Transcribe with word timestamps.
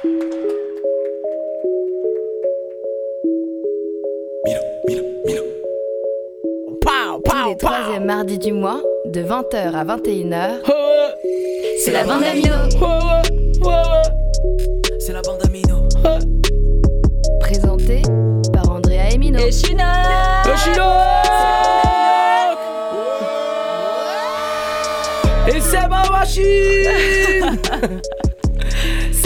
Tous 0.00 0.10
les 7.48 7.56
troisièmes 7.56 8.04
mardis 8.04 8.38
du 8.38 8.52
mois, 8.52 8.80
de 9.06 9.22
20h 9.22 9.74
à 9.74 9.84
21h, 9.84 10.60
C'est 11.82 11.90
la 11.90 12.04
bande 12.04 12.22
amino. 12.22 12.54
C'est 15.00 15.12
la 15.12 15.22
bande 15.22 15.44
amino. 15.44 15.88
présenté 17.40 18.02
par 18.52 18.70
Andrea 18.70 19.10
Emino. 19.12 19.40
Et 19.40 19.50
China 19.50 20.44
Et 25.48 25.60
c'est 25.60 25.88
ma 25.88 26.08
machine 26.10 26.44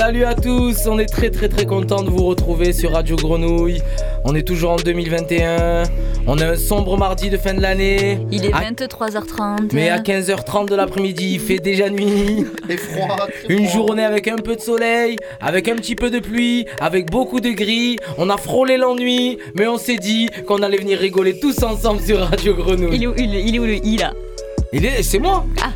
Salut 0.05 0.25
à 0.25 0.34
tous, 0.34 0.89
on 0.89 0.98
est 0.98 1.07
très 1.07 1.30
très 1.30 1.48
très 1.48 1.65
content 1.65 2.02
de 2.02 2.11
vous 2.11 2.24
retrouver 2.24 2.73
sur 2.73 2.91
Radio 2.91 3.15
Grenouille. 3.15 3.80
On 4.25 4.34
est 4.34 4.42
toujours 4.42 4.73
en 4.73 4.77
2021. 4.77 5.84
On 6.27 6.38
a 6.38 6.47
un 6.51 6.56
sombre 6.56 6.97
mardi 6.98 7.30
de 7.30 7.37
fin 7.37 7.55
de 7.55 7.61
l'année. 7.61 8.19
Il 8.33 8.45
est 8.45 8.52
À- 8.52 8.62
23h30. 8.62 9.73
Mais 9.73 9.91
à 9.91 10.01
15h30 10.01 10.69
de 10.70 10.75
l'après-midi, 10.75 11.34
il 11.34 11.41
fait 11.41 11.61
déjà 11.61 11.88
nuit. 11.88 12.45
Et 12.69 12.77
froid. 12.78 13.16
très 13.16 13.55
Une 13.55 13.66
froid. 13.69 13.73
journée 13.87 14.02
avec 14.05 14.27
un 14.27 14.37
peu 14.37 14.56
de 14.56 14.61
soleil, 14.61 15.19
avec 15.41 15.69
un 15.69 15.77
petit 15.77 15.95
peu 15.95 16.11
de 16.11 16.19
pluie, 16.19 16.66
avec 16.80 17.09
beaucoup 17.09 17.39
de 17.39 17.50
gris. 17.50 17.97
On 18.19 18.28
a 18.28 18.37
frôlé 18.37 18.78
l'ennui, 18.78 19.39
mais 19.55 19.69
on 19.69 19.78
s'est 19.78 19.98
dit 19.98 20.28
qu'on 20.48 20.62
allait 20.62 20.78
venir 20.78 20.98
rigoler 20.98 21.39
tous 21.39 21.62
ensemble 21.62 22.00
sur 22.03 22.19
Radio 22.19 22.55
Grenouille. 22.55 22.97
Il 22.97 23.05
est 23.05 23.06
où, 23.06 23.14
il 23.16 23.37
est- 23.37 23.42
il 23.45 23.55
est 23.55 23.59
où 23.61 23.64
le 23.66 23.75
i 23.87 23.98
là? 23.98 24.12
Il 24.73 24.84
est, 24.84 25.03
c'est 25.05 25.20
moi. 25.20 25.45
Ah. 25.62 25.70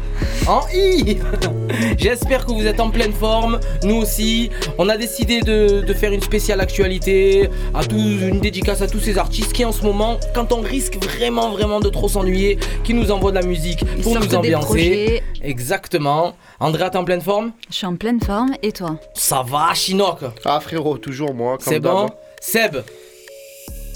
En 0.50 0.62
I. 0.74 1.18
J'espère 1.98 2.46
que 2.46 2.52
vous 2.52 2.66
êtes 2.66 2.80
en 2.80 2.90
pleine 2.90 3.12
forme. 3.12 3.60
Nous 3.82 3.96
aussi. 3.96 4.50
On 4.78 4.88
a 4.88 4.96
décidé 4.96 5.40
de, 5.40 5.80
de 5.80 5.94
faire 5.94 6.12
une 6.12 6.20
spéciale 6.20 6.60
actualité, 6.60 7.48
à 7.74 7.84
tous, 7.84 7.96
une 7.96 8.40
dédicace 8.40 8.82
à 8.82 8.86
tous 8.86 9.00
ces 9.00 9.18
artistes 9.18 9.52
qui 9.52 9.64
en 9.64 9.72
ce 9.72 9.82
moment, 9.82 10.18
quand 10.34 10.52
on 10.52 10.60
risque 10.60 10.96
vraiment 11.02 11.50
vraiment 11.50 11.80
de 11.80 11.88
trop 11.88 12.08
s'ennuyer, 12.08 12.58
qui 12.84 12.94
nous 12.94 13.10
envoient 13.10 13.30
de 13.30 13.36
la 13.36 13.46
musique 13.46 13.80
Ils 13.96 14.02
pour 14.02 14.18
nous 14.18 14.34
ambiancer. 14.34 15.22
Exactement. 15.42 16.34
Andrea, 16.60 16.90
t'es 16.90 16.98
en 16.98 17.04
pleine 17.04 17.20
forme? 17.20 17.52
Je 17.70 17.76
suis 17.76 17.86
en 17.86 17.96
pleine 17.96 18.20
forme. 18.20 18.52
Et 18.62 18.72
toi? 18.72 18.98
Ça 19.14 19.42
va, 19.46 19.72
Chinook? 19.74 20.18
Ah 20.44 20.60
frérot, 20.60 20.98
toujours 20.98 21.34
moi. 21.34 21.56
C'est 21.60 21.80
bon? 21.80 22.04
d'hab. 22.04 22.10
Seb? 22.40 22.76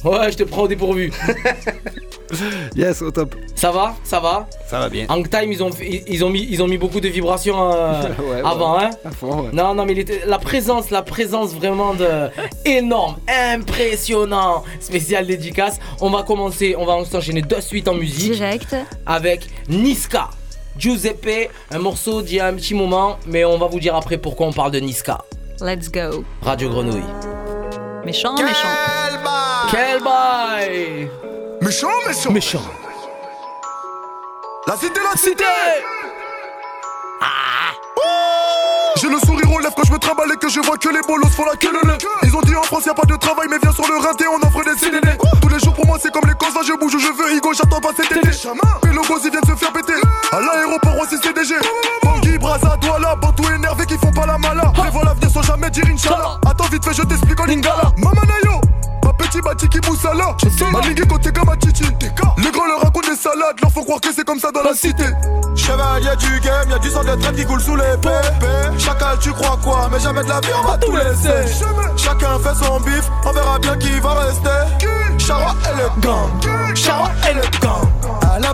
Ouais, 0.04 0.32
je 0.32 0.36
te 0.38 0.42
prends 0.44 0.62
au 0.62 0.68
dépourvu. 0.68 1.12
Yes, 2.76 3.02
au 3.02 3.10
top. 3.10 3.34
Ça 3.54 3.70
va, 3.70 3.94
ça 4.04 4.20
va? 4.20 4.46
Ça 4.68 4.78
va 4.78 4.88
bien. 4.88 5.06
Hang 5.08 5.28
Time, 5.28 5.50
ils 5.52 5.62
ont, 5.62 5.70
fait- 5.72 5.86
ils, 5.88 6.02
ils 6.14 6.24
ont 6.24 6.30
mis, 6.30 6.46
ils 6.50 6.62
ont 6.62 6.66
mis 6.68 6.78
beaucoup 6.78 7.00
de 7.00 7.08
vibrations 7.08 7.72
euh, 7.72 8.02
Ouais, 8.30 8.40
avant, 8.44 8.78
hein? 8.78 8.90
À 9.04 9.10
fond, 9.10 9.42
ouais. 9.42 9.48
Non, 9.52 9.74
non, 9.74 9.84
mais 9.84 9.92
il 9.92 9.98
était- 10.00 10.22
la 10.26 10.38
présence, 10.38 10.90
la 10.90 11.02
présence 11.02 11.52
vraiment 11.54 11.94
de 11.94 12.28
énorme, 12.64 13.16
impressionnant, 13.28 14.62
spécial 14.80 15.26
dédicace. 15.26 15.78
On 16.00 16.10
va 16.10 16.22
commencer, 16.22 16.74
on 16.78 16.84
va 16.86 17.04
s'enchaîner 17.04 17.42
de 17.42 17.60
suite 17.60 17.88
en 17.88 17.94
musique 17.94 18.32
Direct. 18.32 18.76
avec 19.06 19.46
Niska. 19.68 20.28
Giuseppe, 20.78 21.50
un 21.70 21.78
morceau 21.78 22.22
d'il 22.22 22.36
y 22.36 22.40
a 22.40 22.46
un 22.46 22.54
petit 22.54 22.74
moment, 22.74 23.16
mais 23.26 23.44
on 23.44 23.58
va 23.58 23.66
vous 23.66 23.80
dire 23.80 23.94
après 23.96 24.16
pourquoi 24.18 24.46
on 24.46 24.52
parle 24.52 24.70
de 24.70 24.78
Niska. 24.80 25.18
Let's 25.60 25.90
go. 25.90 26.24
Radio 26.42 26.70
Grenouille. 26.70 27.02
Méchant, 28.06 28.34
méchant. 28.34 28.68
Quel 29.70 30.02
bail 30.02 31.10
Méchant, 31.70 31.86
méchant. 32.04 32.32
Méchant. 32.32 32.62
La 34.66 34.76
cité, 34.76 35.00
la 35.08 35.16
cité. 35.16 35.30
Cité 35.30 35.44
J'ai 38.96 39.08
le 39.08 39.20
sourire 39.20 39.52
aux 39.52 39.60
lèvres 39.60 39.74
quand 39.76 39.84
je 39.84 39.92
me 39.92 39.98
trimballe 39.98 40.32
et 40.34 40.36
que 40.36 40.48
je 40.48 40.58
vois 40.58 40.76
que 40.76 40.88
les 40.88 41.00
bolos 41.06 41.28
font 41.28 41.44
la 41.44 41.54
queue 41.54 41.70
le. 41.70 41.96
Ils 42.24 42.34
ont 42.34 42.40
dit 42.40 42.56
en 42.56 42.64
France 42.64 42.86
y 42.86 42.88
a 42.88 42.94
pas 42.94 43.06
de 43.06 43.14
travail, 43.14 43.46
mais 43.48 43.58
viens 43.62 43.70
sur 43.70 43.86
le 43.86 43.98
rinté, 44.04 44.24
on 44.26 44.44
offre 44.44 44.64
des 44.64 44.76
CDD. 44.80 45.10
Tous 45.40 45.48
les 45.48 45.60
jours 45.60 45.74
pour 45.74 45.86
moi 45.86 45.96
c'est 46.02 46.10
comme 46.10 46.26
les 46.26 46.34
causes, 46.34 46.58
je 46.66 46.72
bouge 46.72 46.96
où 46.96 46.98
je 46.98 47.06
veux, 47.06 47.36
Igo, 47.36 47.52
j'attends 47.54 47.80
pas 47.80 47.90
cet 47.96 48.10
été. 48.10 48.18
Et 48.18 48.92
le 48.92 49.06
gosse 49.06 49.22
ils 49.22 49.30
viennent 49.30 49.46
se 49.46 49.54
faire 49.54 49.72
péter. 49.72 49.94
À 50.32 50.40
l'aéroport 50.40 50.98
aussi 50.98 51.18
CDG. 51.22 51.54
Bangui, 52.02 52.36
Braza, 52.38 52.76
Douala, 52.80 53.14
Bantou 53.14 53.44
énervé 53.54 53.86
qui 53.86 53.96
font 53.96 54.10
pas 54.10 54.26
la 54.26 54.38
mala. 54.38 54.72
Prévois 54.74 55.04
l'avenir 55.04 55.30
sans 55.30 55.42
jamais 55.42 55.70
dire 55.70 55.84
Inch'Allah. 55.86 56.40
Attends 56.50 56.64
vite 56.64 56.84
fait, 56.84 56.94
je 56.94 57.02
t'explique 57.02 57.38
en 57.38 57.44
lingala. 57.44 57.92
Mamanayo. 57.96 58.60
Petit 59.20 59.40
bati 59.42 59.68
qui 59.68 59.80
pousse 59.80 60.04
à 60.06 60.14
l'or 60.14 60.34
Ma 60.72 60.80
ligue 60.80 61.06
côté 61.06 61.30
comme 61.30 61.54
Titi 61.58 61.84
Les 62.38 62.50
grands 62.50 62.66
leur 62.66 62.80
racontent 62.80 63.08
des 63.08 63.16
salades. 63.16 63.60
Leur 63.60 63.70
font 63.70 63.84
croire 63.84 64.00
que 64.00 64.08
c'est 64.14 64.24
comme 64.24 64.38
ça 64.38 64.50
dans 64.50 64.62
la 64.62 64.74
cité. 64.74 65.04
Chevalier 65.54 66.16
du 66.16 66.40
game, 66.40 66.70
y'a 66.70 66.78
du 66.78 66.88
sang 66.88 67.04
de 67.04 67.20
traite 67.20 67.36
qui 67.36 67.44
coule 67.44 67.60
sous 67.60 67.76
l'épée 67.76 68.08
Chacal 68.78 69.18
tu 69.20 69.30
crois 69.32 69.58
quoi? 69.62 69.90
Mais 69.92 70.00
jamais 70.00 70.22
de 70.22 70.28
la 70.28 70.40
vie 70.40 70.48
on 70.58 70.66
va 70.66 70.78
tout 70.78 70.92
laisser. 70.96 71.52
Chacun 71.96 72.38
fait 72.38 72.64
son 72.64 72.80
bif, 72.80 73.10
on 73.26 73.32
verra 73.32 73.58
bien 73.58 73.76
qui 73.76 74.00
va 74.00 74.14
rester. 74.14 75.18
Chara 75.18 75.54
et 75.64 75.76
le 75.76 76.00
gang. 76.00 76.74
Chara 76.74 77.10
et 77.28 77.34
le 77.34 77.42
gang 77.60 77.99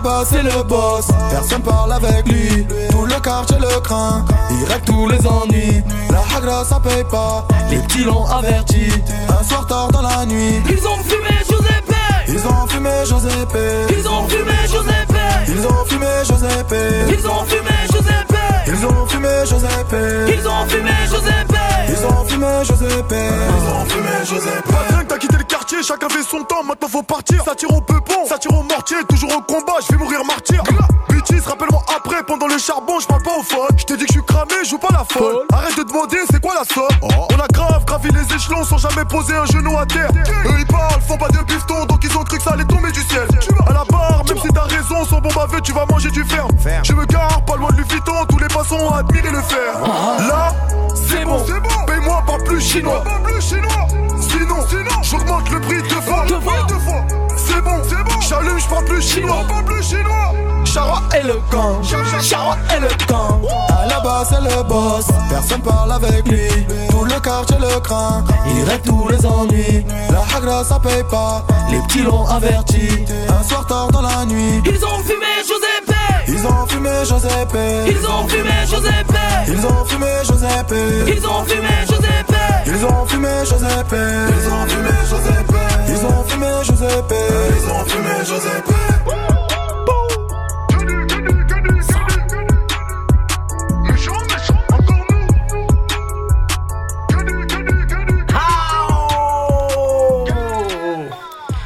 base 0.01 0.27
c'est 0.31 0.43
le 0.43 0.63
boss, 0.63 1.07
personne 1.31 1.61
parle 1.61 1.93
avec 1.93 2.27
lui. 2.27 2.65
Tout 2.89 3.05
le 3.05 3.19
quartier 3.19 3.57
le 3.59 3.79
craint, 3.81 4.25
il 4.51 4.65
règle 4.65 4.85
tous 4.85 5.07
les 5.09 5.25
ennuis. 5.27 5.83
La 6.09 6.37
hagra 6.37 6.63
ça 6.65 6.79
paye 6.79 7.03
pas, 7.05 7.45
les 7.69 7.77
petits 7.79 8.03
l'ont 8.03 8.25
averti. 8.25 8.87
Un 9.29 9.43
soir 9.43 9.65
tard 9.67 9.89
dans 9.91 10.01
la 10.01 10.25
nuit, 10.25 10.61
Ils 10.69 10.87
ont 10.87 10.97
fumé 11.03 11.29
Giuseppe. 11.47 11.95
Ils 12.27 12.45
ont 12.47 12.67
fumé 12.67 12.89
Giuseppe. 13.05 13.57
Ils 13.89 14.07
ont 14.07 14.27
fumé 14.27 14.51
Giuseppe. 14.67 15.17
Ils 15.47 15.67
ont 15.67 15.85
fumé 15.85 16.07
Giuseppe. 16.23 16.75
Ils 17.07 17.27
ont 17.27 17.45
fumé 17.45 17.67
Giuseppe. 17.89 18.35
Ils 18.67 18.85
ont 18.85 19.07
fumé 19.07 19.29
Giuseppe. 19.45 19.95
Ils 20.27 20.47
ont 20.47 20.65
fumé 20.67 20.89
Giuseppe. 21.05 21.55
Ils 21.89 22.05
ont 22.05 22.25
fumé 22.25 22.47
Giuseppe. 22.63 23.15
Ils 23.49 23.69
ont 23.73 23.85
fumé 23.85 24.09
Giuseppe. 24.25 24.63
Pas 24.67 24.93
dingue, 24.93 25.07
t'as 25.07 25.17
quitté 25.17 25.37
le 25.37 25.43
quartier, 25.67 25.83
chacun 25.83 26.09
fait 26.09 26.23
son 26.23 26.43
temps, 26.43 26.63
maintenant 26.63 26.87
faut 26.87 27.03
partir. 27.03 27.43
Ça 27.43 27.55
tire 27.55 27.71
au 27.71 27.81
peupon, 27.81 28.25
ça 28.27 28.37
tire 28.37 28.51
au 28.51 28.63
mortier, 28.63 28.97
toujours 29.09 29.31
au 29.35 29.41
combat, 29.41 29.73
je 29.81 29.93
vais 29.93 29.97
mourir 29.97 30.23
martyr. 30.25 30.63
Bêtise, 31.09 31.45
rappelle-moi 31.45 31.81
après, 31.95 32.23
pendant 32.23 32.47
le 32.47 32.57
charbon, 32.57 32.99
je 32.99 33.07
parle 33.07 33.23
pas 33.23 33.37
au 33.37 33.43
phone. 33.43 33.75
Je 33.77 33.83
t'ai 33.83 33.97
dit 33.97 34.05
que 34.05 34.13
je 34.13 34.19
suis 34.19 34.25
cramé, 34.25 34.53
joue 34.63 34.77
pas 34.77 34.89
la 34.91 35.03
folle. 35.03 35.43
Arrête 35.51 35.77
de 35.77 35.83
demander, 35.83 36.17
c'est 36.31 36.41
quoi 36.41 36.53
la 36.55 36.63
somme? 36.73 36.87
On 37.01 37.39
a 37.39 37.47
grave 37.47 37.83
gravi 37.85 38.09
les 38.11 38.35
échelons 38.35 38.63
sans 38.63 38.77
jamais 38.77 39.03
poser 39.05 39.35
un 39.35 39.45
genou 39.45 39.77
à 39.77 39.85
terre. 39.85 40.09
Eux 40.45 40.55
ils 40.57 40.67
parlent, 40.67 41.01
font 41.01 41.17
pas 41.17 41.29
de 41.29 41.39
bifton, 41.39 41.85
donc 41.85 41.99
ils 42.03 42.17
ont 42.17 42.23
cru 42.23 42.37
que 42.37 42.43
ça 42.43 42.51
allait 42.51 42.65
tomber 42.65 42.91
du 42.91 43.01
ciel. 43.01 43.27
À 43.67 43.73
la 43.73 43.83
barre, 43.85 44.23
même 44.25 44.37
si 44.37 44.47
t'as 44.49 44.61
raison, 44.61 45.05
sans 45.05 45.19
bon 45.19 45.29
baveux, 45.35 45.61
tu 45.61 45.73
vas 45.73 45.85
manger 45.85 46.09
du 46.11 46.23
ferme. 46.23 46.51
Je 46.83 46.93
me 46.93 47.05
gare, 47.05 47.43
pas 47.45 47.55
loin 47.55 47.71
de 47.71 47.81
Vuitton, 47.81 48.13
tous 48.29 48.39
les 48.39 48.47
passants 48.47 48.79
ont 48.79 48.93
admiré 48.93 49.29
le 49.29 49.41
fer. 49.41 49.81
Là, 49.81 50.53
c'est 50.95 51.25
bon, 51.25 51.43
paye-moi 51.85 52.23
pas 52.25 52.37
plus 52.45 52.61
chinois. 52.61 53.03
Sinon, 53.39 54.65
sinon, 54.69 55.01
j'augmente 55.03 55.49
le 55.49 55.56
prix 55.59 55.81
deux 55.83 56.01
fois. 56.01 56.25
Deux 56.27 56.39
fois, 56.39 56.65
deux 56.67 56.79
fois. 56.79 57.05
C'est 57.37 57.61
bon, 57.61 57.81
c'est 57.83 58.03
bon. 58.03 58.21
J'allume, 58.21 58.59
je 58.59 58.85
plus 58.85 59.01
chinois. 59.01 59.45
Pas 59.47 59.63
plus 59.63 59.83
chinois. 59.83 60.33
Chara 60.65 61.01
et 61.17 61.23
le 61.23 61.39
gang. 61.51 61.81
Chara 62.21 62.57
et 62.75 62.79
le 62.79 62.87
gang. 63.07 63.41
À 63.69 63.87
la 63.87 63.99
base, 63.99 64.27
c'est 64.29 64.41
le 64.41 64.63
boss. 64.63 65.05
Personne 65.29 65.61
parle 65.61 65.91
avec 65.91 66.27
lui. 66.27 66.47
Tout 66.89 67.05
le 67.05 67.19
quartier 67.19 67.57
le 67.59 67.79
craint. 67.79 68.23
Il 68.47 68.63
règle 68.63 68.83
tous 68.83 69.07
les 69.09 69.25
ennuis. 69.25 69.85
La 70.11 70.37
hagra, 70.37 70.63
ça 70.63 70.79
paye 70.79 71.03
pas. 71.09 71.45
Les 71.71 71.79
petits 71.87 72.03
l'ont 72.03 72.27
averti. 72.27 72.89
Un 73.29 73.43
soir 73.43 73.65
tard 73.65 73.87
dans 73.91 74.01
la 74.01 74.25
nuit. 74.25 74.61
Ils 74.65 74.85
ont 74.85 74.99
fumé 74.99 75.25
Giuseppe 75.41 75.95
Ils 76.27 76.45
ont 76.45 76.67
fumé 76.67 76.89
Giuseppe. 77.03 77.57
Ils 77.87 78.05
ont 78.05 78.27
fumé 78.27 78.49
Giuseppe 78.65 79.17
Ils 79.47 79.65
ont 79.65 79.85
fumé 79.85 80.07
Giuseppe. 80.23 81.07
Ils 81.07 81.27
ont 81.27 81.45
fumé 81.45 81.67
Giuseppe 81.87 82.26
Ils 82.67 82.85
ont 82.85 83.05
fumé 83.05 83.29
Giuseppe. 83.45 83.95
Ils 83.95 84.47
ont 84.53 84.65
fumé 84.67 84.89
Giuseppe. 85.09 85.55
Ils 85.87 86.05
ont 86.05 86.23
fumé 86.23 86.47
Giuseppe. 86.63 87.13
Ils 87.57 87.71
ont 87.71 87.85
fumé 87.85 88.25
Giuseppe. 88.25 88.73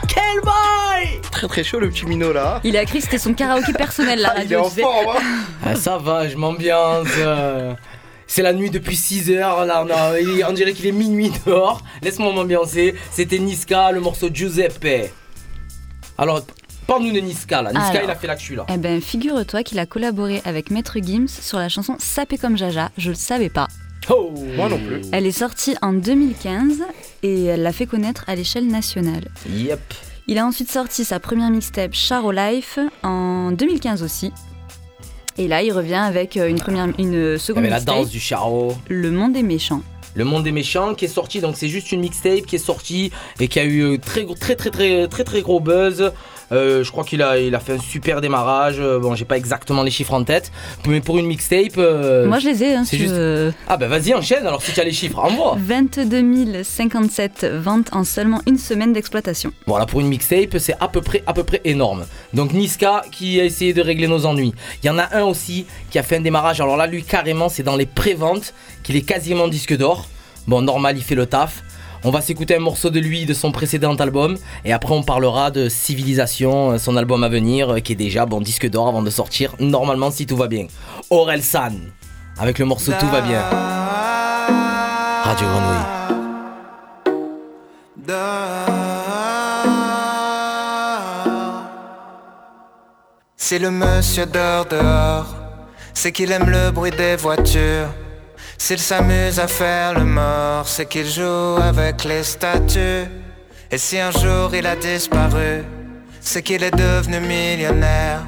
Quel 0.08 0.42
bail 0.44 1.22
Très 1.31 1.48
très 1.48 1.64
chaud 1.64 1.80
le 1.80 1.90
petit 1.90 2.06
minot 2.06 2.34
là. 2.34 2.60
Il 2.64 2.78
a 2.78 2.86
que 2.86 3.00
c'était 3.00 3.18
son 3.18 3.34
karaoké 3.34 3.74
personnel 3.74 4.20
la 4.20 4.30
Ah, 4.36 4.44
il 4.44 4.52
est 4.52 4.56
radio. 4.56 4.60
en 4.66 4.70
tu 4.70 4.75
sais. 4.75 4.81
forme 4.81 5.16
hein. 5.18 5.20
Ah, 5.66 5.75
Ça 5.75 5.98
va, 5.98 6.28
je 6.28 6.36
m'ambiance. 6.36 7.08
euh, 7.18 7.74
C'est 8.33 8.44
la 8.44 8.54
nuit 8.54 8.69
depuis 8.69 8.95
6 8.95 9.30
heures, 9.31 9.66
là 9.66 9.83
on, 9.86 9.89
a- 9.89 10.50
on 10.50 10.54
dirait 10.54 10.72
qu'il 10.72 10.86
est 10.88 10.94
minuit 10.94 11.30
dehors. 11.45 11.83
Laisse-moi 12.01 12.31
m'ambiancer. 12.31 12.95
C'était 13.12 13.39
Niska, 13.39 13.92
le 13.92 14.00
morceau 14.00 14.30
Giuseppe. 14.33 15.12
Alors, 16.18 16.42
parle-nous 16.88 17.12
de 17.12 17.19
Niska 17.19 17.62
là. 17.62 17.74
Niska 17.74 17.89
Alors. 17.89 18.04
il 18.06 18.10
a 18.10 18.16
fait 18.16 18.28
l'actu 18.28 18.56
là. 18.56 18.66
Eh 18.74 18.78
ben, 18.78 19.01
figure-toi 19.01 19.63
qu'il 19.63 19.80
a 19.80 19.86
collaboré 19.86 20.42
avec 20.45 20.72
Maître 20.72 20.98
Gims 21.04 21.28
sur 21.28 21.57
la 21.57 21.68
chanson 21.68 21.98
Sapé 22.00 22.38
comme 22.38 22.57
Jaja. 22.57 22.89
Je 22.98 23.10
le 23.10 23.16
savais 23.16 23.50
pas. 23.50 23.68
Oh 24.10 24.34
Moi 24.56 24.69
non 24.69 24.77
plus. 24.80 25.01
Elle 25.12 25.25
est 25.25 25.31
sortie 25.34 25.75
en 25.81 25.92
2015 25.92 26.84
et 27.24 27.44
elle 27.48 27.63
l'a 27.63 27.74
fait 27.74 27.86
connaître 27.86 28.24
à 28.27 28.36
l'échelle 28.36 28.68
nationale. 28.68 29.27
Yep. 29.50 29.81
Il 30.27 30.38
a 30.38 30.45
ensuite 30.45 30.72
sorti 30.72 31.04
sa 31.04 31.19
première 31.19 31.50
mixtape 31.50 31.94
Charo 31.94 32.31
Life 32.31 32.80
en 33.04 33.51
2015 33.51 34.04
aussi. 34.04 34.31
Et 35.38 35.48
là, 35.48 35.63
il 35.63 35.72
revient 35.72 35.95
avec 35.95 36.38
euh, 36.38 36.48
une, 36.48 36.60
première, 36.60 36.88
une 37.00 37.13
Il 37.13 37.36
y 37.36 37.39
seconde 37.39 37.63
avait 37.63 37.69
la 37.69 37.80
danse 37.80 38.10
du 38.10 38.19
charo. 38.19 38.75
Le 38.89 39.12
Monde 39.12 39.36
est 39.36 39.44
méchant. 39.44 39.81
Le 40.13 40.25
Monde 40.25 40.44
des 40.44 40.51
Méchants, 40.51 40.94
qui 40.94 41.06
est 41.06 41.10
sorti. 41.10 41.39
Donc 41.39 41.56
c'est 41.56 41.69
juste 41.69 41.92
une 41.92 42.01
mixtape 42.01 42.45
qui 42.45 42.57
est 42.57 42.60
sortie 42.60 43.12
et 43.39 43.48
qui 43.48 43.60
a 43.60 43.63
eu 43.63 43.81
euh, 43.81 43.98
très 43.98 44.25
très 44.25 44.56
très 44.56 44.69
très 44.69 45.07
très 45.07 45.24
très 45.24 45.42
gros 45.42 45.60
buzz. 45.60 46.12
Euh, 46.51 46.83
je 46.83 46.92
crois 46.92 47.03
qu'il 47.03 47.21
a, 47.21 47.39
il 47.39 47.53
a 47.56 47.59
fait 47.59 47.74
un 47.74 47.80
super 47.80 48.21
démarrage. 48.21 48.75
Euh, 48.80 49.00
Bon, 49.00 49.15
j'ai 49.15 49.25
pas 49.25 49.38
exactement 49.38 49.83
les 49.83 49.92
chiffres 49.92 50.13
en 50.13 50.24
tête, 50.24 50.51
mais 50.88 51.00
pour 51.01 51.18
une 51.18 51.25
mixtape. 51.25 51.77
euh, 51.77 52.27
Moi, 52.27 52.39
je 52.39 52.50
les 52.50 52.63
ai. 52.63 52.75
Hein, 52.75 52.83
c'est 52.86 52.98
juste- 52.98 53.15
Ah 53.68 53.77
bah 53.77 53.88
vas-y, 53.88 54.13
enchaîne 54.13 54.45
alors 54.45 54.62
si 54.62 54.71
tu 54.74 54.80
as 54.80 54.83
les 54.83 54.92
chiffres, 54.92 55.19
envoie. 55.19 55.57
22 55.59 56.63
057 56.63 57.45
ventes 57.45 57.89
en 57.94 58.03
seulement 58.03 58.42
une 58.48 58.57
semaine 58.57 58.94
d'exploitation. 58.94 59.51
Voilà, 59.65 59.86
pour 59.86 60.01
une 60.01 60.07
mixtape, 60.07 60.57
c'est 60.57 60.75
à 60.80 60.88
peu 60.88 61.01
près, 61.01 61.24
à 61.25 61.33
peu 61.33 61.44
près 61.44 61.62
énorme. 61.65 62.06
Donc 62.33 62.53
Niska 62.53 63.03
qui 63.12 63.39
a 63.39 63.45
essayé 63.45 63.74
de 63.74 63.81
régler 63.81 64.07
nos 64.07 64.25
ennuis. 64.25 64.53
Il 64.83 64.88
y 64.88 64.89
en 64.89 64.98
a 64.98 65.15
un 65.15 65.24
aussi 65.24 65.65
qui 65.89 66.00
a 66.00 66.03
fait 66.03 66.18
un 66.18 66.21
démarrage. 66.21 66.62
Alors 66.62 66.77
là, 66.77 66.88
lui 66.88 67.03
carrément, 67.03 67.50
c'est 67.50 67.63
dans 67.63 67.75
les 67.75 67.86
préventes 67.86 68.53
qu'il 68.83 68.95
est 68.95 69.01
quasiment 69.01 69.48
disque 69.48 69.75
d'or. 69.77 70.07
Bon, 70.48 70.62
normal, 70.62 70.98
il 70.98 71.03
fait 71.03 71.15
le 71.15 71.25
taf. 71.25 71.63
On 72.03 72.09
va 72.09 72.21
s'écouter 72.21 72.56
un 72.56 72.59
morceau 72.59 72.89
de 72.89 73.00
lui 73.00 73.25
de 73.25 73.33
son 73.36 73.51
précédent 73.51 73.94
album 73.95 74.36
et 74.65 74.74
après 74.74 74.94
on 74.94 75.03
parlera 75.03 75.51
de 75.51 75.69
Civilisation, 75.69 76.71
euh, 76.71 76.77
son 76.80 76.98
album 76.98 77.24
à 77.24 77.30
venir 77.30 77.69
euh, 77.69 77.80
qui 77.80 77.94
est 77.94 77.95
déjà 77.95 78.25
bon 78.25 78.42
disque 78.42 78.68
d'or 78.68 78.88
avant 78.88 79.03
de 79.03 79.09
sortir 79.12 79.56
normalement 79.59 80.09
si 80.09 80.25
tout 80.25 80.36
va 80.36 80.48
bien. 80.48 80.65
Aurel 81.12 81.44
San 81.44 81.80
avec 82.39 82.57
le 82.57 82.65
morceau 82.65 82.92
Tout 83.00 83.07
va 83.07 83.21
bien. 83.21 83.42
Radio 85.24 85.48
Grenouille. 85.48 86.01
Si 93.38 93.59
le 93.59 93.69
monsieur 93.69 94.25
dort 94.25 94.65
dehors, 94.65 95.36
c'est 95.94 96.12
qu'il 96.12 96.31
aime 96.31 96.50
le 96.50 96.71
bruit 96.71 96.92
des 96.92 97.15
voitures. 97.15 97.89
S'il 98.63 98.78
s'amuse 98.78 99.40
à 99.40 99.48
faire 99.48 99.96
le 99.96 100.06
mort, 100.06 100.68
c'est 100.68 100.86
qu'il 100.86 101.10
joue 101.10 101.58
avec 101.60 102.04
les 102.04 102.24
statues. 102.24 103.10
Et 103.72 103.78
si 103.80 103.98
un 103.98 104.12
jour 104.12 104.54
il 104.54 104.68
a 104.68 104.75
disparu, 104.75 105.63
c'est 106.19 106.44
qu'il 106.44 106.62
est 106.63 106.78
devenu 106.78 107.19
millionnaire. 107.22 108.22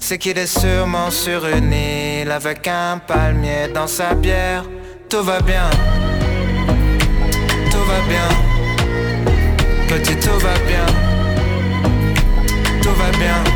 C'est 0.00 0.18
qu'il 0.18 0.38
est 0.38 0.48
sûrement 0.48 1.12
sur 1.12 1.46
une 1.46 1.72
île 1.72 2.32
avec 2.32 2.66
un 2.66 2.98
palmier 2.98 3.68
dans 3.72 3.86
sa 3.86 4.14
bière. 4.14 4.64
Tout 5.08 5.22
va 5.22 5.38
bien, 5.38 5.70
tout 7.70 7.84
va 7.90 8.00
bien. 8.08 8.28
Petit, 9.86 10.16
tout 10.16 10.40
va 10.40 10.54
bien, 10.66 10.86
tout 12.82 12.94
va 12.94 13.10
bien. 13.18 13.55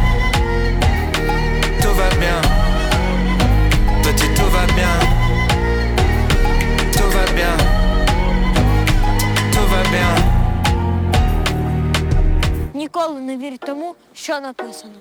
Ніколи 12.90 13.20
не 13.20 13.36
вірь 13.36 13.58
тому, 13.58 13.94
що 14.14 14.40
написано. 14.40 14.94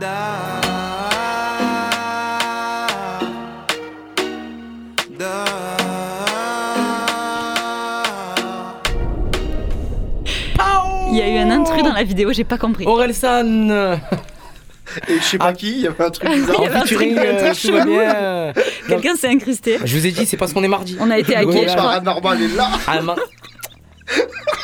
Da, 0.00 0.16
da. 5.18 5.34
Il 11.12 11.16
y 11.16 11.22
a 11.22 11.28
eu 11.28 11.38
un 11.38 11.50
intrus 11.50 11.82
dans 11.82 11.92
la 11.92 12.04
vidéo, 12.04 12.32
j'ai 12.32 12.44
pas 12.44 12.58
compris. 12.58 12.86
Aurel 12.86 13.12
San 13.14 13.70
euh, 13.70 13.96
Et 15.08 15.16
je 15.18 15.22
sais 15.24 15.38
pas 15.38 15.52
qui, 15.52 15.70
il 15.70 15.80
y 15.80 15.86
avait 15.88 16.04
un 16.04 16.10
truc 16.10 16.30
bizarre. 16.30 16.56
Il 16.58 16.64
y 16.64 16.66
avait 16.66 16.76
un 16.76 16.80
truc- 16.80 16.88
featuring, 16.98 17.18
un 17.18 17.22
euh, 17.22 17.52
truc 17.52 17.60
tout 17.62 17.72
va 17.72 17.80
chelou. 17.82 17.92
bien. 17.98 18.52
Quelqu'un 18.88 19.14
s'est 19.16 19.28
incrusté. 19.28 19.78
Je 19.84 19.98
vous 19.98 20.06
ai 20.06 20.10
dit, 20.12 20.24
c'est 20.26 20.36
parce 20.36 20.52
qu'on 20.52 20.62
est 20.62 20.68
mardi. 20.68 20.96
On 21.00 21.10
a 21.10 21.18
été 21.18 21.34
hackés, 21.34 21.46
Ouais, 21.48 21.62
je 21.62 21.66
là. 21.66 21.74
crois. 21.76 21.90
Paranormal 21.94 22.42
est 22.42 22.56
là. 22.56 22.68
Ah, 22.86 23.00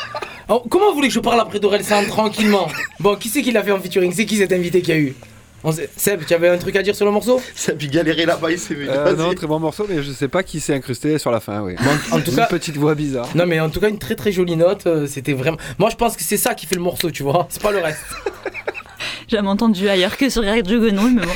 Oh, 0.53 0.61
comment 0.69 0.89
vous 0.89 0.95
voulez 0.95 1.07
que 1.07 1.13
je 1.13 1.19
parle 1.21 1.39
après 1.39 1.59
d'Aurel 1.59 1.83
San 1.83 2.05
tranquillement 2.07 2.67
Bon, 2.99 3.15
qui 3.15 3.29
c'est 3.29 3.41
qui 3.41 3.51
l'a 3.51 3.63
fait 3.63 3.71
en 3.71 3.79
featuring? 3.79 4.11
C'est 4.13 4.25
qui 4.25 4.35
cet 4.37 4.51
invité 4.51 4.81
qui 4.81 4.91
a 4.91 4.97
eu? 4.97 5.15
On 5.63 5.71
sait- 5.71 5.89
Seb, 5.95 6.25
tu 6.25 6.33
avais 6.33 6.49
un 6.49 6.57
truc 6.57 6.75
à 6.75 6.81
dire 6.81 6.95
sur 6.95 7.05
le 7.05 7.11
morceau? 7.11 7.39
Ça 7.55 7.71
a 7.71 7.75
pu 7.75 7.87
galérer 7.87 8.25
là-bas, 8.25 8.51
il 8.51 8.57
s'est. 8.59 8.75
Euh, 8.77 9.15
non, 9.15 9.33
très 9.33 9.45
bon 9.47 9.59
morceau, 9.59 9.85
mais 9.87 10.01
je 10.03 10.11
sais 10.11 10.27
pas 10.27 10.41
qui 10.43 10.59
s'est 10.59 10.73
incrusté 10.73 11.17
sur 11.19 11.29
la 11.31 11.39
fin, 11.39 11.61
oui. 11.61 11.75
Bon, 11.79 12.17
En 12.17 12.19
tout 12.19 12.31
Une 12.31 12.35
cas, 12.37 12.47
petite 12.47 12.75
voix 12.77 12.95
bizarre. 12.95 13.29
non 13.35 13.45
mais 13.45 13.59
en 13.59 13.69
tout 13.69 13.79
cas 13.79 13.87
une 13.89 13.99
très 13.99 14.15
très 14.15 14.31
jolie 14.31 14.55
note. 14.57 14.87
euh, 14.87 15.05
C'était 15.07 15.33
vraiment. 15.33 15.57
Moi 15.77 15.89
je 15.91 15.95
pense 15.95 16.17
que 16.17 16.23
c'est 16.23 16.35
ça 16.37 16.53
qui 16.55 16.65
fait 16.65 16.75
le 16.75 16.81
morceau, 16.81 17.11
tu 17.11 17.21
vois. 17.23 17.47
C'est 17.49 17.61
pas 17.61 17.71
le 17.71 17.77
reste. 17.79 18.01
J'ai 19.27 19.37
jamais 19.37 19.49
entendu 19.49 19.87
ailleurs 19.87 20.17
que 20.17 20.29
sur 20.29 20.43
Radio 20.43 20.79
Grenouille, 20.81 21.13
mais 21.13 21.25
bon. 21.25 21.31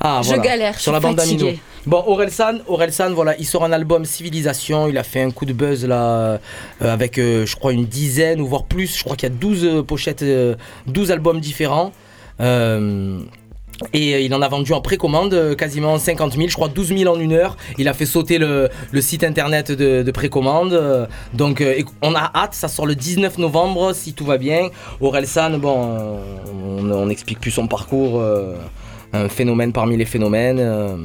Ah, 0.00 0.20
Je 0.22 0.28
voilà. 0.28 0.42
galère, 0.42 0.74
je 0.74 0.80
sur 0.80 0.92
la 0.92 0.98
suis 0.98 1.08
bande 1.08 1.20
fatiguée. 1.20 1.60
Bon, 1.84 2.02
Orelsan, 2.06 2.58
Orelsan, 2.68 3.12
voilà, 3.12 3.36
il 3.38 3.44
sort 3.46 3.64
un 3.64 3.72
album 3.72 4.04
Civilisation. 4.04 4.86
Il 4.88 4.98
a 4.98 5.02
fait 5.02 5.20
un 5.22 5.30
coup 5.32 5.44
de 5.44 5.52
buzz 5.52 5.84
là, 5.84 5.98
euh, 6.04 6.38
avec 6.80 7.18
euh, 7.18 7.44
je 7.44 7.56
crois 7.56 7.72
une 7.72 7.86
dizaine 7.86 8.40
ou 8.40 8.46
voire 8.46 8.64
plus. 8.64 8.96
Je 8.98 9.02
crois 9.04 9.16
qu'il 9.16 9.28
y 9.28 9.32
a 9.32 9.34
12 9.34 9.64
euh, 9.64 9.82
pochettes, 9.82 10.22
euh, 10.22 10.54
12 10.86 11.10
albums 11.10 11.40
différents. 11.40 11.92
Et 13.94 14.24
il 14.24 14.32
en 14.34 14.42
a 14.42 14.48
vendu 14.48 14.72
en 14.74 14.80
précommande 14.80 15.56
quasiment 15.56 15.98
50 15.98 16.34
000, 16.34 16.46
je 16.48 16.54
crois 16.54 16.68
12 16.68 16.96
000 16.98 17.12
en 17.12 17.18
une 17.18 17.32
heure. 17.32 17.56
Il 17.78 17.88
a 17.88 17.94
fait 17.94 18.06
sauter 18.06 18.38
le, 18.38 18.68
le 18.92 19.00
site 19.00 19.24
internet 19.24 19.72
de, 19.72 20.02
de 20.02 20.10
précommande. 20.12 21.08
donc 21.34 21.64
on 22.00 22.14
a 22.14 22.30
hâte, 22.34 22.54
ça 22.54 22.68
sort 22.68 22.86
le 22.86 22.94
19 22.94 23.38
novembre 23.38 23.92
si 23.92 24.12
tout 24.12 24.24
va 24.24 24.38
bien. 24.38 24.68
Orelsan, 25.00 25.58
bon, 25.58 25.96
euh, 25.98 26.16
on 26.78 26.90
on 26.92 27.06
n'explique 27.06 27.40
plus 27.40 27.50
son 27.50 27.66
parcours. 27.66 28.22
Un 29.12 29.28
phénomène 29.28 29.72
parmi 29.72 29.96
les 29.96 30.04
phénomènes. 30.04 30.58
euh, 30.60 30.96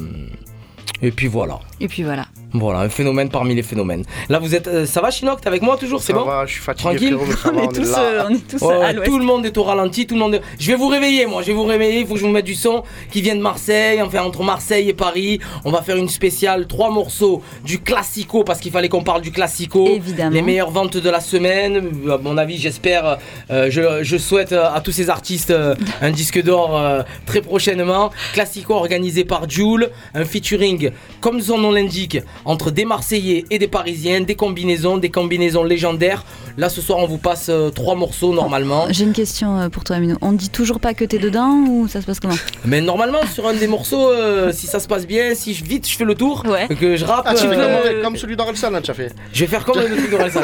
et 1.01 1.11
puis 1.11 1.27
voilà. 1.27 1.59
Et 1.79 1.87
puis 1.87 2.03
voilà. 2.03 2.25
Voilà, 2.53 2.79
un 2.79 2.89
phénomène 2.89 3.29
parmi 3.29 3.53
les 3.55 3.61
phénomènes. 3.63 4.03
Là, 4.29 4.39
vous 4.39 4.55
êtes. 4.55 4.67
euh, 4.67 4.85
ça 4.85 5.01
va, 5.01 5.11
Chinook 5.11 5.41
T'es 5.41 5.47
avec 5.47 5.61
moi 5.61 5.75
toujours? 5.77 6.01
C'est 6.01 6.13
Ça 6.13 6.19
bon? 6.19 6.25
va, 6.25 6.45
je 6.45 6.53
suis 6.53 6.61
fatigué, 6.61 7.11
Tranquille? 7.11 7.17
frérot, 7.17 7.25
mais 7.27 7.33
ça 7.35 7.49
On 7.51 7.55
va, 7.55 7.61
est 7.61 7.65
on 7.67 7.69
est 7.69 7.73
tous, 7.75 7.91
là. 7.91 7.99
euh, 7.99 8.23
on 8.29 8.33
est 8.33 8.47
tous 8.47 8.61
Ouais, 8.61 8.73
à 8.73 8.79
ouais, 8.79 8.93
l'ouest. 8.93 9.09
tout 9.11 9.19
le 9.19 9.25
monde 9.25 9.45
est 9.45 9.57
au 9.57 9.63
ralenti, 9.63 10.07
tout 10.07 10.15
le 10.15 10.21
monde 10.21 10.35
est... 10.35 10.41
Je 10.57 10.67
vais 10.71 10.77
vous 10.77 10.87
réveiller, 10.87 11.25
moi, 11.25 11.41
je 11.41 11.47
vais 11.47 11.53
vous 11.53 11.65
réveiller, 11.65 11.99
il 11.99 12.07
faut 12.07 12.13
que 12.13 12.19
je 12.19 12.25
vous 12.25 12.31
mette 12.31 12.45
du 12.45 12.55
son 12.55 12.83
qui 13.11 13.21
vient 13.21 13.35
de 13.35 13.41
Marseille, 13.41 14.01
enfin 14.01 14.21
entre 14.23 14.43
Marseille 14.43 14.87
et 14.89 14.93
Paris. 14.93 15.39
On 15.65 15.71
va 15.71 15.81
faire 15.81 15.97
une 15.97 16.07
spéciale, 16.09 16.67
trois 16.67 16.89
morceaux 16.89 17.41
du 17.65 17.79
classico, 17.79 18.43
parce 18.43 18.59
qu'il 18.59 18.71
fallait 18.71 18.89
qu'on 18.89 19.03
parle 19.03 19.21
du 19.21 19.31
classico. 19.31 19.85
Évidemment. 19.87 20.31
Les 20.31 20.41
meilleures 20.41 20.71
ventes 20.71 20.97
de 20.97 21.09
la 21.09 21.19
semaine, 21.19 21.91
à 22.09 22.17
mon 22.17 22.37
avis, 22.37 22.57
j'espère, 22.57 23.17
euh, 23.51 23.67
je, 23.69 24.03
je 24.03 24.17
souhaite 24.17 24.53
euh, 24.53 24.73
à 24.73 24.79
tous 24.81 24.91
ces 24.93 25.09
artistes 25.09 25.51
euh, 25.51 25.75
un 26.01 26.11
disque 26.11 26.41
d'or 26.41 26.77
euh, 26.77 27.01
très 27.25 27.41
prochainement. 27.41 28.09
Classico 28.33 28.73
organisé 28.73 29.25
par 29.25 29.49
Joule, 29.49 29.89
un 30.15 30.23
featuring, 30.25 30.91
comme 31.19 31.41
son 31.41 31.57
nom 31.57 31.71
l'indique, 31.71 32.17
entre 32.47 32.71
des 32.71 32.85
Marseillais 32.85 33.45
et 33.51 33.59
des 33.59 33.67
Parisiens, 33.67 34.21
des 34.21 34.35
combinaisons, 34.35 34.97
des 34.97 35.09
combinaisons 35.11 35.63
légendaires. 35.63 36.23
Là, 36.57 36.69
ce 36.69 36.81
soir, 36.81 36.97
on 36.97 37.05
vous 37.05 37.19
passe 37.19 37.49
euh, 37.49 37.69
trois 37.69 37.93
morceaux 37.93 38.33
normalement. 38.33 38.85
J'ai 38.89 39.03
une 39.03 39.13
question 39.13 39.59
euh, 39.59 39.69
pour 39.69 39.83
toi, 39.83 39.97
Amino. 39.97 40.15
On 40.21 40.31
dit 40.31 40.49
toujours 40.49 40.79
pas 40.79 40.93
que 40.95 41.05
t'es 41.05 41.19
dedans 41.19 41.51
ou 41.69 41.87
ça 41.87 42.01
se 42.01 42.05
passe 42.07 42.19
comment? 42.19 42.33
Mais 42.65 42.81
normalement, 42.81 43.19
sur 43.31 43.47
un 43.47 43.53
des 43.53 43.67
morceaux, 43.67 44.09
euh, 44.11 44.51
si 44.53 44.65
ça 44.65 44.79
se 44.79 44.87
passe 44.87 45.05
bien, 45.05 45.35
si 45.35 45.53
je, 45.53 45.63
vite 45.63 45.87
je 45.87 45.95
fais 45.95 46.05
le 46.05 46.15
tour, 46.15 46.43
Ouais. 46.47 46.67
que 46.75 46.95
je 46.95 47.05
rappe, 47.05 47.25
Ah, 47.27 47.35
tu 47.35 47.47
fais 47.47 47.55
euh, 47.57 47.93
comme, 47.93 48.01
comme 48.03 48.17
celui 48.17 48.35
d'Orelsan, 48.35 48.71
là, 48.71 48.81
tu 48.81 48.89
as 48.89 48.93
fait. 48.95 49.13
je 49.33 49.41
vais 49.41 49.47
faire 49.47 49.63
comme 49.65 49.79
le 49.79 49.95
truc 49.95 50.09
d'Orelsan. 50.09 50.41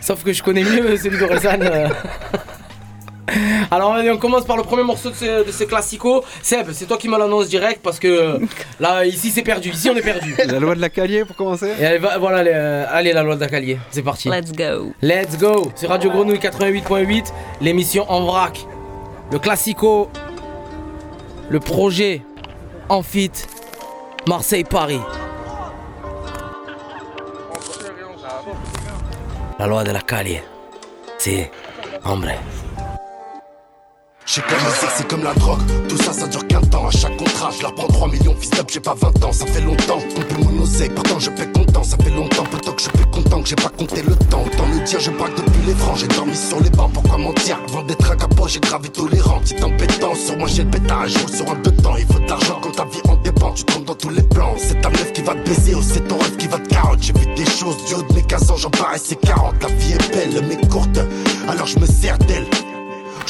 Sauf 0.00 0.22
que 0.22 0.32
je 0.32 0.42
connais 0.42 0.62
mieux 0.64 0.96
celui 0.96 1.18
d'Orelsan. 1.18 1.58
Alors 3.70 3.94
allez, 3.94 4.10
on 4.10 4.18
commence 4.18 4.44
par 4.44 4.56
le 4.56 4.62
premier 4.62 4.82
morceau 4.82 5.10
de 5.10 5.14
ce, 5.14 5.46
de 5.46 5.50
ce 5.50 5.64
classico. 5.64 6.22
Seb, 6.42 6.70
c'est 6.72 6.86
toi 6.86 6.98
qui 6.98 7.08
me 7.08 7.18
l'annonce 7.18 7.48
direct 7.48 7.80
parce 7.82 7.98
que 7.98 8.38
là, 8.80 9.04
ici 9.06 9.30
c'est 9.30 9.42
perdu. 9.42 9.70
Ici 9.70 9.88
on 9.90 9.96
est 9.96 10.02
perdu. 10.02 10.34
La 10.46 10.58
loi 10.60 10.74
de 10.74 10.80
la 10.80 10.90
Calier 10.90 11.24
pour 11.24 11.34
commencer 11.36 11.72
Et 11.80 11.86
allez, 11.86 11.98
va- 11.98 12.18
voilà, 12.18 12.38
allez, 12.38 12.52
euh, 12.54 12.84
allez, 12.90 13.12
la 13.12 13.22
loi 13.22 13.36
d'Acalier, 13.36 13.78
c'est 13.90 14.02
parti. 14.02 14.28
Let's 14.28 14.52
go. 14.52 14.92
Let's 15.02 15.38
go 15.38 15.72
C'est 15.74 15.86
Radio 15.86 16.10
Grenouille 16.10 16.38
88.8, 16.38 17.32
l'émission 17.60 18.04
en 18.10 18.24
vrac. 18.24 18.66
Le 19.32 19.38
classico, 19.38 20.10
le 21.48 21.60
projet 21.60 22.22
en 22.88 23.02
fit, 23.02 23.30
Marseille-Paris. 24.28 25.00
La 29.58 29.66
loi 29.66 29.82
de 29.84 29.92
la 29.92 30.00
Calier. 30.00 30.42
C'est 31.18 31.50
hombre. 32.04 32.28
J'ai 34.26 34.40
comme 34.40 34.64
le 34.64 34.70
sexe, 34.70 34.94
c'est 34.96 35.06
comme 35.06 35.22
la 35.22 35.34
drogue. 35.34 35.60
Tout 35.86 35.98
ça, 35.98 36.12
ça 36.14 36.26
dure 36.26 36.46
qu'un 36.46 36.60
temps. 36.62 36.86
À 36.86 36.90
chaque 36.90 37.14
contrat, 37.18 37.50
je 37.56 37.62
leur 37.62 37.74
prends 37.74 37.88
3 37.88 38.08
millions. 38.08 38.34
Fils 38.40 38.50
d'up, 38.50 38.70
j'ai 38.72 38.80
pas 38.80 38.94
20 38.94 39.22
ans, 39.22 39.32
ça 39.32 39.44
fait 39.44 39.60
longtemps. 39.60 39.98
Compte 40.14 40.38
mon 40.38 40.62
oseille, 40.62 40.88
pourtant 40.88 41.18
je 41.18 41.30
fais 41.30 41.46
content. 41.52 41.82
Ça 41.82 41.98
fait 42.02 42.10
longtemps, 42.10 42.44
plutôt 42.44 42.72
que 42.72 42.80
je 42.80 42.88
suis 42.88 43.10
content 43.12 43.42
que 43.42 43.48
j'ai 43.48 43.56
pas 43.56 43.68
compté 43.68 44.00
le 44.00 44.16
temps. 44.16 44.42
Autant 44.46 44.66
le 44.72 44.80
dire, 44.80 44.98
je 44.98 45.10
braque 45.10 45.34
depuis 45.36 45.66
les 45.66 45.74
francs. 45.74 45.98
J'ai 45.98 46.08
dormi 46.08 46.34
sur 46.34 46.58
les 46.62 46.70
bancs, 46.70 46.90
pourquoi 46.94 47.18
mentir? 47.18 47.60
Avant 47.68 47.82
d'être 47.82 48.10
un 48.10 48.16
capot, 48.16 48.48
j'ai 48.48 48.60
gravé 48.60 48.88
rangs. 49.20 49.40
Petite 49.40 49.62
embêtant, 49.62 50.14
sur 50.14 50.38
moi 50.38 50.48
j'ai 50.48 50.64
le 50.64 50.70
pétard. 50.70 51.06
Je 51.06 51.36
sur 51.36 51.50
un 51.50 51.56
deux 51.56 51.76
temps. 51.76 51.96
Il 51.98 52.06
faut 52.06 52.18
de 52.18 52.26
l'argent 52.26 52.58
quand 52.62 52.72
ta 52.72 52.84
vie 52.86 53.02
en 53.06 53.16
dépend. 53.16 53.52
Tu 53.52 53.64
tombes 53.64 53.84
dans 53.84 53.94
tous 53.94 54.08
les 54.08 54.22
plans. 54.22 54.54
C'est 54.56 54.80
ta 54.80 54.88
meuf 54.88 55.12
qui 55.12 55.20
va 55.20 55.34
te 55.34 55.46
baiser 55.46 55.74
ou 55.74 55.82
c'est 55.82 56.08
ton 56.08 56.16
rêve 56.16 56.36
qui 56.38 56.46
va 56.46 56.58
te 56.58 56.68
carotte. 56.70 57.02
J'ai 57.02 57.12
vu 57.12 57.26
des 57.36 57.44
choses 57.44 57.76
du 57.84 57.94
haut 57.94 58.02
de 58.02 58.14
mes 58.14 58.22
15 58.22 58.50
ans, 58.50 58.56
j'en 58.56 58.70
paraissais 58.70 59.16
40. 59.16 59.62
La 59.62 59.68
vie 59.68 59.92
est 59.92 60.10
belle, 60.10 60.46
mais 60.48 60.68
courte. 60.68 60.98
Alors 61.46 61.66
je 61.66 61.78
me 61.78 61.84
sers 61.84 62.16
d'elle. 62.20 62.46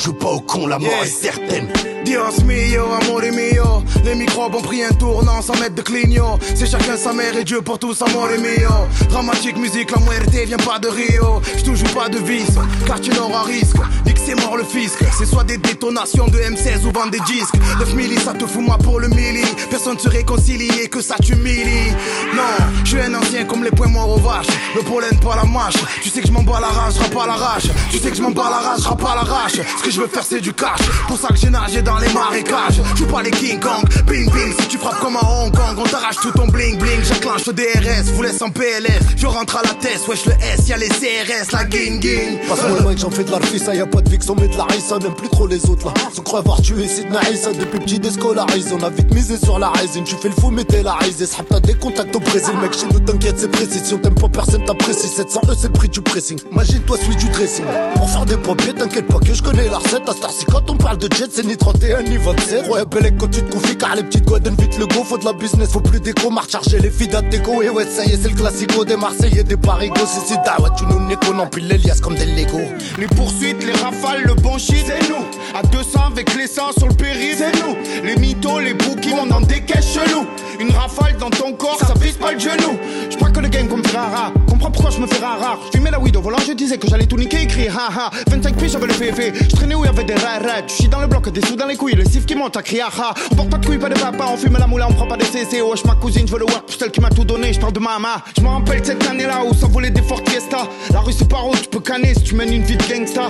Joue 0.04 0.12
pas 0.12 0.28
au 0.28 0.40
con, 0.40 0.66
la 0.66 0.78
mort 0.78 0.90
Yeah. 0.90 1.04
est 1.04 1.22
certaine. 1.22 1.68
Dios 2.04 2.44
mio, 2.44 2.84
amore 3.00 3.30
mio. 3.32 3.82
Les 4.04 4.14
microbes 4.14 4.54
ont 4.54 4.60
pris 4.60 4.82
un 4.84 4.90
tournant 4.90 5.40
sans 5.40 5.54
mettre 5.58 5.76
de 5.76 5.80
clignot 5.80 6.38
C'est 6.54 6.66
chacun 6.66 6.98
sa 6.98 7.14
mère 7.14 7.34
et 7.34 7.44
Dieu 7.44 7.62
pour 7.62 7.78
tous, 7.78 8.02
amore 8.02 8.28
mio. 8.38 8.68
Dramatique 9.08 9.56
musique, 9.56 9.90
la 9.90 9.98
muerte 10.02 10.28
vient 10.46 10.58
pas 10.58 10.78
de 10.78 10.88
Rio. 10.88 11.40
Je 11.56 11.62
te 11.62 11.74
joue 11.74 11.86
pas 11.94 12.10
de 12.10 12.18
vice, 12.18 12.56
car 12.86 13.00
tu 13.00 13.10
n'auras 13.12 13.44
risque. 13.44 13.76
Dis 14.04 14.12
que 14.12 14.20
c'est 14.20 14.34
mort 14.34 14.58
le 14.58 14.64
fisc 14.64 14.98
C'est 15.16 15.24
soit 15.24 15.44
des 15.44 15.56
détonations 15.56 16.26
de 16.26 16.38
M16 16.38 16.84
ou 16.86 16.92
vendre 16.92 17.10
des 17.12 17.20
disques. 17.20 17.54
9 17.78 17.94
milli, 17.94 18.18
ça 18.20 18.34
te 18.34 18.44
fout 18.46 18.60
moi 18.62 18.76
pour 18.76 19.00
le 19.00 19.08
milli 19.08 19.44
Personne 19.70 19.98
se 19.98 20.08
réconcilie 20.10 20.68
et 20.82 20.88
que 20.88 21.00
ça 21.00 21.14
t'humilie. 21.16 21.90
Non, 22.36 22.42
je 22.84 22.90
suis 22.90 23.00
un 23.00 23.14
ancien 23.14 23.44
comme 23.46 23.64
les 23.64 23.70
poings 23.70 23.88
morts 23.88 24.10
aux 24.10 24.20
vaches. 24.20 24.48
Le 24.76 24.82
pollen 24.82 25.18
pas 25.20 25.36
la 25.36 25.44
mâche. 25.44 25.76
Tu 26.02 26.10
sais 26.10 26.20
que 26.20 26.26
je 26.26 26.32
m'en 26.32 26.42
bats 26.42 26.60
la 26.60 26.68
rage, 26.68 26.94
pas 27.10 27.26
la 27.26 27.32
rage. 27.34 27.70
Tu 27.90 27.98
sais 27.98 28.10
que 28.10 28.16
je 28.16 28.22
m'en 28.22 28.30
bats 28.30 28.50
la 28.50 28.58
rage, 28.68 28.82
pas 28.98 29.14
la 29.14 29.22
rage. 29.22 29.52
Ce 29.78 29.82
que 29.82 29.90
je 29.94 30.00
veux 30.00 30.08
faire 30.08 30.24
c'est 30.24 30.40
du 30.40 30.52
cash 30.52 30.80
Pour 31.06 31.18
ça 31.18 31.28
que 31.28 31.36
j'ai 31.36 31.50
nagé 31.50 31.80
dans 31.82 31.98
les 31.98 32.12
marécages 32.12 32.80
Je 32.92 32.96
suis 32.96 33.06
pas 33.06 33.22
les 33.22 33.30
King 33.30 33.60
Kong 33.60 33.84
Bing 34.06 34.30
bing 34.30 34.52
Si 34.60 34.68
tu 34.68 34.78
frappes 34.78 34.98
comme 35.00 35.16
à 35.16 35.20
Hong 35.20 35.54
Kong 35.54 35.76
On 35.78 35.84
t'arrache 35.84 36.16
tout 36.16 36.32
ton 36.32 36.48
bling 36.48 36.78
bling 36.78 37.00
J'enclenche 37.04 37.46
le 37.46 37.52
DRS 37.52 38.10
Vous 38.14 38.22
laisse 38.22 38.42
en 38.42 38.50
PLS 38.50 39.00
Je 39.16 39.26
rentre 39.26 39.56
à 39.56 39.62
la 39.62 39.74
tête 39.74 40.00
Wesh 40.08 40.26
le 40.26 40.32
S 40.32 40.68
Y'a 40.68 40.76
les 40.78 40.88
CRS 40.88 41.52
La 41.52 41.68
ging 41.68 42.02
ging 42.02 42.38
Passe-moi 42.48 42.94
j'en 42.96 43.10
fais 43.10 43.24
de 43.24 43.30
l'arfissa, 43.30 43.74
y'a 43.74 43.86
pas 43.86 44.00
de 44.00 44.08
fixe, 44.08 44.28
on 44.30 44.34
met 44.34 44.48
de 44.48 44.56
la 44.56 44.64
rissa, 44.64 44.98
n'aime 44.98 45.14
plus 45.14 45.28
trop 45.28 45.46
les 45.46 45.64
autres 45.68 45.86
là. 45.86 45.94
Se 46.12 46.20
croit 46.20 46.40
avoir 46.40 46.60
tué 46.60 46.86
Sidna 46.86 47.20
Issa 47.30 47.52
depuis 47.52 47.78
petit 47.80 47.98
déscolarisé, 47.98 48.74
on 48.78 48.82
a 48.82 48.90
vite 48.90 49.12
misé 49.14 49.36
sur 49.36 49.58
la 49.58 49.70
résine, 49.70 50.04
tu 50.04 50.14
fais 50.16 50.28
le 50.28 50.34
fou, 50.34 50.50
mais 50.50 50.64
t'es 50.64 50.82
la. 50.82 50.98
S'hab 51.26 51.46
t'as 51.48 51.60
des 51.60 51.74
contacts 51.74 52.14
au 52.14 52.20
Brésil, 52.20 52.54
mec, 52.60 52.72
chez 52.72 52.86
nous 52.92 53.00
t'inquiète, 53.00 53.36
c'est 53.38 53.50
précis. 53.50 53.80
Si 53.82 53.94
on 53.94 53.98
t'aime 53.98 54.14
pas, 54.14 54.28
personne 54.28 54.64
t'apprécie. 54.64 55.08
700 55.08 55.40
E, 55.48 55.54
c'est 55.56 55.66
le 55.68 55.72
prix 55.72 55.88
du 55.88 56.00
pressing. 56.00 56.38
Imagine-toi 56.52 56.96
celui 56.98 57.16
du 57.16 57.28
dressing. 57.28 57.64
Pour 57.94 58.10
faire 58.10 58.26
des 58.26 58.36
papiers, 58.36 58.74
t'inquiète 58.74 59.06
pas 59.06 59.18
que 59.18 59.32
je 59.32 59.42
connais 59.42 59.68
la 59.68 59.80
recette. 59.84 60.08
À 60.08 60.12
Star, 60.12 60.30
si 60.30 60.44
quand 60.46 60.68
on 60.70 60.76
parle 60.76 60.98
de 60.98 61.08
jet, 61.14 61.28
c'est 61.30 61.44
ni 61.44 61.56
31 61.56 62.02
ni 62.02 62.16
27. 62.16 62.68
Ouais, 62.68 62.84
Belek, 62.84 63.16
quand 63.18 63.30
tu 63.30 63.42
te 63.42 63.52
confies, 63.52 63.76
car 63.76 63.94
les 63.94 64.02
petites 64.02 64.24
donnent 64.24 64.56
vite 64.56 64.78
le 64.78 64.86
go, 64.86 65.04
faut 65.04 65.18
de 65.18 65.24
la 65.24 65.32
business, 65.32 65.70
faut 65.70 65.80
plus 65.80 66.00
d'écho, 66.00 66.30
marche 66.30 66.50
charger 66.50 66.78
les 66.78 66.90
filles 66.90 67.08
d'Ateco. 67.08 67.62
Et 67.62 67.70
ouais, 67.70 67.86
ça 67.86 68.04
y 68.04 68.12
est, 68.12 68.18
c'est 68.22 68.28
le 68.28 68.34
classico 68.34 68.84
des 68.84 68.96
Marseillais, 68.96 69.44
des 69.44 69.56
Parigo. 69.56 70.00
Si 70.06 70.20
c'est 70.26 70.42
dawa, 70.44 70.70
tu 70.76 70.84
nous 70.86 71.00
niques, 71.06 71.18
on 71.32 71.38
empile 71.38 71.68
les 71.68 71.78
liasses 71.78 72.00
comme 72.00 72.14
des 72.14 72.26
Lego. 72.26 72.60
Les 72.98 73.06
poursuites, 73.06 73.64
les 73.64 73.72
rafales, 73.72 74.24
le 74.24 74.34
bon 74.34 74.58
shit, 74.58 74.84
c'est 74.86 75.08
nous. 75.08 75.24
À 75.54 75.62
200 75.62 76.00
avec 76.12 76.34
les 76.34 76.46
100 76.46 76.72
sur 76.78 76.88
le 76.88 76.94
périph', 76.94 77.38
c'est 77.38 77.52
nous. 77.62 77.76
Les 78.04 78.16
mythos, 78.16 78.60
les 78.60 78.74
bookies, 78.74 79.12
on 79.12 79.30
en 79.30 79.40
des 79.40 79.60
caisses 79.60 79.94
chelous. 79.94 80.26
Une 80.60 80.70
rafale 80.70 81.16
dans 81.18 81.30
ton 81.30 81.52
corps, 81.52 81.78
ça 81.78 81.94
vise 82.00 82.16
pas 82.16 82.32
le 82.32 82.38
genou. 82.38 82.78
Je 83.10 83.16
crois 83.16 83.30
que 83.30 83.40
le 83.40 83.48
game 83.48 83.68
comme 83.68 83.82
rara. 83.94 84.32
Pourquoi 84.72 84.90
je 84.90 84.98
me 84.98 85.06
fais 85.06 85.18
rare. 85.18 85.58
Je 85.66 85.78
fumais 85.78 85.90
la 85.90 86.00
weed 86.00 86.16
au 86.16 86.20
volant, 86.20 86.38
je 86.46 86.52
disais 86.52 86.78
que 86.78 86.88
j'allais 86.88 87.06
tout 87.06 87.16
niquer, 87.16 87.42
écrit 87.42 87.68
haha. 87.68 88.10
25 88.28 88.56
piges, 88.56 88.72
j'avais 88.72 88.86
le 88.86 88.94
PV. 88.94 89.32
Je 89.48 89.56
traînais 89.56 89.74
où 89.74 89.84
y'avait 89.84 90.04
des 90.04 90.14
rares. 90.14 90.40
Je 90.66 90.72
suis 90.72 90.88
dans 90.88 91.00
le 91.00 91.06
bloc, 91.06 91.30
des 91.30 91.40
sous 91.46 91.56
dans 91.56 91.66
les 91.66 91.76
couilles, 91.76 91.94
le 91.94 92.04
sif 92.04 92.26
qui 92.26 92.34
monte 92.34 92.56
à 92.56 92.62
crier 92.62 92.82
haha. 92.82 93.14
On 93.32 93.34
porte 93.36 93.50
pas 93.50 93.58
de 93.58 93.66
couilles, 93.66 93.78
pas 93.78 93.88
de 93.88 93.98
papa, 93.98 94.26
on 94.32 94.36
fume 94.36 94.56
la 94.58 94.66
moula, 94.66 94.86
on 94.88 94.92
prend 94.92 95.06
pas 95.06 95.16
de 95.16 95.24
CC. 95.24 95.62
Wesh, 95.62 95.84
ma 95.84 95.94
cousine, 95.94 96.26
je 96.26 96.32
veux 96.32 96.38
le 96.38 96.46
work 96.46 96.66
pour 96.66 96.74
celle 96.78 96.90
qui 96.90 97.00
m'a 97.00 97.10
tout 97.10 97.24
donné. 97.24 97.52
Je 97.52 97.60
de 97.60 97.80
mama. 97.80 98.22
Je 98.36 98.44
rappelle 98.44 98.84
cette 98.84 99.06
année-là 99.06 99.42
où 99.44 99.54
ça 99.54 99.66
volait 99.66 99.90
des 99.90 100.02
fortes 100.02 100.28
fiestas. 100.28 100.68
La 100.92 101.00
rue 101.00 101.12
c'est 101.12 101.28
par 101.28 101.46
où 101.48 101.54
tu 101.54 101.68
peux 101.68 101.80
canner 101.80 102.14
si 102.14 102.22
tu 102.22 102.34
mènes 102.34 102.52
une 102.52 102.62
vie 102.62 102.76
de 102.76 102.84
gangsta. 102.84 103.28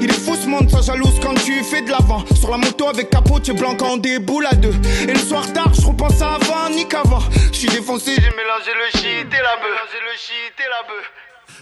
Il 0.00 0.10
est 0.10 0.12
fou 0.12 0.34
ce 0.36 0.46
monde, 0.46 0.70
ça 0.70 0.80
jalouse 0.80 1.18
quand 1.22 1.34
tu 1.34 1.62
fais 1.62 1.82
de 1.82 1.90
l'avant. 1.90 2.24
Sur 2.34 2.50
la 2.50 2.56
moto 2.56 2.88
avec 2.88 3.10
capot, 3.10 3.40
tu 3.40 3.50
es 3.50 3.54
blanc 3.54 3.74
quand 3.76 3.92
on 3.92 3.96
déboule 3.96 4.46
à 4.46 4.54
deux. 4.54 4.74
Et 5.02 5.12
le 5.12 5.18
soir 5.18 5.52
tard, 5.52 5.72
je 5.74 5.86
repense 5.86 6.20
à 6.22 6.34
avant, 6.34 6.70
ni 6.70 6.86
qu'avant. 6.86 7.22
Je 7.52 7.58
suis 7.58 7.68
défoncé, 7.68 8.14
j'ai 8.14 8.36
mélangé 8.36 8.72
le 8.74 8.98
shit 8.98 9.04
et 9.04 9.42
la 9.42 9.56
bœuf. 9.56 9.72
Mélangé 9.72 10.00
le 10.04 10.18
shit 10.18 10.54
et 10.58 10.68
la 10.68 10.88
bœuf. 10.88 11.10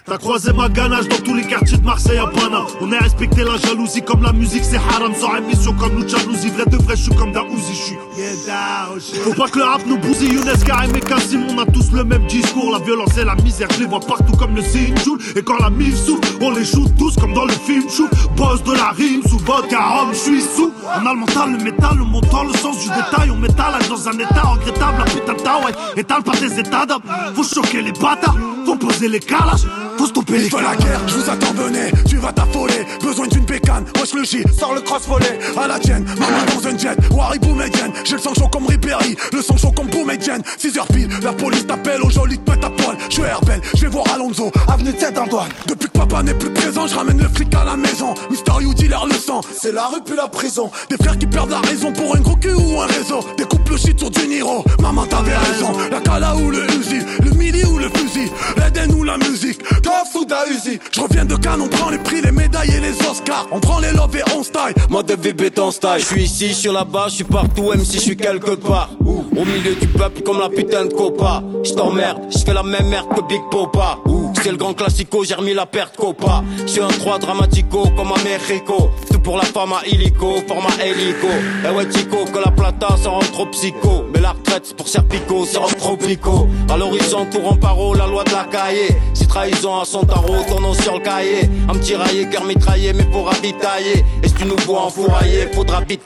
T'as 0.08 0.18
croisé 0.18 0.52
ma 0.52 0.68
ganache 0.68 1.08
dans 1.08 1.16
tous 1.16 1.34
les 1.34 1.42
quartiers 1.42 1.78
de 1.78 1.84
Marseille 1.84 2.18
à 2.18 2.28
Paname 2.28 2.64
On 2.80 2.92
a 2.92 2.98
respecté 2.98 3.42
la 3.42 3.56
jalousie 3.56 4.02
comme 4.02 4.22
la 4.22 4.32
musique 4.32 4.64
c'est 4.64 4.76
haram. 4.76 5.12
Sans 5.12 5.34
émission 5.34 5.72
comme 5.72 5.94
nous 5.98 6.08
jalousie 6.08 6.50
Vrai 6.50 6.64
de 6.66 6.76
vrai 6.76 6.94
je 6.94 7.02
suis 7.02 7.14
comme 7.16 7.32
Daouzi 7.32 7.74
je 7.74 9.00
suis. 9.00 9.18
Faut 9.24 9.34
pas 9.34 9.48
que 9.48 9.58
le 9.58 9.64
rap 9.64 9.82
nous 9.84 9.98
bousille 9.98 10.32
Younes 10.32 10.62
Karim 10.64 10.94
et 10.94 11.00
Kassim. 11.00 11.44
On 11.50 11.58
a 11.58 11.66
tous 11.66 11.90
le 11.90 12.04
même 12.04 12.24
discours 12.26 12.70
La 12.70 12.78
violence 12.84 13.18
et 13.18 13.24
la 13.24 13.34
misère 13.34 13.66
je 13.74 13.80
les 13.80 13.86
vois 13.86 13.98
partout 13.98 14.36
comme 14.36 14.54
le 14.54 14.62
Sinjoul 14.62 15.18
Et 15.34 15.42
quand 15.42 15.58
la 15.58 15.70
mif 15.70 15.96
souffle 15.96 16.38
on 16.40 16.52
les 16.52 16.64
shoot 16.64 16.88
tous 16.96 17.16
comme 17.16 17.34
dans 17.34 17.46
le 17.46 17.52
film 17.52 17.90
chou. 17.90 18.08
Boss 18.36 18.62
de 18.62 18.74
la 18.74 18.90
rime 18.90 19.22
sous 19.28 19.38
vodka 19.38 19.80
rhum 19.80 20.10
je 20.12 20.18
suis 20.18 20.40
sous. 20.40 20.72
On 20.84 21.04
a 21.04 21.14
le 21.14 21.18
mental 21.18 21.50
le 21.50 21.58
métal 21.58 21.98
le 21.98 22.04
montant 22.04 22.44
le 22.44 22.52
sens 22.52 22.78
du 22.78 22.88
détail. 22.90 23.30
On 23.32 23.38
métalage 23.38 23.88
dans 23.88 24.08
un 24.08 24.12
état 24.12 24.42
regrettable 24.42 24.98
La 24.98 25.04
putain 25.04 25.32
de 25.34 25.64
ouais 25.66 25.72
étale 25.96 26.22
par 26.22 26.36
des 26.36 26.60
états 26.60 26.86
d'âme 26.86 27.02
Faut 27.34 27.42
choquer 27.42 27.82
les 27.82 27.92
bâtards 27.92 28.36
Faut 28.64 28.76
poser 28.76 29.08
les 29.08 29.18
calages 29.18 29.66
Faut 29.98 30.06
stopper 30.06 30.48
la 30.50 30.76
guerre, 30.76 31.00
je 31.06 31.14
vous 31.14 31.30
attends, 31.30 31.52
venez, 31.54 31.90
tu 32.08 32.16
vas 32.16 32.32
t'affoler. 32.32 32.86
Besoin 33.02 33.26
d'une 33.28 33.44
bécane, 33.44 33.84
wesh 33.98 34.14
le 34.14 34.24
J, 34.24 34.44
sors 34.58 34.74
le 34.74 34.80
cross 34.80 35.06
volet. 35.06 35.38
À 35.56 35.66
la 35.66 35.78
tienne, 35.78 36.04
maman 36.18 36.44
dans 36.54 36.68
un 36.68 36.76
jet, 36.76 36.96
Wari 37.10 37.38
Boumedienne. 37.38 37.92
J'ai 38.04 38.16
le 38.16 38.20
sang 38.20 38.34
chaud 38.34 38.48
comme 38.48 38.66
Ribéry, 38.66 39.16
le 39.32 39.42
sang 39.42 39.56
chaud 39.56 39.72
comme 39.72 39.88
Boumedienne. 39.88 40.42
6h 40.58 40.86
pile, 40.92 41.08
la 41.22 41.32
police 41.32 41.66
t'appelle, 41.66 42.02
au 42.02 42.10
joli 42.10 42.38
te 42.38 42.50
pète 42.50 42.64
à 42.64 42.70
poil. 42.70 42.96
Je 43.08 43.14
suis 43.14 43.22
Herbel, 43.22 43.60
je 43.74 43.82
vais 43.82 43.88
voir 43.88 44.04
Alonso, 44.14 44.50
avenue 44.68 44.92
de 44.92 44.98
Saint-Antoine. 44.98 45.48
Depuis 45.66 45.88
que 45.88 45.98
papa 45.98 46.22
n'est 46.22 46.34
plus 46.34 46.52
présent, 46.52 46.86
je 46.86 46.94
ramène 46.94 47.18
le 47.18 47.28
flic 47.28 47.54
à 47.54 47.64
la 47.64 47.76
maison. 47.76 48.14
Mister 48.30 48.52
You 48.60 48.74
dealer 48.74 49.06
le 49.08 49.14
sang, 49.14 49.40
c'est 49.58 49.72
la 49.72 49.86
rue 49.86 50.02
puis 50.04 50.16
la 50.16 50.28
prison. 50.28 50.70
Des 50.90 50.96
frères 50.96 51.18
qui 51.18 51.26
perdent 51.26 51.50
la 51.50 51.60
raison 51.60 51.92
pour 51.92 52.14
un 52.14 52.20
gros 52.20 52.36
cul 52.36 52.54
ou 52.54 52.80
un 52.80 52.86
réseau. 52.86 53.20
Des 53.38 53.44
couples 53.44 53.72
le 53.72 53.78
shit 53.78 53.98
sur 53.98 54.10
du 54.10 54.26
Niro, 54.28 54.64
maman 54.80 55.06
t'avais 55.06 55.36
raison. 55.36 55.72
La 55.90 56.00
cala 56.00 56.36
ou 56.36 56.50
le 56.50 56.64
Uzi, 56.72 57.00
le 57.22 57.30
mili 57.32 57.64
ou 57.64 57.78
le 57.78 57.88
fusil, 57.90 58.30
l'Eden 58.56 58.92
ou 58.92 59.04
la 59.04 59.18
musique. 59.18 59.60
Ou 59.86 60.26
Uzi, 60.50 60.80
je 60.90 61.00
reviens 61.00 61.24
de 61.24 61.36
Cannes, 61.36 61.60
on 61.60 61.68
prend 61.68 61.90
les 61.90 61.98
prix, 61.98 62.20
les 62.20 62.32
médailles 62.32 62.70
et 62.76 62.80
les 62.80 63.06
Oscars. 63.08 63.46
On 63.52 63.60
prend 63.60 63.78
les 63.78 63.92
love 63.92 64.16
et 64.16 64.22
on 64.36 64.42
style. 64.42 64.74
Mode 64.90 65.06
de 65.06 65.14
VB 65.14 65.50
ton 65.50 65.70
style, 65.70 65.98
je 65.98 66.04
suis 66.04 66.22
ici, 66.24 66.48
je 66.48 66.54
suis 66.54 66.72
là-bas, 66.72 67.06
je 67.08 67.16
suis 67.16 67.24
partout, 67.24 67.70
même 67.70 67.84
si 67.84 67.98
je 67.98 68.02
suis 68.02 68.16
quelque 68.16 68.56
part. 68.56 68.90
Au 69.00 69.44
milieu 69.44 69.74
du 69.74 69.86
peuple 69.86 70.22
comme 70.22 70.40
la 70.40 70.48
putain 70.48 70.86
de 70.86 70.92
copa. 70.92 71.42
Je 71.62 71.72
t'emmerde, 71.74 72.18
je 72.30 72.38
fais 72.38 72.54
la 72.54 72.62
même 72.62 72.88
merde 72.88 73.08
que 73.14 73.20
Big 73.28 73.42
Popa. 73.50 73.98
C'est 74.46 74.52
le 74.52 74.58
grand 74.58 74.74
classico, 74.74 75.24
j'ai 75.24 75.34
remis 75.34 75.54
la 75.54 75.66
perte 75.66 75.96
copa. 75.96 76.44
Je 76.60 76.70
suis 76.70 76.80
un 76.80 76.86
3 76.86 77.18
dramatico 77.18 77.88
comme 77.96 78.12
à 78.12 78.22
Mexico. 78.22 78.90
Tout 79.10 79.18
pour 79.18 79.38
la 79.38 79.42
femme 79.42 79.72
à 79.72 79.84
illico, 79.88 80.36
format 80.46 80.68
hélico. 80.84 81.26
Eh 81.64 81.74
ouais 81.74 81.84
Chico, 81.90 82.24
que 82.26 82.38
la 82.38 82.52
plata 82.52 82.96
ça 83.02 83.10
rend 83.10 83.18
trop 83.32 83.46
psycho. 83.46 84.04
Mais 84.14 84.20
la 84.20 84.30
retraite 84.30 84.72
pour 84.76 84.86
Serpico, 84.86 85.44
c'est 85.44 85.58
rend 85.58 85.66
trop 85.66 85.96
pico. 85.96 86.46
À 86.70 86.76
l'horizon, 86.76 87.26
tout 87.28 87.40
en 87.40 87.94
la 87.94 88.06
loi 88.06 88.22
de 88.22 88.30
la 88.30 88.44
cahier. 88.44 88.96
Si 89.14 89.26
trahison 89.26 89.80
à 89.80 89.84
son 89.84 90.04
tarot, 90.04 90.44
ton 90.48 90.60
nom 90.60 90.74
sur 90.74 90.94
le 90.94 91.00
cahier. 91.00 91.50
Un 91.68 91.72
petit 91.72 91.96
raillé, 91.96 92.28
cœur 92.28 92.44
mitraillé, 92.44 92.92
mais 92.92 93.02
pour 93.02 93.26
ravitailler. 93.26 94.04
Et 94.22 94.28
si 94.28 94.34
tu 94.34 94.44
nous 94.44 94.56
vois 94.64 94.82
enfourailler, 94.82 95.48
faudra 95.52 95.80
vite. 95.80 96.02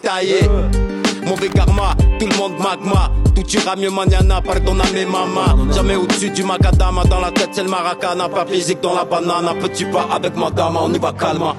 Mauvais 1.26 1.48
karma, 1.48 1.94
tout 2.18 2.26
le 2.26 2.36
monde 2.36 2.58
magma. 2.58 3.10
Tout 3.34 3.48
ira 3.56 3.76
mieux 3.76 3.90
mañana, 3.90 4.40
pardonname 4.40 5.06
mama. 5.10 5.56
Jamais 5.74 5.96
au-dessus 5.96 6.30
du 6.30 6.42
macadama, 6.42 7.04
dans 7.04 7.20
la 7.20 7.30
tête 7.30 7.50
c'est 7.52 7.62
le 7.62 7.70
maracana. 7.70 8.28
Pas 8.28 8.46
physique 8.46 8.80
dans 8.80 8.94
la 8.94 9.04
banane, 9.04 9.58
petit 9.60 9.84
pas 9.84 10.08
avec 10.14 10.36
madame, 10.36 10.76
on 10.80 10.92
y 10.92 10.98
va 10.98 11.12
calma. 11.12 11.54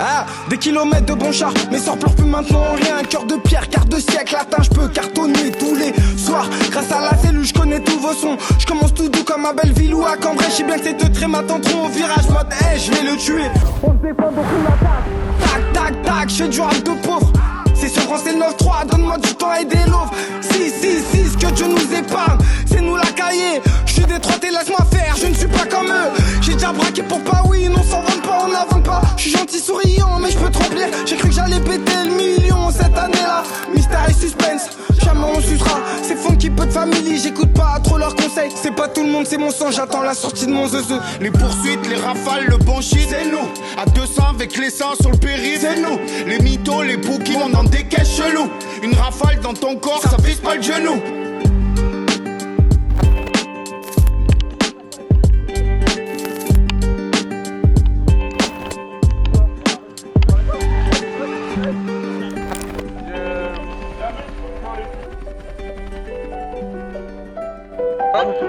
Ah, 0.00 0.26
des 0.48 0.58
kilomètres 0.58 1.06
de 1.06 1.14
bon 1.14 1.32
char, 1.32 1.52
mes 1.72 1.78
sorts 1.78 1.98
pleurent 1.98 2.14
plus 2.14 2.24
maintenant 2.24 2.62
rien. 2.76 3.02
Cœur 3.02 3.24
de 3.24 3.34
pierre, 3.34 3.68
quart 3.68 3.84
de 3.84 3.96
siècle, 3.96 4.32
latin, 4.32 4.62
je 4.62 4.70
peux 4.70 4.86
cartonner 4.86 5.50
tous 5.58 5.74
les 5.74 5.92
soirs. 6.16 6.46
Grâce 6.70 6.92
à 6.92 7.00
la 7.00 7.18
cellule, 7.18 7.44
je 7.44 7.52
connais 7.52 7.80
tous 7.80 7.98
vos 7.98 8.12
sons. 8.12 8.36
Je 8.60 8.66
commence 8.66 8.94
tout 8.94 9.08
doux 9.08 9.24
comme 9.24 9.44
à 9.44 9.52
Belleville 9.52 9.94
ou 9.94 10.06
à 10.06 10.16
Cambrai. 10.16 10.46
Je 10.50 10.52
sais 10.52 10.62
bien 10.62 10.78
que 10.78 10.84
ces 10.84 10.92
deux 10.92 11.10
traits 11.10 11.28
m'attendront 11.28 11.86
au 11.86 11.88
virage. 11.88 12.28
Mode, 12.30 12.46
hey, 12.60 12.78
je 12.78 12.92
vais 12.92 13.10
le 13.10 13.16
tuer. 13.16 13.46
On 13.82 13.90
se 13.90 13.96
défend 13.96 14.30
donc 14.30 14.44
on 14.54 14.66
attaque. 14.66 15.72
Tac, 15.72 15.72
tac, 15.72 16.02
tac, 16.02 16.28
je 16.28 16.34
fais 16.44 16.48
du 16.48 16.60
rap 16.60 16.76
de 16.76 16.92
pauvre. 17.04 17.32
C'est 17.80 17.88
sur 17.88 18.02
France, 18.02 18.22
le 18.26 18.32
9-3, 18.32 18.86
donne-moi 18.90 19.18
du 19.18 19.34
temps 19.34 19.54
et 19.54 19.64
des 19.64 19.84
loaves. 19.88 20.10
Si, 20.40 20.70
si, 20.70 20.98
si, 21.10 21.30
ce 21.30 21.36
que 21.36 21.52
Dieu 21.52 21.66
nous 21.66 21.94
épargne, 21.96 22.38
c'est 22.66 22.80
nous 22.80 22.96
la 22.96 23.06
cahier. 23.06 23.60
Je 23.86 23.92
suis 23.92 24.04
détroité, 24.04 24.50
laisse-moi 24.50 24.84
faire, 24.90 25.14
je 25.16 25.26
ne 25.26 25.34
suis 25.34 25.46
pas 25.46 25.64
comme 25.66 25.86
eux. 25.86 26.10
J'ai 26.40 26.54
déjà 26.54 26.72
braqué 26.72 27.02
pour 27.02 27.20
pas, 27.22 27.42
oui, 27.48 27.68
non, 27.68 27.82
s'en 27.82 28.00
vend 28.00 28.20
pas, 28.22 28.44
on 28.44 28.48
n'avance 28.48 28.82
pas. 28.84 29.02
Je 29.16 29.22
suis 29.22 29.30
gentil, 29.30 29.60
souriant, 29.60 30.18
mais 30.20 30.30
je 30.30 30.38
peux 30.38 30.50
te 30.50 30.58
remplir. 30.58 30.88
J'ai 31.06 31.16
cru 31.16 31.28
que 31.28 31.34
j'allais 31.34 31.60
péter 31.60 31.92
le 32.04 32.14
million 32.14 32.70
cette 32.70 32.96
année-là. 32.96 33.44
Mystère 33.74 34.06
et 34.08 34.12
suspense, 34.12 34.70
jamais 35.02 35.24
on 35.36 35.40
sucera. 35.40 35.78
C'est 36.02 36.16
funky, 36.16 36.50
peu 36.50 36.66
de 36.66 36.72
famille, 36.72 37.18
j'écoute 37.22 37.52
pas 37.52 37.78
trop 37.82 37.98
leurs 37.98 38.14
conseils. 38.16 38.50
C'est 38.60 38.74
pas 38.74 38.88
tout 38.88 39.04
le 39.04 39.10
monde, 39.10 39.26
c'est 39.26 39.38
mon 39.38 39.50
sang, 39.50 39.70
j'attends 39.70 40.02
la 40.02 40.14
sortie 40.14 40.46
de 40.46 40.52
mon 40.52 40.66
zeuze. 40.66 41.00
Les 41.20 41.30
poursuites, 41.30 41.86
les 41.88 41.96
rafales, 41.96 42.46
le 42.46 42.56
bon 42.56 42.80
shit, 42.80 43.08
c'est 43.08 43.30
nous. 43.30 43.48
À 43.80 43.86
200 43.86 44.22
avec 44.34 44.56
l'essence 44.56 44.98
sur 45.00 45.10
le 45.10 45.18
périph', 45.18 45.60
c'est 45.60 45.80
nous. 45.80 45.98
Les 46.26 46.38
mythos, 46.40 46.82
les 46.82 46.96
bookies, 46.96 47.36
on 47.36 47.54
en 47.54 47.64
des 47.70 47.84
caisses 47.84 48.16
chelou. 48.16 48.50
Une 48.82 48.94
rafale 48.94 49.40
dans 49.40 49.54
ton 49.54 49.76
corps, 49.76 50.02
ça 50.02 50.16
vise 50.22 50.40
pas 50.40 50.56
le 50.56 50.62
genou. 50.62 51.00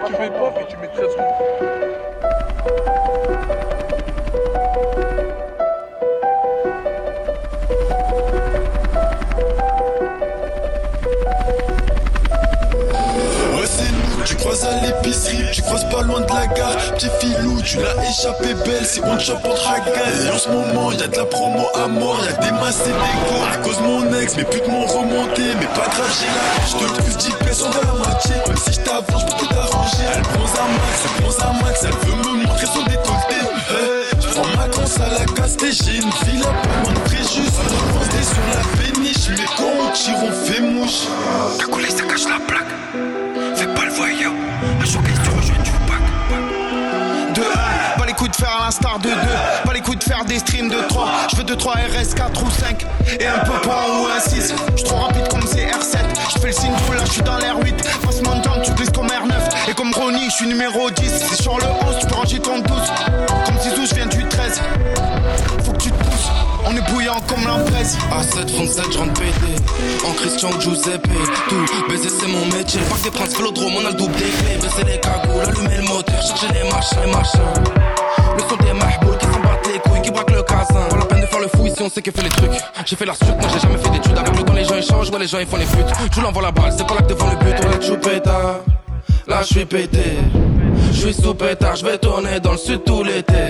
Tu 0.10 0.16
fais 0.16 0.30
pas, 0.30 0.54
et 0.60 0.66
tu 0.68 0.78
mets 0.78 0.88
13 0.88 1.69
tu 15.52 15.62
croises 15.62 15.88
pas 15.90 16.02
loin 16.04 16.22
de 16.22 16.34
la 16.34 16.48
gare 16.48 16.76
Petit 16.96 17.10
filou, 17.20 17.62
tu 17.62 17.78
l'as 17.78 17.96
échappé 18.04 18.54
belle, 18.66 18.86
c'est 18.86 19.02
one 19.02 19.20
shot 19.20 19.34
en 19.34 19.54
tragasse 19.56 20.26
Et 20.26 20.30
en 20.30 20.38
ce 20.38 20.50
moment 20.50 20.92
y'a 20.92 21.08
de 21.08 21.16
la 21.18 21.26
promo 21.26 21.68
à 21.76 21.88
mort, 21.88 22.20
y'a 22.26 22.34
des 22.34 22.52
masses 22.52 22.82
et 22.86 22.92
des 22.92 23.30
go 23.30 23.44
À 23.52 23.58
cause 23.58 23.80
mon 23.82 24.14
ex, 24.20 24.36
mes 24.38 24.44
putes 24.44 24.68
m'ont 24.68 24.86
remonté, 24.86 25.44
mais 25.60 25.66
pas 25.68 25.88
grave 25.90 26.14
j'ai 26.20 26.28
la 26.28 26.88
Je 26.88 26.94
te 26.94 27.02
plus 27.02 27.18
10 27.18 27.32
pièces, 27.44 27.64
on 27.66 27.70
va 27.70 27.82
la 27.86 27.94
moitié. 27.94 28.36
Même 28.48 28.58
si 28.58 28.74
je 28.74 28.80
t'avance, 28.82 29.22
je 29.22 29.26
peux 29.26 29.46
tout 29.46 29.54
arranger. 29.56 30.04
Elle 30.16 30.22
bronze 30.22 30.56
à 30.56 30.68
max, 30.68 31.06
elle 31.06 31.22
bronze 31.24 31.40
à 31.40 31.66
max, 31.66 31.84
elle 31.84 32.08
veut 32.08 32.16
me 32.16 32.46
montrer 32.46 32.66
son 32.68 32.84
décolleté. 32.84 33.40
Hey, 33.70 34.20
Je 34.22 34.28
prends 34.28 34.58
ma 34.58 34.68
conce 34.68 35.00
à 35.00 35.10
la 35.20 35.26
casse 35.34 35.58
j'ai 35.60 35.98
une 35.98 36.12
fille 36.12 36.42
à 36.42 36.68
pas 36.68 36.84
loin 36.84 36.94
de 36.94 37.00
Posté 37.00 38.24
sur 38.24 38.44
la 38.54 38.64
péniche, 38.78 39.30
mais 39.30 39.46
quand 39.58 39.64
on 39.64 39.92
tire 39.92 40.16
on 40.24 40.32
fait 40.32 40.62
mouche 40.62 41.08
l'instar 48.70 49.00
de 49.00 49.10
2. 49.10 49.16
Pas 49.66 49.74
les 49.74 49.82
coups 49.82 49.98
de 49.98 50.04
faire 50.04 50.24
des 50.26 50.38
streams 50.38 50.70
de 50.70 50.80
3. 50.90 51.10
Je 51.32 51.38
veux 51.38 51.44
2, 51.44 51.56
3 51.56 51.74
RS, 51.74 52.14
4 52.14 52.44
ou 52.44 52.52
5. 52.52 52.86
Et 53.20 53.26
un 53.26 53.40
peu 53.40 53.54
point 53.64 53.84
ou 54.00 54.06
un 54.06 54.20
6. 54.20 54.54
Je 54.78 54.84
trop 54.84 54.98
rapide 54.98 55.28
comme 55.28 55.42
CR7. 55.42 55.98
Je 56.36 56.40
fais 56.40 56.48
le 56.48 56.54
signe 56.54 56.72
là, 56.72 57.04
je 57.04 57.12
suis 57.12 57.24
dans 57.24 57.38
l'air 57.38 57.58
8. 57.60 57.76
Passement 58.06 58.36
de 58.36 58.44
temps, 58.44 58.62
tu 58.64 58.72
glisses 58.74 58.92
comme 58.92 59.08
R9. 59.08 59.72
Et 59.72 59.74
comme 59.74 59.92
Ronnie, 59.92 60.30
je 60.30 60.36
suis 60.36 60.48
numéro 60.48 60.88
10. 60.92 61.04
C'est 61.04 61.42
sur 61.42 61.58
le 61.58 61.66
11, 61.66 61.98
tu 62.00 62.06
peux 62.06 62.14
ranger 62.14 62.40
ton 62.40 62.60
12. 62.60 62.78
Comme 63.46 63.60
Zizou, 63.60 63.88
je 63.88 63.96
viens 63.96 64.06
du 64.06 64.24
13. 64.24 64.62
Faut 65.66 65.72
que 65.72 65.78
tu 65.78 65.90
te 65.90 66.04
pousses. 66.04 66.30
On 66.68 66.78
est 66.78 66.92
bouillant 66.92 67.20
comme 67.28 67.44
la 67.48 67.64
presse. 67.72 67.98
A7 68.12 68.54
37, 68.54 68.86
je 68.94 68.98
rentre 69.00 69.14
pété. 69.14 69.56
En 70.08 70.14
Christian 70.14 70.52
Giuseppe. 70.60 71.08
Tout 71.50 71.66
baiser, 71.90 72.10
c'est 72.10 72.28
mon 72.28 72.46
métier. 72.56 72.82
Parc 72.82 73.02
des 73.02 73.10
Princes, 73.10 73.36
Vélodrome, 73.36 73.74
on 73.82 73.86
a 73.88 73.90
le 73.90 73.96
double 73.96 74.14
des 74.14 74.30
clés. 74.30 74.60
Baisser 74.62 74.84
les 74.86 75.00
cagoules, 75.00 75.42
allumer 75.42 75.78
le 75.78 75.88
moteur, 75.88 76.22
charger 76.22 76.54
les 76.54 76.70
machins, 76.70 77.00
les 77.04 77.12
machins. 77.12 77.99
Le 78.36 78.42
son 78.48 78.56
des 78.58 78.74
mahbouls 78.74 79.18
qui 79.18 79.26
s'en 79.26 79.40
battent 79.40 79.70
les 79.72 79.80
couilles, 79.80 80.02
qui 80.02 80.12
braquent 80.12 80.32
le 80.32 80.44
casin. 80.44 80.88
Pas 80.90 80.98
la 80.98 81.06
peine 81.06 81.22
de 81.22 81.26
faire 81.26 81.40
le 81.40 81.48
fou 81.48 81.66
ici, 81.66 81.82
on 81.82 81.90
sait 81.90 82.02
qui 82.02 82.12
fait 82.12 82.24
les 82.24 82.30
trucs. 82.30 82.52
J'ai 82.86 82.96
fait 82.96 83.06
la 83.06 83.14
suite, 83.14 83.36
moi 83.40 83.50
j'ai 83.54 83.60
jamais 83.60 83.78
fait 83.78 83.90
d'études. 83.90 84.18
Avec 84.18 84.38
le 84.38 84.44
temps, 84.44 84.54
les 84.54 84.66
gens 84.66 84.76
échangent, 84.76 85.10
ouais, 85.10 85.20
les 85.20 85.28
gens 85.28 85.40
ils 85.40 85.48
font 85.48 85.58
les 85.58 85.66
putes. 85.66 85.94
Je 86.12 86.22
l'envoie 86.22 86.42
la 86.42 86.52
balle, 86.52 86.74
c'est 86.78 86.88
pas 86.88 86.96
là 86.96 87.02
que 87.02 87.10
devant 87.10 87.30
le 87.30 87.38
but. 87.38 87.56
La 87.64 87.82
choupeta. 87.86 88.62
Là, 89.28 89.42
je 89.42 89.48
suis 89.48 89.66
pété. 89.66 90.18
Je 90.92 90.98
suis 90.98 91.14
sous 91.14 91.34
pétard, 91.36 91.76
je 91.76 91.86
vais 91.86 91.98
tourner 91.98 92.40
dans 92.40 92.54
le 92.54 92.58
sud 92.58 92.84
tout 92.84 93.04
l'été. 93.04 93.48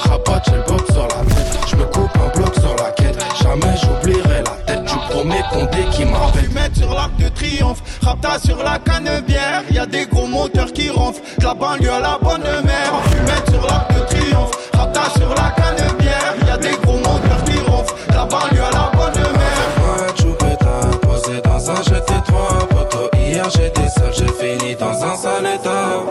Rabat, 0.00 0.42
j'ai 0.46 0.56
le 0.56 0.92
sur 0.92 1.02
la 1.02 1.34
tête. 1.34 1.58
Je 1.66 1.76
me 1.76 1.84
coupe 1.84 2.10
un 2.16 2.38
bloc 2.38 2.54
sur 2.54 2.76
la 2.76 2.90
quête. 2.90 3.24
Jamais 3.42 3.74
j'oublierai 3.82 4.42
la 4.44 4.65
premier 5.10 5.42
condé 5.52 5.84
qui 5.92 6.04
m'appelle. 6.04 6.44
Fumette 6.44 6.76
sur 6.76 6.94
l'arc 6.94 7.16
de 7.16 7.28
triomphe, 7.28 7.82
rapta 8.02 8.38
sur 8.38 8.62
la 8.62 8.78
canebière. 8.78 9.62
Y 9.70 9.78
a 9.78 9.86
des 9.86 10.06
gros 10.06 10.26
moteurs 10.26 10.72
qui 10.72 10.90
ronflent, 10.90 11.22
de 11.38 11.44
la 11.44 11.54
banlieue 11.54 11.92
à 11.92 12.00
la 12.00 12.18
bonne 12.20 12.42
mère. 12.42 12.92
Fumette 13.10 13.50
sur 13.50 13.66
l'arc 13.66 13.92
de 13.94 14.00
triomphe, 14.06 14.70
rapta 14.72 15.02
sur 15.16 15.28
la 15.34 15.50
canebière. 15.50 16.34
Y 16.46 16.50
a 16.50 16.56
des 16.56 16.76
gros 16.82 16.98
moteurs 16.98 17.44
qui 17.44 17.58
ronflent, 17.70 17.94
de 18.08 18.14
la 18.14 18.24
banlieue 18.26 18.62
à 18.62 18.70
la 18.70 18.90
bonne 18.96 19.22
mère. 19.22 20.16
Choupeta, 20.16 20.80
posé 21.02 21.40
dans 21.42 21.70
un 21.70 21.80
GT3. 21.80 22.66
Poto, 22.68 23.10
hier 23.16 23.48
j'étais 23.50 23.88
seul, 23.88 24.12
j'ai 24.12 24.58
fini 24.58 24.74
dans 24.76 25.04
un 25.04 25.16
sale 25.16 25.46
état. 25.54 26.02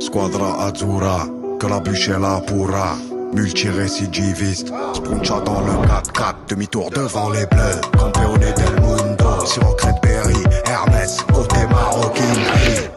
Squadra 0.00 0.66
Azzurra, 0.66 1.26
que 1.58 1.66
la 1.66 1.80
bûche 1.80 2.08
est 2.08 2.18
là 2.18 2.40
pourra. 2.46 2.96
Multirécidiviste, 3.32 4.72
Spuncha 4.94 5.40
dans 5.40 5.60
le 5.60 5.72
4-4, 5.86 6.34
demi-tour 6.48 6.90
devant 6.90 7.30
les 7.30 7.46
bleus. 7.46 7.80
Campeone 7.96 8.40
del 8.40 8.80
mundo, 8.82 9.44
sur 9.46 9.76
Berry, 10.02 10.42
Hermès, 10.66 11.18
côté 11.32 11.66
maroquinerie. 11.70 12.88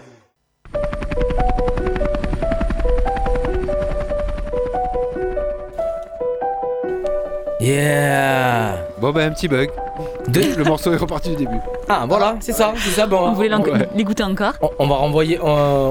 Yeah 7.60 8.76
Bon 9.00 9.12
bah 9.12 9.24
un 9.26 9.32
petit 9.32 9.48
bug. 9.48 9.70
Le 10.34 10.64
morceau 10.64 10.94
est 10.94 10.98
reparti 10.98 11.30
du 11.30 11.46
début. 11.46 11.60
Ah 11.90 12.06
voilà, 12.08 12.38
c'est 12.40 12.54
ça, 12.54 12.74
c'est 12.78 12.92
ça. 12.92 13.06
Bon, 13.08 13.34
l'en- 13.50 13.62
Ouais. 13.62 13.88
l'écouter 13.96 14.24
encore? 14.24 14.54
On, 14.62 14.70
on 14.80 14.88
va 14.88 14.96
renvoyer. 14.96 15.40
On, 15.42 15.48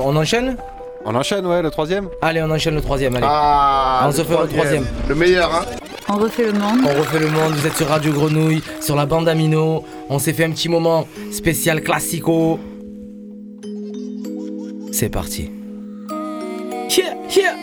on 0.06 0.16
enchaîne? 0.16 0.56
On 1.04 1.14
enchaîne, 1.14 1.46
ouais, 1.46 1.62
le 1.62 1.70
troisième 1.70 2.08
Allez, 2.20 2.42
on 2.42 2.50
enchaîne 2.50 2.74
le 2.74 2.80
troisième. 2.80 3.16
Allez. 3.16 3.26
Ah, 3.28 4.04
on 4.06 4.12
se 4.12 4.22
fait 4.22 4.36
le 4.40 4.48
troisième. 4.48 4.86
Le 5.08 5.14
meilleur, 5.14 5.52
hein. 5.54 5.64
On 6.08 6.16
refait 6.16 6.46
le 6.46 6.52
monde. 6.52 6.80
On 6.84 7.00
refait 7.00 7.18
le 7.18 7.28
monde, 7.28 7.52
vous 7.52 7.66
êtes 7.66 7.76
sur 7.76 7.88
Radio 7.88 8.12
Grenouille, 8.12 8.62
sur 8.80 8.96
la 8.96 9.06
bande 9.06 9.28
Amino. 9.28 9.84
On 10.08 10.18
s'est 10.18 10.32
fait 10.32 10.44
un 10.44 10.50
petit 10.50 10.68
moment 10.68 11.06
spécial 11.32 11.80
classico. 11.82 12.60
C'est 14.92 15.08
parti. 15.08 15.50
Yeah, 16.90 17.14
yeah. 17.34 17.54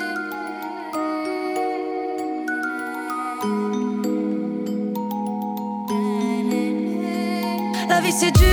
La 7.88 8.02
vie 8.02 8.12
c'est 8.12 8.32
dur, 8.32 8.46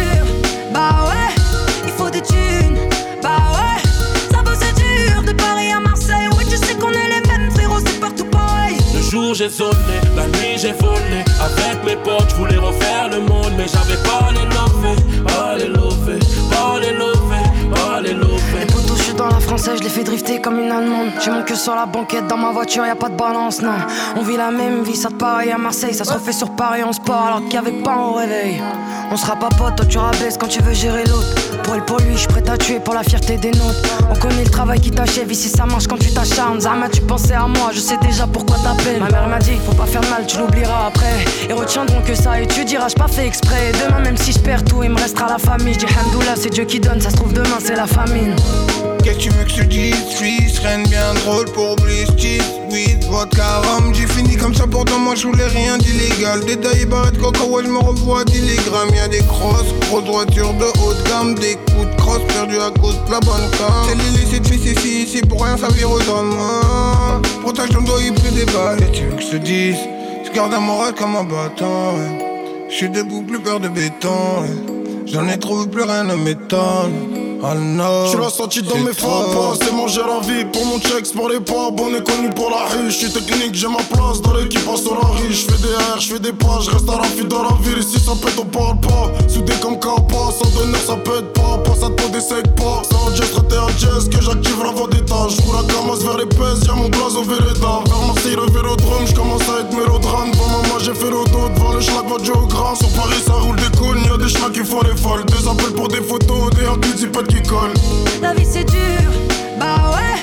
bah 0.72 0.90
ouais, 1.08 1.15
jour 9.16 9.34
j'ai 9.34 9.48
zoné, 9.48 9.98
la 10.14 10.26
nuit 10.26 10.56
j'ai 10.56 10.72
volé 10.72 11.24
Avec 11.40 11.84
mes 11.84 11.96
potes, 11.96 12.30
je 12.30 12.34
voulais 12.36 12.56
refaire 12.56 13.08
le 13.10 13.20
monde 13.20 13.52
Mais 13.56 13.66
j'avais 13.66 14.00
pas 14.02 14.28
les 14.30 14.46
lovés, 14.54 15.24
pas 15.24 15.56
les 15.56 15.68
lovés, 15.68 16.18
pas 16.50 16.78
les 16.80 16.92
lovés, 16.92 17.46
pas 17.74 18.00
les 18.00 18.12
lovés 18.12 18.60
Les 18.60 18.66
potos, 18.66 18.96
je 18.98 19.02
suis 19.02 19.14
dans 19.14 19.28
la 19.28 19.40
française, 19.40 19.78
je 19.78 19.84
les 19.84 19.88
fais 19.88 20.04
drifter 20.04 20.40
comme 20.40 20.58
une 20.60 20.70
allemande. 20.70 21.12
J'ai 21.22 21.30
mon 21.30 21.42
queue 21.42 21.54
sur 21.54 21.74
la 21.74 21.86
banquette, 21.86 22.26
dans 22.26 22.36
ma 22.36 22.50
voiture 22.50 22.84
y 22.84 22.90
a 22.90 22.96
pas 22.96 23.08
de 23.08 23.16
balance, 23.16 23.62
non. 23.62 23.78
On 24.16 24.22
vit 24.22 24.36
la 24.36 24.50
même 24.50 24.82
vie, 24.82 24.96
ça 24.96 25.08
te 25.08 25.14
pareil 25.14 25.50
à 25.50 25.58
Marseille, 25.58 25.94
ça 25.94 26.04
se 26.04 26.12
refait 26.12 26.32
sur 26.32 26.50
Paris, 26.50 26.82
on 26.84 26.92
se 26.92 27.00
part 27.00 27.26
alors 27.26 27.42
qu'il 27.44 27.54
y 27.54 27.58
avait 27.58 27.82
pas 27.82 27.96
au 27.96 28.12
réveil. 28.14 28.60
On 29.10 29.16
sera 29.16 29.36
pas 29.36 29.48
potes, 29.48 29.76
toi 29.76 29.86
tu 29.86 29.98
rabaisses 29.98 30.36
quand 30.38 30.48
tu 30.48 30.60
veux 30.62 30.74
gérer 30.74 31.04
l'autre. 31.04 31.34
Pour 31.62 31.74
elle, 31.74 31.84
pour 31.84 31.98
lui, 31.98 32.12
je 32.12 32.18
suis 32.18 32.28
prêt 32.28 32.42
à 32.48 32.58
tuer 32.58 32.80
pour 32.80 32.94
la 32.94 33.02
fierté 33.02 33.36
des 33.36 33.50
nôtres. 33.50 33.80
On 34.10 34.14
connaît 34.16 34.44
le 34.44 34.50
travail 34.50 34.80
qui 34.80 34.90
t'achève, 34.90 35.30
ici 35.30 35.48
ça 35.48 35.64
marche 35.64 35.86
quand 35.86 35.98
tu 35.98 36.12
t'acharnes. 36.12 36.60
Zama, 36.60 36.88
tu 36.88 37.00
pensais 37.02 37.34
à 37.34 37.46
moi, 37.46 37.70
je 37.72 37.80
sais 37.80 37.96
déjà 37.98 38.26
pourquoi 38.26 38.56
t'appelles. 38.56 39.00
Ma 39.00 39.08
mère 39.08 39.28
m'a 39.28 39.38
dit, 39.38 39.58
faut 39.64 39.74
pas 39.74 39.86
faire 39.86 40.02
mal, 40.10 40.26
tu 40.26 40.38
l'oublieras 40.38 40.88
après. 40.88 41.24
Et 41.48 41.52
retiendront 41.52 42.02
que 42.02 42.14
ça, 42.14 42.40
et 42.40 42.46
tu 42.46 42.64
diras, 42.64 42.88
j'ai 42.88 42.94
pas 42.94 43.08
fait 43.08 43.26
exprès. 43.26 43.72
Demain, 43.72 44.00
même 44.00 44.16
si 44.16 44.32
je 44.32 44.38
perds 44.38 44.64
tout, 44.64 44.82
il 44.82 44.90
me 44.90 44.98
restera 44.98 45.28
la 45.28 45.38
famille. 45.38 45.74
Je 45.74 45.78
dis, 45.78 45.86
c'est 46.36 46.50
Dieu 46.50 46.64
qui 46.64 46.80
donne, 46.80 47.00
ça 47.00 47.10
se 47.10 47.16
trouve 47.16 47.32
demain, 47.32 47.58
c'est 47.60 47.76
la 47.76 47.86
famine. 47.86 48.34
Qu'est-ce 49.06 49.18
que 49.18 49.22
tu 49.22 49.30
veux 49.30 49.44
que 49.44 49.50
je 49.50 49.62
dise? 49.62 50.08
Suisse, 50.16 50.58
reine 50.58 50.82
bien 50.88 51.14
drôle 51.14 51.44
pour 51.52 51.74
oublier 51.74 52.06
cheese. 52.18 52.42
Weed, 52.72 53.04
vodka, 53.04 53.62
J'ai 53.92 54.04
fini 54.08 54.36
comme 54.36 54.52
ça 54.52 54.66
pourtant 54.66 54.98
moi 54.98 55.14
je 55.14 55.28
voulais 55.28 55.46
rien 55.46 55.78
d'illégal. 55.78 56.44
Détaillé 56.44 56.86
barrette 56.86 57.16
coca, 57.16 57.44
ouais 57.44 57.62
je 57.62 57.68
me 57.68 57.78
revois 57.78 58.24
d'illégramme 58.24 58.88
Y'a 58.96 59.06
des 59.06 59.20
crosses, 59.20 59.72
grosses 59.88 60.10
voitures 60.10 60.52
de 60.54 60.64
haute 60.64 61.00
gamme 61.06 61.36
Des 61.36 61.54
coups 61.54 61.88
de 61.88 61.96
crosse 61.98 62.22
perdus 62.26 62.58
à 62.58 62.72
cause 62.80 62.96
de 63.06 63.12
la 63.12 63.20
bonne 63.20 63.48
cam 63.56 63.70
C'est 63.88 63.94
l'illicite 63.94 64.48
fils 64.48 64.72
ici, 64.72 65.02
ici 65.04 65.20
pour 65.20 65.44
rien 65.44 65.56
ça 65.56 65.68
vire 65.68 65.88
aux 65.88 66.10
hommes. 66.10 66.34
Pourtant 67.42 67.62
je 67.70 67.78
dois 67.78 68.02
y 68.02 68.10
plus 68.10 68.32
des 68.32 68.46
balles. 68.46 68.82
Et 68.82 68.90
tu 68.90 69.04
veux 69.04 69.14
que 69.14 69.22
je 69.22 69.28
te 69.28 69.36
dise? 69.36 69.78
Je 70.24 70.32
garde 70.32 70.52
un 70.52 70.58
moral 70.58 70.94
comme 70.94 71.14
un 71.14 71.22
bâton 71.22 71.94
ouais. 71.94 72.48
Je 72.68 72.74
suis 72.74 72.90
debout, 72.90 73.22
plus 73.22 73.38
peur 73.38 73.60
de 73.60 73.68
béton 73.68 74.40
ouais. 74.40 74.74
J'en 75.06 75.28
ai 75.28 75.38
trouvé 75.38 75.68
plus 75.68 75.84
rien 75.84 76.02
ne 76.02 76.16
m'étonne 76.16 77.15
Oh 77.42 77.54
no, 77.54 78.10
Tu 78.10 78.18
l'as 78.18 78.30
senti 78.30 78.62
dans 78.62 78.78
mes 78.78 78.92
frappes, 78.92 79.58
c'est 79.60 79.72
manger 79.72 80.00
la 80.00 80.20
vie 80.26 80.44
pour 80.46 80.64
mon 80.64 80.78
checks, 80.78 81.12
pour 81.12 81.28
les 81.28 81.40
pubs, 81.40 81.78
on 81.78 81.94
est 81.94 82.02
connu 82.02 82.30
pour 82.30 82.50
la 82.50 82.64
rue, 82.66 82.90
je 82.90 82.96
suis 82.96 83.10
technique, 83.10 83.54
j'ai 83.54 83.68
ma 83.68 83.76
place 83.76 84.22
dans 84.22 84.32
l'équipe 84.34 84.66
en 84.66 84.76
Solari, 84.76 85.30
je 85.30 85.44
fais 85.44 85.62
des 85.62 85.74
R, 85.74 86.00
je 86.00 86.14
fais 86.14 86.18
des 86.18 86.32
pas, 86.32 86.60
je 86.62 86.70
reste 86.70 86.88
à 86.88 86.96
la 86.96 87.04
file 87.04 87.28
dans 87.28 87.42
la 87.42 87.54
ville, 87.60 87.78
ici 87.78 88.00
ça 88.00 88.12
pète 88.20 88.38
on 88.38 88.44
parle 88.44 88.80
pas, 88.80 89.12
soudé 89.28 89.52
comme 89.60 89.78
Kappa, 89.78 90.32
sans 90.32 90.48
donneur 90.58 90.80
ça 90.86 90.96
pète 90.96 91.32
pas, 91.34 91.58
pas 91.58 91.74
ça 91.74 91.88
te 91.90 92.12
des 92.12 92.20
secs 92.20 92.54
pas, 92.54 92.82
c'est 92.88 92.96
en 92.96 93.14
jazz, 93.14 93.30
traité 93.32 93.56
à 93.56 93.68
jazz, 93.76 94.08
que 94.08 94.22
j'active 94.22 94.62
la 94.62 94.86
d'étage, 94.86 95.36
je 95.36 95.52
la 95.52 95.62
camasse 95.72 96.02
vers 96.04 96.16
les 96.16 96.26
pèses, 96.26 96.64
y'a 96.66 96.74
mon 96.74 96.88
blason 96.88 97.22
Véleda, 97.22 97.84
vers 97.84 98.06
Marseille 98.06 98.36
le 98.36 98.50
vélodrome, 98.50 99.06
je 99.06 99.14
commence 99.14 99.42
à 99.42 99.60
être 99.60 99.72
mélodrame, 99.76 100.30
devant 100.30 100.48
maman 100.48 100.78
j'ai 100.80 100.94
fait 100.94 101.10
dos, 101.10 101.48
devant 101.54 101.72
le 101.72 101.80
schlag 101.80 102.06
va 102.08 102.16
sur 102.74 102.88
Paris 102.90 103.22
ça 103.26 103.34
roule 103.34 103.56
des 103.56 103.76
couilles, 103.76 104.02
y'a 104.08 104.16
des 104.16 104.28
schnacks 104.28 104.52
qui 104.52 104.64
font 104.64 104.80
les 104.82 104.96
folles, 104.96 105.24
des 105.26 105.46
appels 105.48 105.74
pour 105.74 105.88
des 105.88 106.00
photos, 106.00 106.50
des 106.54 106.66
accusés, 106.66 107.08
qui 107.26 107.42
colle. 107.42 107.74
La 108.22 108.32
vie 108.34 108.46
c'est 108.48 108.64
dur, 108.64 109.10
bah 109.58 109.92
ouais, 109.94 110.20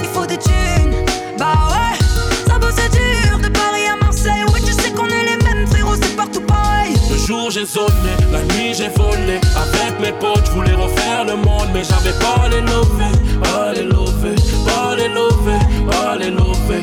il 0.00 0.06
faut 0.06 0.26
des 0.26 0.36
thunes, 0.38 0.94
bah 1.38 1.68
ouais, 1.70 1.98
ça 2.46 2.58
bosse 2.58 2.74
c'est 2.76 2.90
dur, 2.90 3.38
de 3.38 3.48
Paris 3.48 3.86
à 3.92 3.96
Marseille, 4.04 4.44
ouais 4.52 4.60
tu 4.60 4.72
sais 4.72 4.90
qu'on 4.90 5.06
est 5.06 5.24
les 5.24 5.44
mêmes 5.44 5.66
frérot, 5.66 5.94
c'est 6.00 6.16
partout 6.16 6.40
pareil. 6.40 6.94
Le 7.10 7.18
jour 7.18 7.50
j'ai 7.50 7.66
sonné, 7.66 8.12
la 8.32 8.42
nuit 8.54 8.74
j'ai 8.74 8.88
volé, 8.88 9.40
avec 9.56 10.00
mes 10.00 10.12
potes 10.12 10.46
je 10.46 10.50
voulais 10.52 10.74
refaire 10.74 11.24
le 11.24 11.36
monde, 11.36 11.68
mais 11.72 11.84
j'avais 11.84 12.16
pas 12.18 12.48
les 12.48 12.60
lovés, 12.60 13.16
pas 13.42 13.72
les 13.72 13.84
lovés, 13.84 14.36
pas 14.66 14.96
les 14.96 15.08
lovés, 15.08 15.64
pas 15.90 16.16
les 16.16 16.30
lovés. 16.30 16.82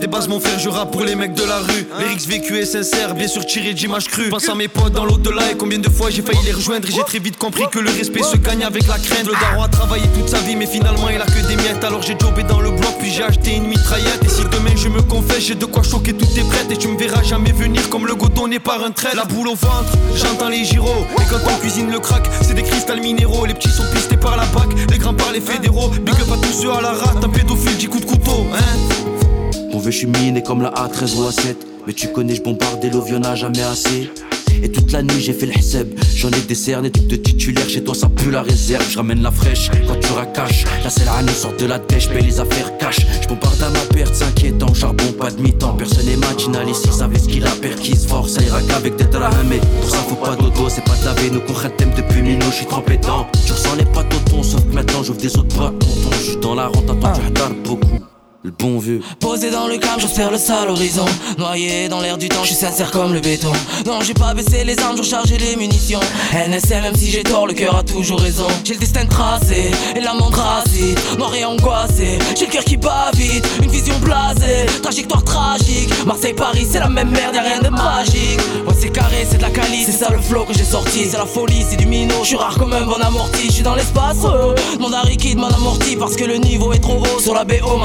Des 0.00 0.06
bases, 0.08 0.26
mon 0.26 0.40
frère, 0.40 0.58
je 0.58 0.68
rappe 0.68 0.90
pour 0.90 1.04
les 1.04 1.14
mecs 1.14 1.34
de 1.34 1.44
la 1.44 1.58
rue. 1.58 1.86
Lyrics 2.00 2.26
vécu 2.26 2.56
et 2.56 2.64
sincère, 2.64 3.14
bien 3.14 3.28
sûr 3.28 3.44
tiré 3.46 3.72
d'images 3.74 4.08
crues. 4.08 4.30
Pense 4.30 4.48
à 4.48 4.54
mes 4.54 4.66
potes 4.66 4.94
dans 4.94 5.04
l'au-delà 5.04 5.52
et 5.52 5.56
combien 5.56 5.78
de 5.78 5.88
fois 5.88 6.08
j'ai 6.10 6.22
failli 6.22 6.38
les 6.44 6.52
rejoindre. 6.52 6.88
Et 6.88 6.92
j'ai 6.92 7.04
très 7.04 7.18
vite 7.18 7.36
compris 7.36 7.64
que 7.70 7.78
le 7.78 7.90
respect 7.90 8.22
se 8.22 8.36
gagne 8.36 8.64
avec 8.64 8.88
la 8.88 8.98
crainte. 8.98 9.26
Le 9.26 9.32
daron 9.32 9.62
a 9.62 9.68
travaillé 9.68 10.04
toute 10.14 10.28
sa 10.28 10.38
vie, 10.38 10.56
mais 10.56 10.66
finalement 10.66 11.08
il 11.08 11.20
a 11.20 11.26
que 11.26 11.46
des 11.46 11.56
miettes. 11.56 11.84
Alors 11.84 12.02
j'ai 12.02 12.16
jobé 12.18 12.42
dans 12.42 12.60
le 12.60 12.70
bloc, 12.70 12.94
puis 12.98 13.12
j'ai 13.12 13.22
acheté 13.22 13.54
une 13.54 13.66
mitraillette. 13.66 14.24
Et 14.24 14.28
si 14.28 14.42
demain 14.44 14.74
je 14.74 14.88
me 14.88 15.02
confesse, 15.02 15.44
j'ai 15.44 15.54
de 15.54 15.66
quoi 15.66 15.82
choquer 15.82 16.14
toutes 16.14 16.34
tes 16.34 16.42
prêtes. 16.42 16.70
Et 16.70 16.76
tu 16.76 16.88
me 16.88 16.98
verras 16.98 17.22
jamais 17.22 17.52
venir 17.52 17.88
comme 17.90 18.06
le 18.06 18.14
godon 18.14 18.48
n'est 18.48 18.58
pas 18.58 18.78
un 18.84 18.90
trait. 18.90 19.14
La 19.14 19.24
boule 19.24 19.48
au 19.48 19.54
ventre, 19.54 19.92
j'entends 20.16 20.48
les 20.48 20.64
gyros. 20.64 21.06
Et 21.18 21.30
quand 21.30 21.38
on 21.46 21.58
cuisine 21.60 21.90
le 21.92 22.00
crack, 22.00 22.28
c'est 22.40 22.54
des 22.54 22.62
cristals 22.62 23.00
minéraux. 23.00 23.44
Les 23.46 23.54
petits 23.54 23.68
sont 23.70 23.86
pistés 23.94 24.16
par 24.16 24.36
la 24.36 24.46
PAC, 24.46 24.68
les 24.90 24.98
grands 24.98 25.14
par 25.14 25.32
les 25.32 25.40
fédéraux. 25.40 25.90
Big 25.90 26.14
up 26.14 26.32
à 26.32 26.46
tous 26.46 26.62
ceux 26.62 26.72
à 26.72 26.80
la 26.80 26.92
rate, 26.92 27.22
un 27.22 27.28
pédophile, 27.28 27.76
10 27.76 27.86
coups 27.88 28.06
de 28.06 28.10
couteau, 28.10 28.46
hein. 28.54 29.11
On 29.74 29.78
veut, 29.78 29.90
je 29.90 30.06
miné 30.06 30.42
comme 30.42 30.60
la 30.60 30.70
A13 30.70 31.16
ou 31.16 31.28
A7. 31.28 31.56
Mais 31.86 31.94
tu 31.94 32.08
connais, 32.08 32.34
je 32.34 32.42
bombardais 32.42 32.90
l'Oviona 32.90 33.34
jamais 33.34 33.62
assez. 33.62 34.10
Et 34.62 34.70
toute 34.70 34.92
la 34.92 35.02
nuit 35.02 35.20
j'ai 35.20 35.32
fait 35.32 35.46
le 35.46 35.54
hseb 35.54 35.88
J'en 36.14 36.28
ai 36.28 36.40
décerné 36.40 36.90
type 36.90 37.08
de 37.08 37.16
titulaire 37.16 37.68
Chez 37.68 37.82
toi 37.82 37.94
ça 37.94 38.08
pue 38.08 38.30
la 38.30 38.42
réserve. 38.42 38.84
Je 38.88 38.96
ramène 38.96 39.22
la 39.22 39.30
fraîche 39.30 39.70
quand 39.88 39.98
tu 39.98 40.12
racaches. 40.12 40.64
La 40.84 40.90
selle 40.90 41.08
à 41.08 41.22
nous 41.22 41.28
sort 41.30 41.56
de 41.58 41.66
la 41.66 41.78
dèche 41.78 42.08
Paye 42.08 42.22
les 42.22 42.38
affaires 42.38 42.76
cash. 42.78 42.98
Je 43.22 43.28
bombarde 43.28 43.60
à 43.62 43.70
ma 43.70 43.80
perte. 43.92 44.14
C'est 44.14 44.24
inquiétant 44.24 44.72
Charbon 44.74 45.12
pas 45.18 45.30
de 45.30 45.40
mi-temps. 45.40 45.74
Personne 45.74 46.06
n'est 46.06 46.16
matinal 46.16 46.68
ici. 46.68 46.88
Savait 46.92 47.18
ce 47.18 47.26
qu'il 47.28 47.44
a 47.46 47.50
perquis 47.50 47.96
force 47.96 48.34
Ça 48.34 48.42
ira 48.42 48.60
qu'avec 48.62 48.96
des 48.96 49.04
mais 49.48 49.58
Pour 49.80 49.90
ça 49.90 49.96
faut 50.08 50.14
pas 50.16 50.36
dodo 50.36 50.68
C'est 50.68 50.84
pas 50.84 50.96
de 51.00 51.06
laver 51.06 51.30
Nous 51.30 51.40
qu'on 51.40 51.54
thème 51.70 51.90
depuis 51.96 52.22
Mino 52.22 52.46
Je 52.50 52.56
suis 52.56 52.66
trempé 52.66 52.98
dedans. 52.98 53.26
Tu 53.46 53.52
ressens 53.52 53.74
les 53.76 53.84
d'auton 53.84 54.42
Sauf 54.42 54.60
que 54.64 54.74
maintenant 54.74 55.02
j'ouvre 55.02 55.18
des 55.18 55.36
autres 55.36 55.56
bras 55.56 55.72
Je 56.12 56.30
suis 56.30 56.36
dans 56.36 56.54
la 56.54 56.68
rente 56.68 56.88
Attends 56.88 57.14
tu 57.14 57.68
beaucoup 57.68 58.11
le 58.44 58.50
bon 58.50 58.78
vieux. 58.78 59.00
Posé 59.20 59.50
dans 59.50 59.68
le 59.68 59.76
calme, 59.78 60.00
j'observe 60.00 60.32
le 60.32 60.38
sale 60.38 60.68
horizon. 60.68 61.04
Noyé 61.38 61.88
dans 61.88 62.00
l'air 62.00 62.18
du 62.18 62.28
temps, 62.28 62.42
je 62.42 62.48
suis 62.48 62.56
sincère 62.56 62.90
comme 62.90 63.14
le 63.14 63.20
béton. 63.20 63.52
Non, 63.86 64.00
j'ai 64.00 64.14
pas 64.14 64.34
baissé 64.34 64.64
les 64.64 64.78
armes, 64.80 64.96
j'ai 64.96 65.02
rechargé 65.02 65.38
les 65.38 65.54
munitions. 65.54 66.00
NSM, 66.32 66.82
même 66.82 66.96
si 66.96 67.10
j'ai 67.10 67.22
tort, 67.22 67.46
le 67.46 67.52
cœur 67.52 67.76
a 67.76 67.82
toujours 67.84 68.20
raison. 68.20 68.46
J'ai 68.64 68.74
le 68.74 68.80
destin 68.80 69.06
tracé 69.06 69.70
et 69.94 70.00
la 70.00 70.12
tracée, 70.30 70.94
noir 71.18 71.32
et 71.34 71.44
angoissé. 71.44 72.18
J'ai 72.36 72.46
le 72.46 72.52
cœur 72.52 72.64
qui 72.64 72.76
bat 72.76 73.10
vite, 73.14 73.46
une 73.62 73.70
vision 73.70 73.94
blasée. 74.00 74.66
Trajectoire 74.82 75.22
tragique, 75.22 75.90
Marseille-Paris, 76.04 76.66
c'est 76.68 76.80
la 76.80 76.88
même 76.88 77.10
merde, 77.10 77.36
y'a 77.36 77.42
rien 77.42 77.60
de 77.60 77.68
magique. 77.68 78.40
Ouais, 78.66 78.74
c'est 78.76 78.90
carré, 78.90 79.24
c'est 79.28 79.38
de 79.38 79.42
la 79.42 79.50
qualité, 79.50 79.92
c'est 79.92 80.04
ça 80.04 80.10
le 80.10 80.20
flow 80.20 80.44
que 80.44 80.54
j'ai 80.54 80.64
sorti. 80.64 81.04
C'est 81.08 81.18
la 81.18 81.26
folie, 81.26 81.64
c'est 81.68 81.76
du 81.76 81.86
minot. 81.86 82.22
Je 82.22 82.28
suis 82.28 82.36
rare 82.36 82.58
comme 82.58 82.72
un 82.72 82.82
bon 82.82 83.00
amorti, 83.00 83.46
je 83.46 83.52
suis 83.52 83.62
dans 83.62 83.76
l'espace. 83.76 84.18
Oh. 84.24 84.52
Mon 84.80 84.92
Harry 84.92 85.16
m'en 85.36 85.48
amorti 85.48 85.94
parce 85.94 86.16
que 86.16 86.24
le 86.24 86.36
niveau 86.38 86.72
est 86.72 86.80
trop 86.80 86.98
haut. 86.98 87.20
Sur 87.20 87.34
la 87.34 87.44
BO, 87.44 87.76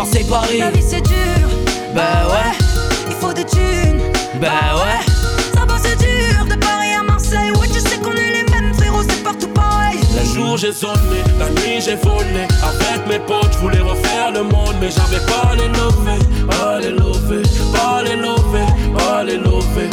La 0.55 0.71
vie 0.71 0.81
c'est 0.81 1.01
dur, 1.01 1.49
bah 1.93 2.25
ouais, 2.29 2.65
il 3.07 3.13
faut 3.15 3.33
des 3.33 3.43
thunes, 3.43 4.01
bah 4.39 4.75
ouais. 4.75 5.05
Ça 5.53 5.65
va 5.65 5.77
c'est 5.77 5.97
dur, 5.97 6.45
de 6.49 6.55
Paris 6.55 6.93
à 6.97 7.03
Marseille, 7.03 7.51
ouais 7.59 7.67
tu 7.67 7.79
sais 7.81 7.97
qu'on 7.97 8.13
est 8.13 8.31
les 8.31 8.51
mêmes 8.51 8.73
frérot, 8.73 9.01
c'est 9.07 9.23
partout 9.23 9.49
pareil. 9.49 9.99
Le 10.17 10.25
jour 10.25 10.55
j'ai 10.57 10.71
sonné, 10.71 11.21
la 11.37 11.49
nuit 11.49 11.81
j'ai 11.81 11.95
volé, 11.95 12.47
avec 12.63 13.05
mes 13.07 13.19
potes 13.19 13.51
je 13.51 13.57
voulais 13.57 13.81
refaire 13.81 14.31
le 14.33 14.43
monde, 14.43 14.75
mais 14.79 14.89
j'avais 14.89 15.23
pas 15.25 15.53
les 15.53 15.67
lovés, 15.67 16.25
pas 16.49 16.79
les 16.79 16.91
lovés, 16.91 17.43
pas 17.73 18.01
les 18.03 18.15
lovés, 18.15 18.97
pas 18.97 19.23
les 19.25 19.37
lovés. 19.37 19.89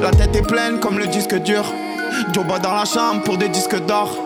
La 0.00 0.12
tête 0.12 0.36
est 0.36 0.46
pleine 0.46 0.78
comme 0.78 0.98
le 0.98 1.08
disque 1.08 1.36
dur, 1.42 1.64
Joba 2.32 2.60
dans 2.60 2.74
la 2.74 2.84
chambre 2.84 3.22
pour 3.24 3.38
des 3.38 3.48
disques 3.48 3.84
d'or. 3.86 4.16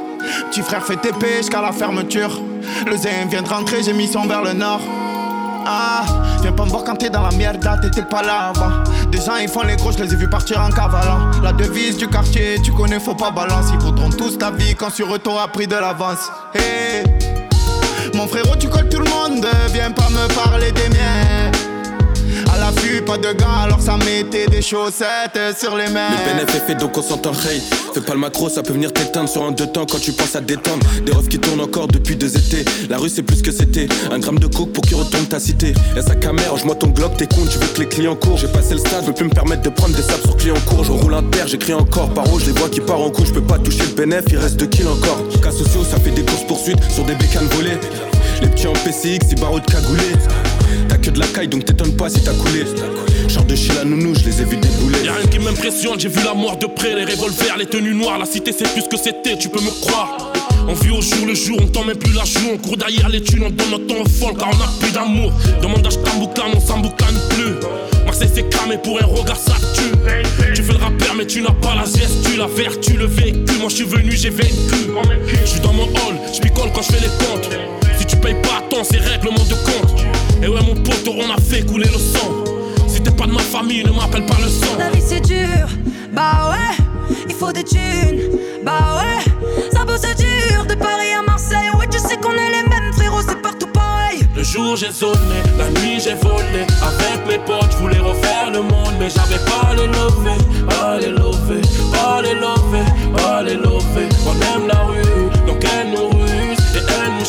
Petit 0.51 0.61
frère 0.61 0.85
fait 0.85 0.97
TP 0.97 1.39
jusqu'à 1.39 1.63
la 1.63 1.73
fermeture. 1.73 2.39
Le 2.87 2.97
Zen 2.97 3.29
vient 3.29 3.43
de 3.43 3.49
rentrer, 3.49 3.83
j'ai 3.83 3.95
mis 3.95 4.07
son 4.07 4.27
vers 4.27 4.43
le 4.43 4.53
nord. 4.53 4.81
Ah, 5.73 6.03
viens 6.43 6.51
pas 6.51 6.65
me 6.65 6.71
voir 6.71 6.83
quand 6.83 6.97
t'es 6.97 7.11
dans 7.11 7.23
la 7.23 7.31
merde, 7.31 7.65
t'étais 7.81 8.03
pas 8.03 8.23
là 8.23 8.53
avant. 8.53 8.83
Des 9.13 9.21
gens 9.21 9.37
ils 9.37 9.49
font 9.49 9.63
les 9.63 9.77
gros, 9.77 9.93
je 9.93 10.03
les 10.03 10.13
ai 10.13 10.17
vus 10.17 10.29
partir 10.29 10.61
en 10.61 10.69
cavalant. 10.69 11.31
La 11.45 11.53
devise 11.53 11.97
du 11.97 12.09
quartier, 12.09 12.57
tu 12.61 12.73
connais, 12.73 12.99
faut 12.99 13.15
pas 13.15 13.31
balancer. 13.31 13.75
Ils 13.75 13.81
voudront 13.81 14.11
tous 14.11 14.37
ta 14.37 14.51
vie 14.51 14.75
quand 14.75 14.91
sur 14.91 15.15
eux 15.15 15.21
t'auras 15.21 15.47
pris 15.47 15.69
de 15.69 15.77
l'avance. 15.77 16.29
Mon 18.15 18.27
frérot, 18.27 18.57
tu 18.57 18.69
colles 18.69 18.89
tout 18.89 18.99
le 18.99 19.09
monde, 19.09 19.47
viens 19.73 19.93
pas 19.93 20.11
me 20.11 20.27
parler 20.35 20.73
des 20.73 20.89
miens. 20.89 21.70
Pas 23.07 23.17
de 23.17 23.33
gars, 23.33 23.63
alors 23.65 23.81
ça 23.81 23.97
mettait 23.97 24.47
des 24.47 24.63
chaussettes 24.63 25.39
sur 25.59 25.77
les 25.77 25.89
mains. 25.89 26.11
Le 26.11 26.33
bénéfice 26.33 26.57
est 26.57 26.67
fait 26.67 26.75
donc 26.75 26.97
on 26.99 27.03
s'entend 27.03 27.33
hey. 27.33 27.61
Fais 27.95 28.01
pas 28.01 28.13
le 28.13 28.21
macro, 28.21 28.49
ça 28.49 28.63
peut 28.63 28.73
venir 28.73 28.93
t'éteindre 28.93 29.29
sur 29.29 29.43
un 29.43 29.53
deux 29.53 29.67
temps 29.67 29.87
quand 29.87 30.01
tu 30.01 30.13
penses 30.13 30.37
à 30.37 30.41
détendre. 30.41 30.87
Des 31.05 31.13
refs 31.13 31.29
qui 31.29 31.39
tournent 31.39 31.61
encore 31.61 31.89
depuis 31.89 32.15
deux 32.15 32.37
étés. 32.37 32.65
La 32.89 32.99
rue 32.99 33.09
c'est 33.09 33.23
plus 33.23 33.43
que 33.43 33.53
c'était. 33.53 33.89
Un 34.13 34.19
gramme 34.19 34.39
de 34.39 34.47
coke 34.47 34.73
pour 34.73 34.85
qu'il 34.85 34.97
retourne 34.97 35.27
ta 35.27 35.41
cité. 35.41 35.73
Et 35.97 36.03
sa 36.03 36.15
caméra, 36.15 36.51
range-moi 36.51 36.75
ton 36.75 36.89
glock, 36.89 37.17
t'es 37.17 37.27
con, 37.27 37.47
tu 37.51 37.59
veux 37.59 37.67
que 37.69 37.81
les 37.81 37.89
clients 37.89 38.17
courent. 38.17 38.39
J'ai 38.39 38.49
passé 38.49 38.75
le 38.75 38.81
stade, 38.81 39.03
je 39.03 39.07
veux 39.07 39.15
plus 39.15 39.25
me 39.25 39.31
permettre 39.31 39.63
de 39.63 39.71
prendre 39.71 39.97
des 39.97 40.03
sables 40.03 40.23
sur 40.23 40.37
clients 40.37 40.55
court. 40.67 40.85
Je 40.85 40.93
roule 40.93 41.15
un 41.15 41.23
terre, 41.23 41.49
j'écris 41.49 41.75
encore 41.75 42.11
par 42.11 42.27
je 42.39 42.47
les 42.47 42.53
vois 42.53 42.69
qui 42.69 42.81
part 42.81 43.01
en 43.01 43.11
coup. 43.11 43.25
Je 43.25 43.33
peux 43.33 43.43
pas 43.43 43.59
toucher 43.59 43.85
le 43.89 43.95
bénéfice, 43.95 44.33
il 44.33 44.39
reste 44.39 44.57
deux 44.57 44.67
kills 44.67 44.89
encore. 44.89 45.23
Cas 45.43 45.53
sociaux, 45.53 45.85
ça 45.91 45.99
fait 45.99 46.11
des 46.11 46.23
courses 46.23 46.47
poursuites 46.47 46.83
sur 46.91 47.05
des 47.05 47.15
bécanes 47.15 47.49
volées. 47.53 47.79
Les 48.43 48.49
petits 48.49 48.67
en 48.67 48.73
PCX, 48.73 49.27
ils 49.31 49.41
barreaux 49.41 49.61
de 49.61 49.67
cagoulés. 49.67 50.15
T'as 50.91 50.99
que 50.99 51.11
de 51.11 51.21
la 51.21 51.27
caille 51.29 51.47
donc 51.47 51.65
t'étonnes 51.65 51.95
pas 51.95 52.09
si 52.09 52.21
t'as 52.21 52.33
coulé. 52.33 52.65
Genre 53.29 53.45
de 53.45 53.55
chez 53.55 53.73
la 53.75 53.85
nounou, 53.85 54.13
je 54.13 54.25
les 54.25 54.43
ai 54.43 54.45
vus 54.45 54.57
débouler. 54.57 55.05
Y'a 55.05 55.13
rien 55.13 55.27
qui 55.29 55.39
m'impressionne, 55.39 56.01
j'ai 56.01 56.09
vu 56.09 56.19
la 56.25 56.35
mort 56.35 56.57
de 56.57 56.67
près, 56.67 56.97
les 56.97 57.05
revolvers, 57.05 57.57
les 57.59 57.67
tenues 57.67 57.95
noires, 57.95 58.19
la 58.19 58.25
cité 58.25 58.51
c'est 58.51 58.69
plus 58.73 58.83
que 58.89 58.97
c'était, 58.97 59.39
tu 59.39 59.49
peux 59.49 59.61
me 59.61 59.71
croire. 59.83 60.33
On 60.67 60.75
vit 60.75 60.91
au 60.91 61.01
jour 61.01 61.27
le 61.29 61.35
jour, 61.35 61.59
on 61.63 61.69
t'en 61.69 61.85
met 61.85 61.95
plus 61.95 62.13
la 62.13 62.25
joue, 62.25 62.51
on 62.55 62.59
court 62.59 62.77
derrière 62.77 63.09
les 63.09 63.23
thunes, 63.23 63.45
on 63.47 63.51
donne 63.51 63.71
notre 63.71 63.87
temps 63.87 64.03
au 64.05 64.09
fond 64.09 64.35
car 64.35 64.49
on 64.49 64.61
a 64.61 64.69
plus 64.81 64.91
d'amour. 64.91 65.33
Demande 65.63 65.87
à 65.87 65.91
t'emboucane, 65.91 66.51
on 66.57 66.61
s'emboucane 66.61 67.21
plus. 67.29 67.55
Marseille 68.05 68.31
c'est 68.35 68.49
cramé 68.51 68.77
pour 68.77 69.01
un 69.01 69.07
regard 69.07 69.37
ça 69.37 69.55
tue. 69.73 69.93
Tu 70.57 70.63
fais 70.65 70.73
le 70.73 70.79
rappeur 70.79 71.15
mais 71.17 71.27
tu 71.27 71.41
n'as 71.41 71.53
pas 71.53 71.77
la 71.77 71.85
gestu, 71.85 72.37
la 72.37 72.49
vertu, 72.49 72.95
le 72.95 73.07
vécu. 73.07 73.61
Moi 73.61 73.69
je 73.69 73.77
suis 73.77 73.85
venu, 73.85 74.11
j'ai 74.17 74.31
vaincu. 74.31 74.91
Je 75.45 75.49
suis 75.49 75.61
dans 75.61 75.73
mon 75.73 75.85
hall, 75.85 76.19
je 76.35 76.41
quand 76.49 76.83
je 76.83 76.93
fais 76.93 77.01
les 77.01 77.25
comptes. 77.25 77.80
Si 78.01 78.07
tu 78.07 78.17
payes 78.17 78.41
pas 78.41 78.61
à 78.61 78.63
temps, 78.63 78.83
c'est 78.83 78.97
règlement 78.97 79.45
de 79.45 79.53
compte. 79.53 80.01
Et 80.43 80.49
ouais, 80.49 80.63
mon 80.67 80.75
pote, 80.75 81.07
on 81.07 81.31
a 81.31 81.39
fait 81.39 81.67
couler 81.67 81.85
le 81.85 81.99
sang. 81.99 82.45
Si 82.89 83.03
t'es 83.03 83.11
pas 83.11 83.27
de 83.27 83.33
ma 83.33 83.41
famille, 83.41 83.85
ne 83.85 83.91
m'appelle 83.91 84.25
pas 84.25 84.39
le 84.43 84.49
sang. 84.49 84.79
La 84.79 84.89
vie 84.89 85.03
c'est 85.07 85.21
dur, 85.21 85.69
bah 86.11 86.51
ouais, 86.51 87.15
il 87.29 87.35
faut 87.35 87.53
des 87.53 87.63
thunes, 87.63 88.23
bah 88.65 89.03
ouais, 89.03 89.69
ça 89.71 89.85
bosse 89.85 90.01
dur 90.17 90.65
de 90.67 90.75
Paris 90.77 91.13
à 91.13 91.21
Marseille, 91.21 91.69
ouais 91.79 91.87
tu 91.91 91.99
sais 91.99 92.17
qu'on 92.17 92.33
est 92.33 92.51
les 92.51 92.69
mêmes 92.71 92.91
frérot, 92.95 93.21
c'est 93.21 93.43
partout 93.43 93.67
pareil. 93.67 94.21
Le 94.35 94.43
jour 94.45 94.77
j'ai 94.77 94.91
zoné, 94.91 95.43
la 95.59 95.69
nuit 95.79 96.01
j'ai 96.03 96.15
volé 96.15 96.65
Avec 96.83 97.27
mes 97.29 97.39
potes, 97.45 97.71
je 97.73 97.77
voulais 97.77 97.99
refaire 97.99 98.51
le 98.51 98.63
monde 98.63 98.95
Mais 98.99 99.11
j'avais 99.11 99.43
pas 99.45 99.75
les 99.77 99.87
lovés, 99.87 100.41
pas 100.67 100.99
les 100.99 101.11
lovés, 101.11 101.61
pas 101.93 102.23
les 102.23 102.35
lovés, 102.35 102.87
pas 103.15 103.43
les 103.43 103.55
lovés 103.57 104.09
On 104.27 104.33
aime 104.33 104.67
la 104.69 104.90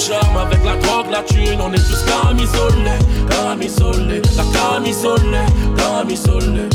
charme 0.02 0.38
avec 0.38 0.64
la 0.66 0.76
drogue, 0.78 1.12
la 1.12 1.22
thune 1.22 1.62
On 1.62 1.72
est 1.74 1.78
tous 1.78 2.04
camisolés, 2.06 3.00
camisolés 3.30 4.22
La 4.36 4.44
camisolée, 4.44 5.48
camisolée 5.78 6.70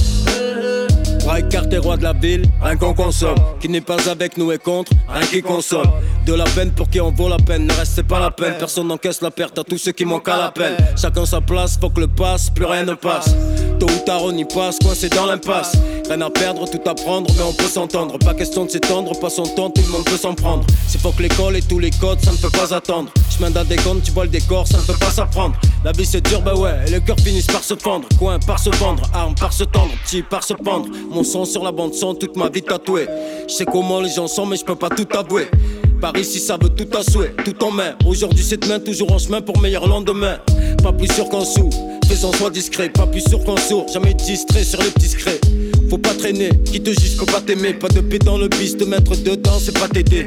Braille 1.26 1.48
carte 1.48 1.74
roi 1.82 1.96
de 1.96 2.04
la 2.04 2.12
ville, 2.12 2.44
rien 2.62 2.76
qu'on 2.76 2.94
consomme. 2.94 3.34
Qui 3.58 3.68
n'est 3.68 3.80
pas 3.80 4.08
avec 4.08 4.36
nous 4.36 4.52
et 4.52 4.58
contre, 4.58 4.92
rien 5.08 5.26
qui 5.26 5.42
consomme. 5.42 5.90
De 6.24 6.32
la 6.32 6.44
peine 6.44 6.70
pour 6.70 6.88
qui 6.88 7.00
en 7.00 7.10
vaut 7.10 7.28
la 7.28 7.36
peine, 7.36 7.66
ne 7.66 7.72
reste 7.72 8.00
pas 8.02 8.20
la 8.20 8.30
peine. 8.30 8.54
Personne 8.60 8.86
n'encaisse 8.86 9.20
la 9.22 9.32
perte 9.32 9.58
à 9.58 9.64
tous 9.64 9.76
ceux 9.76 9.90
qui 9.90 10.04
manquent 10.04 10.28
à 10.28 10.36
la 10.36 10.52
peine. 10.52 10.76
Chacun 10.96 11.26
sa 11.26 11.40
place, 11.40 11.78
faut 11.80 11.90
que 11.90 11.98
le 11.98 12.06
passe, 12.06 12.48
plus 12.50 12.64
rien 12.64 12.84
ne 12.84 12.94
passe. 12.94 13.34
Tôt 13.80 13.86
ou 13.86 14.04
tard 14.06 14.22
on 14.22 14.36
y 14.36 14.44
passe, 14.44 14.78
coincé 14.78 15.08
dans 15.08 15.26
l'impasse. 15.26 15.76
Rien 16.08 16.20
à 16.20 16.30
perdre, 16.30 16.70
tout 16.70 16.88
à 16.88 16.94
prendre, 16.94 17.28
mais 17.36 17.42
on 17.42 17.52
peut 17.52 17.64
s'entendre. 17.64 18.18
Pas 18.20 18.34
question 18.34 18.64
de 18.64 18.70
s'étendre, 18.70 19.18
pas 19.18 19.28
son 19.28 19.42
temps, 19.42 19.70
tout 19.70 19.82
le 19.82 19.88
monde 19.88 20.04
peut 20.04 20.16
s'en 20.16 20.34
prendre. 20.34 20.64
C'est 20.86 21.00
faut 21.00 21.10
que 21.10 21.22
l'école 21.22 21.56
et 21.56 21.62
tous 21.62 21.80
les 21.80 21.90
codes, 21.90 22.20
ça 22.20 22.30
ne 22.30 22.36
peut 22.36 22.50
pas 22.50 22.72
attendre. 22.72 23.10
Chemin 23.36 23.50
d'un 23.50 23.64
décompte, 23.64 24.04
tu 24.04 24.12
vois 24.12 24.24
le 24.24 24.30
décor, 24.30 24.68
ça 24.68 24.78
ne 24.78 24.82
peut 24.84 24.98
pas 24.98 25.10
s'apprendre. 25.10 25.56
La 25.84 25.90
vie 25.90 26.06
c'est 26.06 26.24
dur, 26.24 26.40
bah 26.40 26.54
ouais, 26.54 26.84
et 26.86 26.90
le 26.92 27.00
cœur 27.00 27.16
finissent 27.18 27.46
par 27.46 27.64
se 27.64 27.74
fendre. 27.74 28.08
Coin 28.16 28.38
par 28.38 28.60
se 28.60 28.70
vendre, 28.76 29.02
arme 29.12 29.34
par 29.34 29.52
se 29.52 29.64
tendre, 29.64 29.90
petit 30.04 30.22
par 30.22 30.44
se 30.44 30.54
pendre. 30.54 30.86
Mon 31.16 31.24
sang 31.24 31.46
sur 31.46 31.64
la 31.64 31.72
bande 31.72 31.94
son, 31.94 32.14
toute 32.14 32.36
ma 32.36 32.50
vie 32.50 32.60
tatouée. 32.60 33.06
Je 33.48 33.54
sais 33.54 33.64
comment 33.64 34.02
les 34.02 34.10
gens 34.10 34.26
sont, 34.26 34.44
mais 34.44 34.56
je 34.56 34.64
peux 34.66 34.74
pas 34.76 34.90
tout 34.90 35.08
avouer. 35.16 35.46
Par 35.98 36.14
ici, 36.18 36.38
ça 36.38 36.58
veut 36.60 36.68
tout 36.68 36.94
à 36.94 37.02
souhait, 37.02 37.32
tout 37.42 37.64
en 37.64 37.70
main. 37.70 37.94
Aujourd'hui, 38.06 38.44
c'est 38.44 38.58
demain, 38.58 38.78
toujours 38.78 39.10
en 39.10 39.18
chemin 39.18 39.40
pour 39.40 39.58
meilleur 39.58 39.88
lendemain. 39.88 40.36
Pas 40.82 40.92
plus 40.92 41.10
sûr 41.10 41.26
qu'en 41.30 41.42
sous, 41.42 41.70
faisant 42.06 42.32
soi 42.32 42.50
discret. 42.50 42.90
Pas 42.90 43.06
plus 43.06 43.22
sûr 43.26 43.42
qu'en 43.44 43.56
sourd, 43.56 43.86
jamais 43.90 44.12
distrait 44.12 44.62
sur 44.62 44.78
les 44.82 44.90
petits 44.90 45.08
secrets. 45.08 45.40
Faut 45.88 45.96
pas 45.96 46.12
traîner, 46.12 46.50
qui 46.66 46.82
te 46.82 46.90
juge, 46.90 47.16
peut 47.16 47.24
pas 47.24 47.40
t'aimer. 47.40 47.72
Pas 47.72 47.88
de 47.88 48.00
paix 48.00 48.18
dans 48.18 48.36
le 48.36 48.48
bis, 48.48 48.76
te 48.76 48.84
mettre 48.84 49.16
dedans, 49.16 49.58
c'est 49.58 49.72
pas 49.72 49.88
t'aider. 49.88 50.26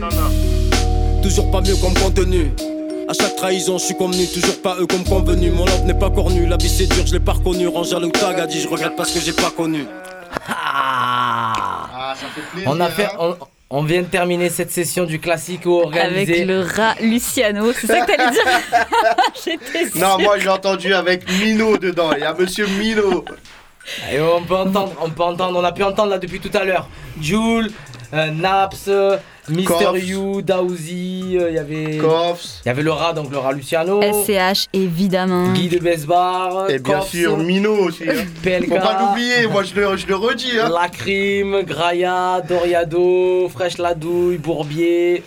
Toujours 1.22 1.52
pas 1.52 1.62
mieux 1.62 1.76
comme 1.76 1.94
contenu. 1.94 2.50
À 3.08 3.14
chaque 3.14 3.36
trahison, 3.36 3.78
je 3.78 3.86
suis 3.86 3.96
convenu, 3.96 4.26
toujours 4.26 4.60
pas 4.64 4.76
eux 4.80 4.88
comme 4.88 5.04
convenu. 5.04 5.52
Mon 5.52 5.66
love 5.66 5.86
n'est 5.86 5.94
pas 5.94 6.10
cornu, 6.10 6.48
la 6.48 6.58
vie 6.58 6.68
c'est 6.68 6.88
dur, 6.88 7.06
je 7.06 7.14
l'ai 7.14 7.20
pas 7.20 7.34
reconnu. 7.34 7.68
Ranger 7.68 8.00
le 8.02 8.10
tag 8.10 8.40
a 8.40 8.48
dit, 8.48 8.60
je 8.60 8.68
regrette 8.68 8.96
parce 8.98 9.12
que 9.12 9.20
j'ai 9.20 9.34
pas 9.34 9.52
connu. 9.56 9.86
Ah, 10.48 12.14
ça 12.16 12.28
fait 12.28 12.42
plaisir. 12.52 12.70
On 12.72 12.80
a 12.80 12.90
fait. 12.90 13.06
hein. 13.06 13.10
On, 13.20 13.38
on 13.72 13.84
vient 13.84 14.02
de 14.02 14.08
terminer 14.08 14.50
cette 14.50 14.72
session 14.72 15.04
du 15.06 15.20
classico 15.20 15.84
organisé. 15.84 16.34
Avec 16.44 16.48
le 16.48 16.62
rat 16.62 16.96
Luciano, 17.02 17.72
c'est 17.74 17.88
ça 17.88 18.02
que 18.02 18.16
t'allais 18.16 18.32
dire 18.32 18.44
J'étais 19.46 19.90
sûre. 19.90 20.00
Non, 20.02 20.18
moi 20.20 20.40
j'ai 20.40 20.50
entendu 20.50 20.94
avec 20.94 21.30
Mino 21.40 21.78
dedans. 21.78 22.12
Il 22.14 22.22
y 22.22 22.24
a 22.24 22.34
monsieur 22.34 22.66
Mino. 22.68 23.24
Et 24.12 24.20
on 24.22 24.42
peut 24.44 24.56
entendre, 24.56 24.94
on 25.02 25.10
peut 25.10 25.24
entendre, 25.24 25.58
on 25.60 25.64
a 25.64 25.72
pu 25.72 25.84
entendre 25.84 26.12
là 26.12 26.18
depuis 26.20 26.40
tout 26.40 26.56
à 26.56 26.64
l'heure. 26.64 26.88
Jules, 27.22 27.72
Naps, 28.12 28.86
euh, 28.88 29.18
Mister. 29.50 29.92
You, 30.04 30.42
Daouzi, 30.42 31.38
euh, 31.40 31.50
il 31.50 31.56
y 31.56 31.60
avait. 31.60 31.96
Il 31.96 32.02
y 32.66 32.70
avait 32.70 32.82
le 32.84 32.92
rat, 32.92 33.14
donc 33.14 33.32
le 33.32 33.38
rat 33.38 33.54
Luciano. 33.54 34.02
SCH, 34.02 34.66
évidemment. 34.74 35.52
Guy 35.54 35.70
de 35.70 35.80
Besbar. 35.80 36.70
Et 36.70 36.80
bien 36.80 37.02
sûr, 37.02 37.38
Mino 37.38 37.74
aussi. 37.74 38.04
hein. 38.10 38.14
PLK. 38.44 38.68
Faut 38.70 38.76
pas 38.76 39.00
l'oublier, 39.00 39.48
moi 39.48 39.64
je 39.64 39.74
le, 39.76 39.98
je 39.98 40.08
le 40.08 40.16
redis. 40.16 40.60
Hein. 40.60 40.70
Lacrim, 40.70 41.62
Graia, 41.64 42.42
Doriado, 42.48 43.50
Fresh 43.50 43.78
Ladouille, 43.78 44.38
Bourbier. 44.38 45.24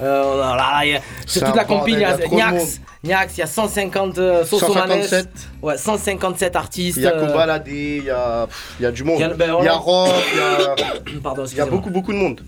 Euh, 0.00 0.40
là, 0.40 0.56
là, 0.56 0.96
a- 0.96 1.00
c'est 1.26 1.44
toute 1.44 1.56
la 1.56 1.64
compil, 1.64 1.96
Niax, 1.98 2.80
Niax, 3.02 3.36
il 3.36 3.40
y 3.40 3.42
a 3.42 3.46
150 3.46 4.18
euh, 4.18 4.44
Sosomanes. 4.44 5.02
157. 5.02 5.28
Ouais, 5.62 5.76
157 5.76 6.56
artistes. 6.56 6.96
Il 6.98 7.02
y 7.02 7.06
a 7.06 7.14
euh, 7.14 7.26
Kobalade, 7.26 7.64
il 7.66 8.04
y 8.04 8.10
a, 8.10 8.46
il 8.78 8.82
y 8.82 8.86
a 8.86 8.90
du 8.92 9.02
monde. 9.04 9.16
Il 9.18 9.22
y 9.22 9.24
a- 9.24 9.28
ben, 9.34 9.56
Il 9.60 9.64
y 9.64 9.68
a 9.68 9.74
Rock, 9.74 10.10
il 10.34 10.38
y 10.38 10.42
a, 10.42 11.20
Pardon, 11.22 11.44
il 11.46 11.56
y 11.56 11.60
a 11.60 11.66
beaucoup, 11.66 11.90
beaucoup 11.90 12.12
de 12.12 12.18
monde. 12.18 12.40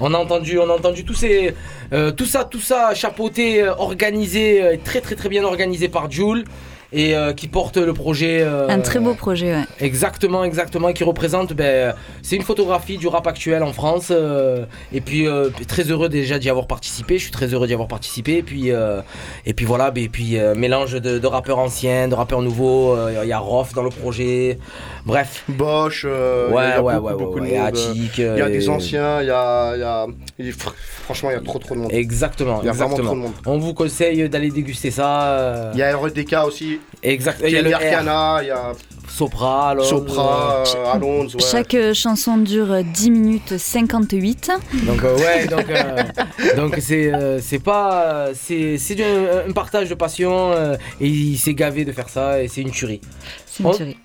On 0.00 0.12
a 0.12 0.18
entendu, 0.18 0.58
on 0.58 0.68
a 0.70 0.74
entendu 0.74 1.04
tous 1.04 1.14
ces, 1.14 1.54
euh, 1.94 2.10
tout 2.12 2.26
ça, 2.26 2.44
tout 2.44 2.60
ça 2.60 2.94
chapeauté, 2.94 3.62
euh, 3.62 3.74
organisé, 3.78 4.62
euh, 4.62 4.76
très 4.84 5.00
très 5.00 5.14
très 5.14 5.30
bien 5.30 5.42
organisé 5.44 5.88
par 5.88 6.10
Jules 6.10 6.44
et 6.92 7.16
euh, 7.16 7.32
qui 7.32 7.48
porte 7.48 7.76
le 7.76 7.92
projet. 7.92 8.40
euh, 8.42 8.68
Un 8.68 8.80
très 8.80 8.98
beau 9.00 9.14
projet, 9.14 9.52
ouais. 9.54 9.64
Exactement, 9.80 10.44
exactement, 10.44 10.88
et 10.88 10.94
qui 10.94 11.04
représente, 11.04 11.52
ben, 11.52 11.94
c'est 12.22 12.36
une 12.36 12.42
photographie 12.42 12.96
du 12.98 13.08
rap 13.08 13.26
actuel 13.26 13.62
en 13.62 13.72
France. 13.72 14.08
euh, 14.10 14.64
et 14.92 15.00
puis 15.00 15.26
euh, 15.26 15.50
très 15.68 15.82
heureux 15.84 16.08
déjà 16.08 16.38
d'y 16.38 16.48
avoir 16.50 16.66
participé. 16.66 17.18
Je 17.18 17.22
suis 17.24 17.32
très 17.32 17.46
heureux 17.52 17.66
d'y 17.66 17.72
avoir 17.72 17.88
participé. 17.88 18.36
Et 18.38 18.42
puis, 18.42 18.70
euh, 18.70 19.00
et 19.44 19.52
puis 19.54 19.64
voilà, 19.66 19.90
ben, 19.90 20.04
et 20.04 20.08
puis 20.08 20.38
euh, 20.38 20.54
mélange 20.54 20.92
de, 20.94 21.18
de 21.18 21.26
rappeurs 21.26 21.58
anciens, 21.58 22.08
de 22.08 22.14
rappeurs 22.14 22.42
nouveaux. 22.42 22.92
euh, 22.96 23.20
Il 23.24 23.28
y 23.28 23.32
a 23.32 23.38
Rof 23.38 23.72
dans 23.74 23.82
le 23.82 23.90
projet. 23.90 24.58
Bref. 25.04 25.44
Bosch, 25.48 26.04
euh, 26.06 26.50
Ouais, 26.50 26.62
il 26.64 26.68
y 26.68 26.72
a 26.72 26.82
ouais, 26.82 26.94
beaucoup, 26.94 27.06
ouais, 27.06 27.12
beaucoup 27.14 27.40
ouais, 27.40 27.40
de 27.40 27.40
ouais, 27.42 27.48
il 27.50 27.54
y 27.54 27.56
a 27.58 27.64
monde. 27.64 27.76
Attic, 27.76 28.18
il 28.18 28.24
y 28.24 28.40
a 28.40 28.48
des 28.48 28.68
anciens, 28.68 29.20
il 29.22 29.26
y 29.28 29.30
a, 29.30 29.72
il 29.74 29.80
y 30.46 30.50
a- 30.50 30.52
franchement, 31.04 31.30
il 31.30 31.34
y 31.34 31.36
a 31.36 31.40
trop 31.40 31.58
trop 31.58 31.74
de 31.74 31.80
monde. 31.80 31.92
Exactement, 31.92 32.60
Il 32.62 32.66
y 32.66 32.68
a 32.68 32.72
vraiment 32.72 32.96
exactement. 32.96 33.06
trop 33.10 33.16
de 33.16 33.20
monde. 33.22 33.32
On 33.46 33.58
vous 33.58 33.74
conseille 33.74 34.28
d'aller 34.28 34.50
déguster 34.50 34.90
ça. 34.90 35.22
euh, 35.24 35.70
Il 35.74 35.78
y 35.78 35.82
a 35.82 35.96
RDK 35.96 36.34
aussi. 36.46 36.75
Exact. 37.02 37.40
Il 37.44 37.50
y 37.50 37.56
a 37.58 37.62
le. 37.62 37.72
Arcana, 37.74 38.38
il 38.42 38.48
y 38.48 38.50
a 38.50 38.72
Sopra, 39.08 39.70
Alonso. 39.70 39.88
Sopra, 40.06 40.62
euh, 40.66 40.92
Alonso. 40.92 41.38
ouais. 41.38 41.44
Chaque 41.50 41.74
euh, 41.74 41.94
chanson 41.94 42.36
dure 42.36 42.82
10 42.84 43.10
minutes 43.10 43.56
58. 43.56 44.50
Donc 44.82 45.02
euh, 45.04 45.16
ouais, 45.16 45.46
donc 45.46 45.64
euh, 45.70 46.02
donc 46.56 46.76
c'est 46.80 47.14
euh, 47.14 47.40
c'est 47.40 47.60
pas 47.60 48.02
euh, 48.02 48.32
c'est 48.34 48.76
c'est 48.76 49.00
un, 49.02 49.48
un 49.48 49.52
partage 49.52 49.88
de 49.88 49.94
passion 49.94 50.52
euh, 50.52 50.76
et 51.00 51.08
il 51.08 51.38
s'est 51.38 51.54
gavé 51.54 51.84
de 51.86 51.92
faire 51.92 52.08
ça 52.10 52.42
et 52.42 52.48
c'est 52.48 52.60
une 52.60 52.72
tuerie. 52.72 53.00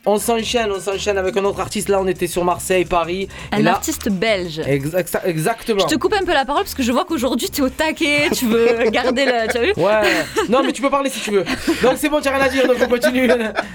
On, 0.06 0.18
s'enchaîne, 0.18 0.72
on 0.72 0.80
s'enchaîne 0.80 1.18
avec 1.18 1.36
un 1.38 1.44
autre 1.44 1.60
artiste. 1.60 1.90
Là, 1.90 2.00
on 2.02 2.08
était 2.08 2.28
sur 2.28 2.44
Marseille, 2.46 2.86
Paris. 2.86 3.28
Un 3.52 3.58
et 3.60 3.62
là, 3.64 3.72
artiste 3.74 4.10
belge. 4.10 4.60
Exact- 4.66 5.18
exactement. 5.26 5.88
Je 5.88 5.94
te 5.96 6.00
coupe 6.00 6.14
un 6.14 6.24
peu 6.26 6.34
la 6.34 6.46
parole 6.46 6.64
parce 6.64 6.74
que 6.76 6.84
je 6.84 6.92
vois 6.92 7.06
qu'aujourd'hui 7.06 7.50
tu 7.50 7.62
es 7.62 7.64
au 7.64 7.70
taquet, 7.70 8.30
tu 8.34 8.46
veux 8.48 8.90
garder 8.92 9.26
la. 9.26 9.48
Tu 9.48 9.58
as 9.58 9.62
vu 9.64 9.74
Ouais, 9.78 10.02
non 10.50 10.64
mais 10.64 10.72
tu 10.72 10.82
peux 10.82 10.90
parler 10.90 11.10
si 11.10 11.20
tu 11.22 11.32
veux. 11.32 11.44
Donc 11.84 11.94
c'est 11.98 12.10
bon, 12.10 12.22
tu 12.22 12.30
rien 12.30 12.40
à 12.40 12.50
dire, 12.50 12.68
donc 12.68 12.78
on 12.82 12.88
continue. 12.88 13.28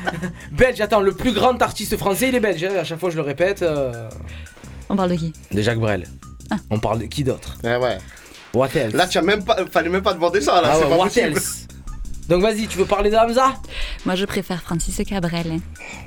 belge, 0.52 0.80
attends, 0.80 1.00
le 1.00 1.12
plus 1.12 1.32
grand 1.32 1.60
artiste 1.62 1.96
français, 1.96 2.28
il 2.28 2.34
est 2.34 2.40
belge. 2.40 2.62
hein, 2.64 2.70
À 2.80 2.84
chaque 2.84 2.98
fois, 3.00 3.10
je 3.10 3.16
le 3.16 3.22
répète. 3.22 3.62
euh, 3.62 4.08
On 4.88 4.96
parle 4.96 5.10
de 5.10 5.16
qui? 5.16 5.32
De 5.52 5.62
Jacques 5.62 5.78
Brel. 5.80 6.06
On 6.70 6.78
parle 6.78 7.00
de 7.00 7.04
qui 7.06 7.24
d'autre? 7.24 7.56
Ouais, 7.64 7.76
ouais. 7.76 7.98
What 8.54 8.68
else? 8.74 8.94
Là, 8.94 9.06
tu 9.06 9.18
as 9.18 9.22
même 9.22 9.44
pas, 9.44 9.56
fallait 9.70 9.88
même 9.90 10.02
pas 10.02 10.14
demander 10.14 10.40
ça. 10.40 10.62
Là, 10.62 10.68
Ah 10.70 10.76
c'est 10.78 10.84
ouais, 10.84 10.90
pas 10.90 10.96
what 10.96 11.04
possible. 11.04 11.26
else? 11.36 11.65
Donc 12.28 12.42
vas-y, 12.42 12.66
tu 12.66 12.78
veux 12.78 12.84
parler 12.86 13.10
de 13.10 13.16
Hamza 13.16 13.54
Moi 14.04 14.14
je 14.16 14.24
préfère 14.24 14.62
Francis 14.62 15.00
Cabrel. 15.06 15.46
hein. 15.52 15.58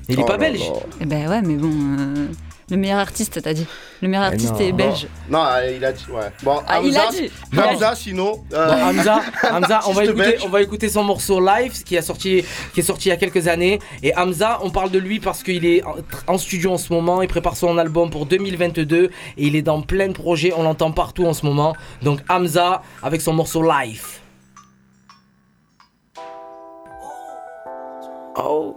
Il 0.10 0.20
est 0.20 0.24
Oh 0.24 0.26
pas 0.26 0.34
là 0.34 0.38
belge 0.40 0.60
là. 0.60 0.66
Eh 1.02 1.06
ben 1.06 1.30
ouais, 1.30 1.42
mais 1.42 1.56
bon. 1.56 1.72
euh, 1.72 2.28
Le 2.70 2.78
meilleur 2.78 3.00
artiste, 3.00 3.42
t'as 3.42 3.54
dit. 3.54 3.66
Le 4.02 4.10
meilleur 4.10 4.26
Eh 4.26 4.34
artiste 4.34 4.54
non. 4.54 4.60
est 4.60 4.72
belge. 4.74 5.08
Non, 5.30 5.44
euh, 5.46 5.72
il 5.78 5.84
a 5.86 5.92
dit, 5.94 6.04
ouais. 6.12 6.30
Bon, 6.44 6.60
Ah, 6.68 6.82
il 6.84 6.96
a 6.98 7.08
Hamza, 7.08 7.18
dit. 7.22 7.32
Hamza, 7.58 7.96
sinon. 7.96 8.44
euh, 8.54 8.68
Bon, 8.68 8.84
Hamza, 8.86 9.22
Hamza, 9.52 9.80
on 9.88 9.94
va 9.94 10.02
artiste 10.02 10.02
écouter, 10.10 10.14
belge. 10.32 10.42
on 10.46 10.50
va 10.50 10.62
écouter 10.62 10.90
son 10.90 11.04
morceau 11.04 11.40
live 11.40 11.84
qui 11.84 11.98
a 11.98 12.02
sorti, 12.02 12.44
qui 12.74 12.82
est 12.82 12.84
sorti 12.84 13.08
il 13.08 13.12
y 13.12 13.14
a 13.14 13.18
quelques 13.18 13.48
années. 13.48 13.80
Et 14.04 14.14
Hamza, 14.16 14.60
on 14.62 14.70
parle 14.72 14.92
de 14.92 15.00
lui 15.00 15.20
parce 15.22 15.42
qu'il 15.42 15.66
est 15.66 15.84
en, 15.86 15.96
en 16.28 16.38
studio 16.38 16.74
en 16.74 16.78
ce 16.78 16.92
moment. 16.94 17.22
Il 17.22 17.28
prépare 17.30 17.56
son 17.56 17.78
album 17.78 18.10
pour 18.10 18.26
2022 18.26 19.06
et 19.06 19.10
il 19.38 19.56
est 19.56 19.62
dans 19.62 19.82
plein 19.82 20.08
de 20.10 20.14
projets. 20.14 20.52
On 20.56 20.64
l'entend 20.64 20.92
partout 20.92 21.26
en 21.26 21.34
ce 21.34 21.46
moment. 21.46 21.76
Donc 22.04 22.20
Hamza 22.30 22.84
avec 23.02 23.22
son 23.22 23.34
morceau 23.34 23.64
live. 23.64 24.04
Oh. 28.42 28.74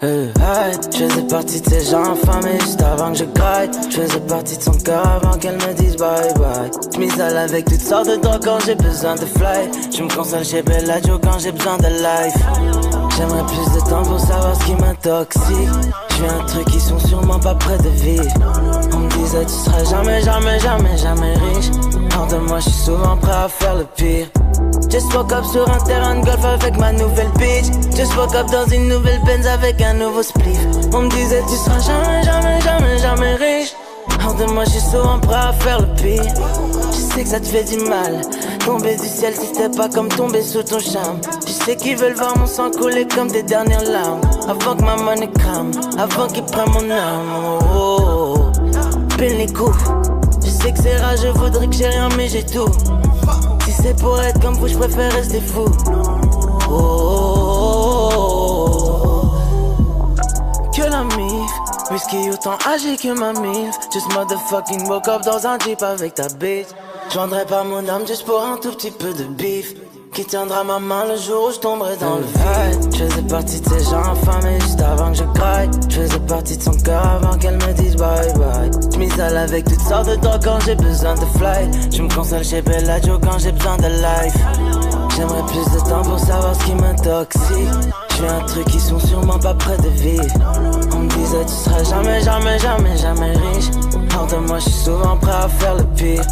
Hey, 0.00 0.32
hey, 0.40 0.72
je 0.92 1.28
partie 1.28 1.60
de 1.60 1.68
ces 1.68 1.90
gens 1.90 2.02
infamés 2.02 2.58
juste 2.60 2.82
avant 2.82 3.12
que 3.12 3.18
je 3.18 3.24
graille. 3.26 3.70
Je 3.90 4.00
faisais 4.00 4.20
partie 4.20 4.56
de 4.56 4.62
son 4.62 4.72
cœur 4.72 5.06
avant 5.06 5.38
qu'elle 5.38 5.54
me 5.54 5.72
dise 5.74 5.96
bye 5.96 6.34
bye. 6.34 6.70
Je 6.92 6.98
m'isole 6.98 7.36
avec 7.36 7.64
toutes 7.66 7.80
sortes 7.80 8.08
de 8.08 8.16
drogues 8.16 8.44
quand 8.44 8.58
j'ai 8.66 8.74
besoin 8.74 9.14
de 9.14 9.24
fly. 9.24 9.70
Je 9.96 10.02
me 10.02 10.12
console 10.12 10.44
chez 10.44 10.62
Bellagio 10.62 11.20
quand 11.22 11.38
j'ai 11.38 11.52
besoin 11.52 11.78
de 11.78 11.86
life. 11.86 12.87
J'aimerais 13.18 13.44
plus 13.46 13.74
de 13.74 13.80
temps 13.80 14.02
pour 14.04 14.20
savoir 14.20 14.54
ce 14.54 14.64
qui 14.64 14.74
m'intoxique. 14.76 15.68
Je 16.10 16.14
fais 16.14 16.28
un 16.28 16.44
truc 16.46 16.64
qui 16.66 16.78
sont 16.78 17.00
sûrement 17.00 17.40
pas 17.40 17.56
près 17.56 17.76
de 17.78 17.88
vivre. 17.88 18.32
On 18.94 18.98
me 18.98 19.08
disait 19.08 19.44
tu 19.44 19.54
seras 19.54 19.82
jamais, 19.82 20.22
jamais, 20.22 20.60
jamais, 20.60 20.96
jamais 20.96 21.34
riche. 21.34 21.66
Hors 22.16 22.28
de 22.28 22.36
moi, 22.36 22.60
je 22.60 22.68
suis 22.68 22.84
souvent 22.84 23.16
prêt 23.16 23.32
à 23.32 23.48
faire 23.48 23.74
le 23.74 23.86
pire. 23.96 24.28
Just 24.88 25.12
woke 25.14 25.32
up 25.32 25.44
sur 25.46 25.68
un 25.68 25.80
terrain 25.80 26.20
de 26.20 26.24
golf 26.26 26.44
avec 26.44 26.78
ma 26.78 26.92
nouvelle 26.92 27.30
bitch. 27.38 27.66
Just 27.96 28.16
woke 28.16 28.36
up 28.36 28.46
dans 28.52 28.66
une 28.66 28.86
nouvelle 28.86 29.20
Benz 29.24 29.48
avec 29.48 29.82
un 29.82 29.94
nouveau 29.94 30.22
spliff. 30.22 30.60
On 30.92 31.02
me 31.02 31.10
disait 31.10 31.42
tu 31.48 31.56
seras 31.56 31.80
jamais, 31.80 32.22
jamais, 32.22 32.60
jamais, 32.60 32.98
jamais 32.98 33.34
riche. 33.34 33.74
Hors 34.24 34.34
de 34.34 34.44
moi, 34.52 34.64
je 34.64 34.70
suis 34.70 34.80
souvent 34.80 35.18
prêt 35.20 35.36
à 35.36 35.52
faire 35.52 35.80
le 35.80 35.86
pire. 35.94 36.22
Je 36.92 37.14
sais 37.14 37.22
que 37.22 37.28
ça 37.28 37.40
te 37.40 37.46
fait 37.46 37.64
du 37.64 37.78
mal. 37.88 38.20
Tomber 38.64 38.96
du 38.96 39.06
ciel 39.06 39.34
si 39.34 39.46
c'était 39.46 39.70
pas 39.76 39.88
comme 39.88 40.08
tomber 40.08 40.42
sous 40.42 40.62
ton 40.62 40.78
charme. 40.78 41.20
Je 41.46 41.52
sais 41.52 41.76
qu'ils 41.76 41.96
veulent 41.96 42.14
voir 42.14 42.36
mon 42.36 42.46
sang 42.46 42.70
couler 42.70 43.06
comme 43.06 43.28
des 43.30 43.42
dernières 43.42 43.84
larmes. 43.84 44.20
Avant 44.48 44.76
que 44.76 44.82
ma 44.82 44.96
money 44.96 45.30
crame, 45.38 45.70
avant 45.98 46.26
qu'ils 46.26 46.44
prennent 46.44 46.70
mon 46.70 46.90
âme. 46.90 47.28
Oh, 47.42 47.58
oh, 47.74 47.98
oh. 48.00 48.50
Les 49.20 49.46
coups. 49.46 49.76
Je 50.44 50.50
sais 50.50 50.72
que 50.72 50.78
c'est 50.80 50.96
rare, 50.98 51.16
je 51.16 51.28
voudrais 51.28 51.66
que 51.66 51.74
j'ai 51.74 51.88
rien, 51.88 52.08
mais 52.16 52.28
j'ai 52.28 52.44
tout. 52.44 52.70
Si 53.64 53.72
c'est 53.72 53.96
pour 54.00 54.20
être 54.20 54.40
comme 54.40 54.54
vous, 54.54 54.68
je 54.68 54.76
préfère 54.76 55.12
rester 55.12 55.40
fou. 55.40 55.64
Oh, 56.70 56.70
oh, 56.70 58.10
oh, 58.16 58.60
oh. 59.04 59.30
Que 60.74 60.82
la 60.82 61.02
mif, 61.04 61.27
whisky 61.90 62.30
autant 62.30 62.58
âgé 62.66 62.96
que 62.96 63.12
ma 63.18 63.32
mif. 63.32 63.74
Just 63.92 64.08
motherfucking 64.14 64.88
woke 64.88 65.08
up 65.08 65.22
dans 65.22 65.46
un 65.46 65.58
jeep 65.58 65.82
avec 65.82 66.14
ta 66.14 66.28
bitch. 66.28 66.68
Je 67.10 67.18
vendrais 67.18 67.46
pas 67.46 67.64
mon 67.64 67.86
âme 67.88 68.06
juste 68.06 68.24
pour 68.24 68.42
un 68.42 68.56
tout 68.56 68.70
petit 68.72 68.90
peu 68.90 69.12
de 69.12 69.24
bif. 69.24 69.74
Qui 70.12 70.24
tiendra 70.24 70.64
ma 70.64 70.78
main 70.78 71.04
le 71.04 71.16
jour 71.16 71.48
où 71.48 71.52
je 71.52 71.58
tomberai 71.58 71.96
dans 71.96 72.16
le 72.16 72.22
vide. 72.22 72.94
Je 72.94 73.04
faisais 73.04 73.22
partie 73.22 73.60
de 73.60 73.68
ces 73.68 73.84
gens 73.90 74.02
affamés 74.02 74.58
juste 74.60 74.80
avant 74.80 75.12
que 75.12 75.18
je 75.18 75.24
graille. 75.24 75.70
Je 75.88 76.00
faisais 76.00 76.20
partie 76.20 76.56
de 76.56 76.62
son 76.62 76.72
cœur 76.72 77.06
avant 77.06 77.36
qu'elle 77.36 77.56
me 77.56 77.72
dise 77.74 77.96
bye 77.96 78.32
bye. 78.34 78.70
Je 78.92 78.98
m'isole 78.98 79.36
avec 79.36 79.64
toutes 79.66 79.80
sortes 79.80 80.08
de 80.08 80.16
drogues 80.16 80.44
quand 80.44 80.60
j'ai 80.64 80.74
besoin 80.74 81.14
de 81.14 81.26
fly. 81.36 81.92
Je 81.92 82.02
me 82.02 82.14
console 82.14 82.42
chez 82.44 82.62
Bellagio 82.62 83.18
quand 83.18 83.38
j'ai 83.38 83.52
besoin 83.52 83.76
de 83.76 83.88
life. 83.88 84.36
J'aimerais 85.14 85.42
plus 85.46 85.72
de 85.74 85.80
temps 85.88 86.02
pour 86.02 86.18
savoir 86.18 86.54
ce 86.54 86.64
qui 86.64 86.74
m'intoxique. 86.74 88.07
Je 88.18 88.24
fais 88.24 88.30
un 88.30 88.40
truc 88.46 88.64
qui 88.66 88.80
sont 88.80 88.98
sûrement 88.98 89.38
pas 89.38 89.54
près 89.54 89.76
de 89.76 89.88
vivre. 89.90 90.24
On 90.92 90.98
me 90.98 91.08
disait 91.08 91.44
tu 91.44 91.52
seras 91.52 91.84
jamais, 91.84 92.20
jamais, 92.20 92.58
jamais, 92.58 92.96
jamais 92.96 93.30
riche. 93.30 93.70
Hors 94.16 94.26
de 94.26 94.36
moi, 94.38 94.58
je 94.58 94.64
suis 94.64 94.84
souvent 94.86 95.16
prêt 95.16 95.30
à 95.30 95.48
faire 95.48 95.76
le 95.76 95.84
pire. 95.94 96.24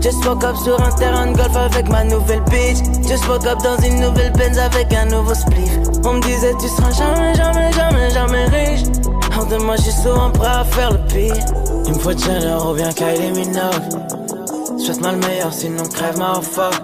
Just 0.00 0.26
woke 0.26 0.42
up 0.42 0.56
sur 0.56 0.82
un 0.82 0.90
terrain 0.90 1.30
de 1.30 1.36
golf 1.36 1.54
avec 1.54 1.88
ma 1.88 2.02
nouvelle 2.02 2.42
bitch. 2.50 2.78
Just 3.06 3.28
woke 3.28 3.46
up 3.46 3.58
dans 3.62 3.76
une 3.76 4.00
nouvelle 4.00 4.32
Benz 4.32 4.58
avec 4.58 4.92
un 4.92 5.04
nouveau 5.04 5.34
spliff. 5.34 5.70
On 6.04 6.14
me 6.14 6.20
disait 6.20 6.52
tu 6.60 6.66
seras 6.66 6.90
jamais, 6.90 7.32
jamais, 7.36 7.72
jamais, 7.74 8.10
jamais 8.10 8.44
riche. 8.46 8.88
Hors 9.38 9.46
de 9.46 9.56
moi, 9.58 9.76
je 9.76 9.82
suis 9.82 10.02
souvent 10.02 10.30
prêt 10.30 10.48
à 10.48 10.64
faire 10.64 10.90
le 10.90 10.98
pire. 11.06 11.36
Il 11.86 11.92
me 11.92 11.98
faut 12.00 12.10
Jenner 12.10 12.56
ou 12.68 12.74
bien 12.74 12.90
Kylie 12.92 13.30
Minogue. 13.30 14.80
Souhaite-moi 14.80 15.12
le 15.12 15.18
meilleur, 15.18 15.52
sinon 15.52 15.84
crève 15.94 16.18
ma 16.18 16.40
fuck. 16.40 16.74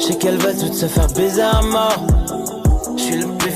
Je 0.00 0.04
sais 0.04 0.16
qu'elle 0.16 0.36
veut 0.36 0.54
tout 0.54 0.70
se 0.70 0.84
faire 0.84 1.08
baiser 1.14 1.40
à 1.40 1.62
mort? 1.62 2.04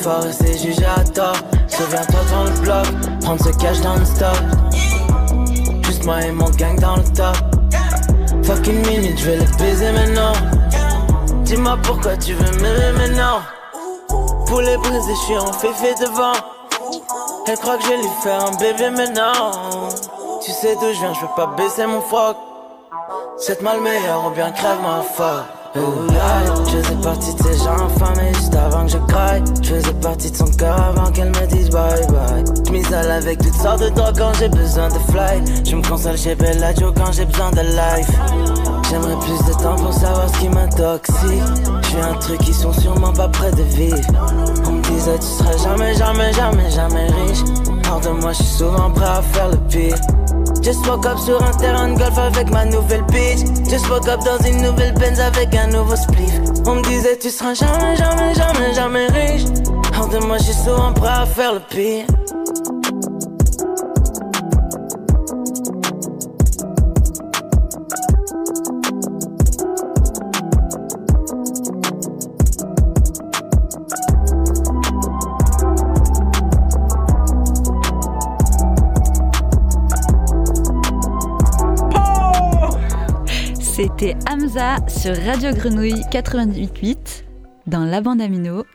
Fort 0.02 0.26
et 0.26 0.32
c'est 0.32 0.58
jugé 0.58 0.84
à 0.84 1.04
tort. 1.04 1.36
Souviens-toi 1.68 2.20
dans 2.32 2.44
le 2.44 2.60
bloc, 2.60 3.20
prendre 3.20 3.44
ce 3.44 3.50
cash 3.56 3.80
dans 3.82 3.94
le 3.94 4.04
stop. 4.04 4.36
Juste 5.84 6.04
moi 6.04 6.20
et 6.22 6.32
mon 6.32 6.50
gang 6.50 6.76
dans 6.80 6.96
le 6.96 7.04
top. 7.04 7.36
Fucking 8.42 8.84
minute, 8.86 9.16
je 9.18 9.30
vais 9.30 9.36
le 9.36 9.44
baiser 9.58 9.92
maintenant. 9.92 10.32
Dis-moi 11.44 11.78
pourquoi 11.84 12.16
tu 12.16 12.34
veux 12.34 12.60
m'aimer 12.60 12.92
maintenant. 12.98 13.42
Pour 14.46 14.60
les 14.60 14.76
briser, 14.76 15.14
je 15.14 15.24
suis 15.24 15.38
en 15.38 15.52
féfé 15.52 15.94
devant. 16.00 16.32
Elle 17.46 17.58
croit 17.58 17.76
que 17.76 17.84
je 17.84 17.88
vais 17.90 17.98
lui 17.98 18.10
faire 18.22 18.44
un 18.44 18.56
bébé 18.56 18.90
maintenant. 18.90 19.52
Tu 20.44 20.50
sais 20.50 20.74
d'où 20.74 20.92
je 20.92 20.98
viens, 20.98 21.14
je 21.14 21.20
veux 21.20 21.34
pas 21.36 21.46
baisser 21.56 21.86
mon 21.86 22.00
froc. 22.00 22.36
Souhaite-moi 23.38 23.74
le 23.76 23.82
meilleur 23.82 24.26
ou 24.26 24.30
bien 24.30 24.50
crève 24.50 24.80
ma 24.82 25.02
fuck. 25.02 25.61
Je 25.74 26.76
faisais 26.76 27.02
partie 27.02 27.34
de 27.34 27.42
ces 27.42 27.64
gens 27.64 27.86
affamés 27.86 28.34
juste 28.34 28.54
avant 28.54 28.84
que 28.84 28.92
je 28.92 28.98
craque. 28.98 29.42
Je 29.62 29.74
faisais 29.74 29.94
partie 29.94 30.30
de 30.30 30.36
son 30.36 30.44
cœur 30.58 30.78
avant 30.78 31.10
qu'elle 31.10 31.30
me 31.30 31.46
dise 31.46 31.70
bye 31.70 32.06
bye. 32.08 32.44
Je 32.66 32.72
m'isole 32.72 33.10
avec 33.10 33.38
toutes 33.38 33.54
sortes 33.54 33.80
de 33.80 33.88
drogues 33.88 34.18
quand 34.18 34.32
j'ai 34.38 34.48
besoin 34.50 34.88
de 34.88 34.98
fly. 35.10 35.64
Je 35.64 35.76
me 35.76 35.82
console 35.88 36.18
chez 36.18 36.34
Bellagio 36.34 36.92
quand 36.92 37.12
j'ai 37.12 37.24
besoin 37.24 37.50
de 37.52 37.60
life. 37.60 38.10
J'aimerais 38.90 39.16
plus 39.20 39.46
de 39.46 39.62
temps 39.62 39.76
pour 39.76 39.94
savoir 39.94 40.28
ce 40.28 40.40
qui 40.40 40.48
m'intoxique. 40.50 41.42
Je 41.82 41.88
fais 41.88 42.02
un 42.02 42.14
truc 42.14 42.38
qui 42.40 42.52
sont 42.52 42.72
sûrement 42.74 43.12
pas 43.14 43.28
près 43.28 43.50
de 43.52 43.62
vivre. 43.62 43.96
On 44.66 44.72
me 44.72 44.82
disait 44.82 45.18
tu 45.18 45.26
seras 45.26 45.56
jamais, 45.56 45.94
jamais, 45.94 46.32
jamais, 46.34 46.70
jamais 46.70 47.06
riche. 47.06 47.44
Hors 47.90 48.00
de 48.00 48.10
moi, 48.10 48.32
je 48.32 48.42
suis 48.42 48.56
souvent 48.58 48.90
prêt 48.90 49.06
à 49.06 49.22
faire 49.22 49.48
le 49.48 49.56
pire. 49.68 49.96
Just 50.62 50.86
woke 50.86 51.06
up 51.06 51.18
sur 51.18 51.42
un 51.42 51.50
terrain 51.52 51.92
de 51.92 51.98
golf 51.98 52.16
avec 52.16 52.50
ma 52.50 52.64
nouvelle 52.64 53.02
bitch. 53.04 53.40
Just 53.68 53.88
woke 53.90 54.08
up 54.08 54.20
dans 54.24 54.38
une 54.46 54.62
nouvelle 54.62 54.94
Benz 54.94 55.18
avec 55.20 55.54
un 55.54 55.66
nouveau 55.66 55.96
spliff. 55.96 56.40
On 56.66 56.76
me 56.76 56.82
disait 56.82 57.18
tu 57.18 57.30
seras 57.30 57.54
jamais, 57.54 57.96
jamais, 57.96 58.34
jamais, 58.34 58.74
jamais 58.74 59.06
riche. 59.08 59.42
Hors 59.98 60.08
de 60.08 60.18
moi, 60.18 60.38
je 60.38 60.52
souvent 60.52 60.92
prêt 60.92 61.08
à 61.08 61.26
faire 61.26 61.54
le 61.54 61.60
pire. 61.60 62.06
Hamza 84.52 84.76
sur 84.86 85.16
Radio 85.24 85.50
Grenouille 85.54 86.02
88.8 86.12 86.96
dans 87.66 87.84
la 87.86 88.02
bande 88.02 88.20
Amino. 88.20 88.66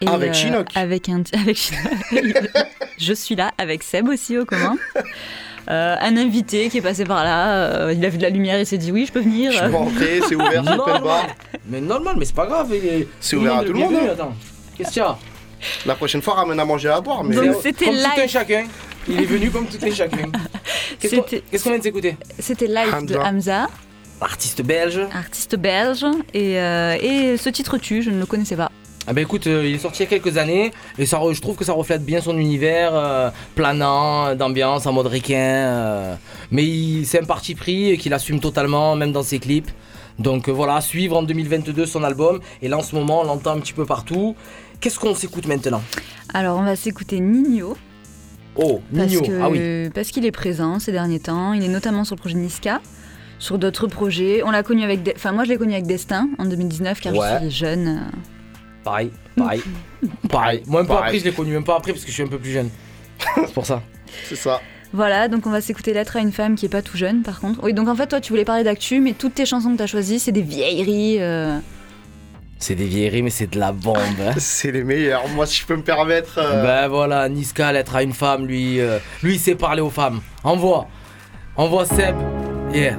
Et, 0.00 0.08
Avec 0.08 0.34
Chinook. 0.34 0.66
Avec 0.74 1.08
un, 1.08 1.22
avec 1.40 1.56
Chinook. 1.56 1.92
Je 2.98 3.12
suis 3.12 3.36
là 3.36 3.52
avec 3.58 3.84
Seb 3.84 4.08
aussi 4.08 4.36
au 4.38 4.44
commun. 4.44 4.74
Euh, 5.70 5.94
un 6.00 6.16
invité 6.16 6.68
qui 6.68 6.78
est 6.78 6.82
passé 6.82 7.04
par 7.04 7.22
là, 7.22 7.54
euh, 7.84 7.92
il 7.96 8.04
a 8.04 8.08
vu 8.08 8.18
de 8.18 8.22
la 8.24 8.30
lumière 8.30 8.58
et 8.58 8.64
s'est 8.64 8.78
dit 8.78 8.90
oui, 8.90 9.06
je 9.06 9.12
peux 9.12 9.20
venir. 9.20 9.52
Je 9.52 9.60
peux 9.60 9.70
rentrer, 9.76 10.20
c'est 10.28 10.34
ouvert, 10.34 10.64
c'est 10.64 10.72
open 10.78 11.02
bar. 11.02 11.26
Mais 11.68 11.80
normal, 11.80 12.16
mais 12.18 12.24
c'est 12.24 12.34
pas 12.34 12.46
grave. 12.46 12.68
il 12.72 12.84
est- 12.84 13.08
C'est 13.20 13.36
ouvert 13.36 13.58
à 13.58 13.64
tout 13.64 13.72
le 13.72 13.78
monde, 13.78 13.94
hein. 13.94 14.08
Attends, 14.12 14.34
qu'est-ce 14.76 14.90
qu'il 14.90 15.02
y 15.02 15.04
a? 15.04 15.16
La 15.86 15.94
prochaine 15.94 16.22
fois, 16.22 16.34
ramène 16.34 16.58
à 16.58 16.64
manger 16.64 16.88
à 16.88 17.00
boire. 17.00 17.22
Mais 17.22 17.36
Donc, 17.36 17.44
C'est 17.62 17.68
c'était 17.68 17.84
comme 17.84 17.94
tout 17.94 18.00
un 18.00 18.16
live. 18.22 18.28
chacun. 18.30 18.64
Il 19.06 19.20
est 19.20 19.26
venu 19.26 19.48
comme 19.50 19.66
tout 19.66 19.78
un 19.80 19.90
chacun. 19.94 20.16
Qu'est-ce 20.98 21.14
qu'on 21.16 21.22
C'était- 21.22 21.42
qu'est-ce 21.50 21.64
qu'on 21.64 21.70
vient 21.70 21.78
de 21.78 21.84
s'écouter? 21.84 22.16
C'était 22.38 22.66
live 22.66 23.06
de 23.06 23.16
Hamza, 23.16 23.68
Artiste 24.22 24.62
belge. 24.62 25.00
artiste 25.14 25.56
belge, 25.56 26.04
et, 26.34 26.58
euh, 26.60 26.96
et 27.00 27.36
ce 27.36 27.48
titre 27.50 27.78
tue, 27.78 28.02
je 28.02 28.10
ne 28.10 28.18
le 28.18 28.26
connaissais 28.26 28.56
pas. 28.56 28.70
Ah 29.06 29.12
bah 29.12 29.20
écoute, 29.20 29.48
euh, 29.48 29.66
il 29.66 29.74
est 29.74 29.78
sorti 29.78 30.02
il 30.04 30.04
y 30.04 30.14
a 30.14 30.18
quelques 30.18 30.36
années 30.38 30.70
et 30.96 31.06
ça, 31.06 31.20
je 31.32 31.40
trouve 31.40 31.56
que 31.56 31.64
ça 31.64 31.72
reflète 31.72 32.04
bien 32.04 32.20
son 32.20 32.38
univers 32.38 32.92
euh, 32.94 33.30
planant, 33.56 34.36
d'ambiance 34.36 34.86
en 34.86 34.92
mode 34.92 35.10
euh, 35.30 36.14
mais 36.52 37.02
c'est 37.04 37.20
un 37.20 37.24
parti 37.24 37.56
pris 37.56 37.90
et 37.90 37.98
qu'il 37.98 38.14
assume 38.14 38.38
totalement, 38.38 38.94
même 38.94 39.10
dans 39.10 39.24
ses 39.24 39.40
clips. 39.40 39.70
Donc 40.20 40.48
voilà, 40.48 40.80
suivre 40.80 41.16
en 41.16 41.24
2022 41.24 41.84
son 41.84 42.04
album. 42.04 42.38
Et 42.62 42.68
là 42.68 42.78
en 42.78 42.82
ce 42.82 42.94
moment, 42.94 43.22
on 43.22 43.24
l'entend 43.24 43.56
un 43.56 43.58
petit 43.60 43.72
peu 43.72 43.84
partout. 43.86 44.36
Qu'est-ce 44.80 45.00
qu'on 45.00 45.16
s'écoute 45.16 45.46
maintenant? 45.46 45.82
Alors 46.32 46.58
on 46.58 46.62
va 46.62 46.76
s'écouter 46.76 47.18
Nino. 47.18 47.76
Oh, 48.54 48.82
Parce 48.94 49.08
Nino. 49.08 49.22
que- 49.22 49.40
Ah 49.42 49.48
oui. 49.50 49.90
Parce 49.92 50.08
qu'il 50.12 50.24
est 50.26 50.30
présent 50.30 50.78
ces 50.78 50.92
derniers 50.92 51.18
temps. 51.20 51.54
Il 51.54 51.64
est 51.64 51.68
notamment 51.68 52.04
sur 52.04 52.14
le 52.14 52.20
projet 52.20 52.36
Niska, 52.36 52.80
sur 53.42 53.58
d'autres 53.58 53.86
projets. 53.88 54.42
On 54.44 54.50
l'a 54.52 54.62
connu 54.62 54.84
avec, 54.84 55.02
De- 55.02 55.12
enfin 55.16 55.32
moi 55.32 55.44
je 55.44 55.48
l'ai 55.50 55.56
connu 55.56 55.72
avec 55.72 55.86
Destin 55.86 56.28
en 56.38 56.44
2019 56.44 57.00
car 57.00 57.12
Ouais. 57.14 57.28
je 57.42 57.48
suis 57.48 57.50
jeune. 57.66 58.02
Pareil, 58.84 59.10
pareil, 59.36 59.62
pareil. 60.30 60.62
Moi 60.66 60.82
peu 60.82 60.88
Pareil. 60.88 61.04
après, 61.06 61.18
je 61.18 61.24
l'ai 61.24 61.32
connu, 61.32 61.52
même 61.52 61.64
pas 61.64 61.76
après 61.76 61.92
parce 61.92 62.04
que 62.04 62.08
je 62.10 62.14
suis 62.14 62.22
un 62.22 62.28
peu 62.28 62.38
plus 62.38 62.52
jeune. 62.52 62.70
c'est 63.34 63.52
pour 63.54 63.66
ça. 63.66 63.82
C'est 64.28 64.36
ça. 64.36 64.60
Voilà, 64.92 65.26
donc 65.28 65.46
on 65.46 65.50
va 65.50 65.60
s'écouter 65.60 65.92
Lettre 65.94 66.16
à 66.16 66.20
une 66.20 66.32
femme 66.32 66.54
qui 66.54 66.66
est 66.66 66.68
pas 66.68 66.82
tout 66.82 66.96
jeune 66.96 67.22
par 67.22 67.40
contre. 67.40 67.60
Oui, 67.64 67.72
donc 67.74 67.88
en 67.88 67.94
fait 67.96 68.06
toi 68.06 68.20
tu 68.20 68.32
voulais 68.32 68.44
parler 68.44 68.62
d'actu, 68.64 69.00
mais 69.00 69.12
toutes 69.12 69.34
tes 69.34 69.46
chansons 69.46 69.72
que 69.72 69.78
t'as 69.78 69.86
choisies 69.86 70.18
c'est 70.20 70.32
des 70.32 70.42
vieilleries. 70.42 71.16
euh. 71.20 71.58
C'est 72.58 72.76
des 72.76 72.86
vieilleries, 72.86 73.22
mais 73.22 73.30
c'est 73.30 73.48
de 73.52 73.58
la 73.58 73.72
bombe. 73.72 73.96
hein. 74.20 74.34
C'est 74.38 74.70
les 74.70 74.84
meilleurs. 74.84 75.26
Moi, 75.30 75.46
si 75.46 75.60
je 75.62 75.66
peux 75.66 75.74
me 75.74 75.82
permettre. 75.82 76.38
euh, 76.38 76.62
Ben 76.62 76.86
voilà, 76.86 77.28
Niska, 77.28 77.72
l'être 77.72 77.96
à 77.96 78.04
une 78.04 78.12
femme, 78.12 78.46
lui, 78.46 78.78
euh, 78.78 78.98
lui 79.24 79.34
il 79.34 79.38
sait 79.40 79.56
parler 79.56 79.80
aux 79.82 79.90
femmes. 79.90 80.20
Envoie, 80.44 80.86
envoie 81.56 81.84
Seb, 81.86 82.14
yeah. 82.72 82.94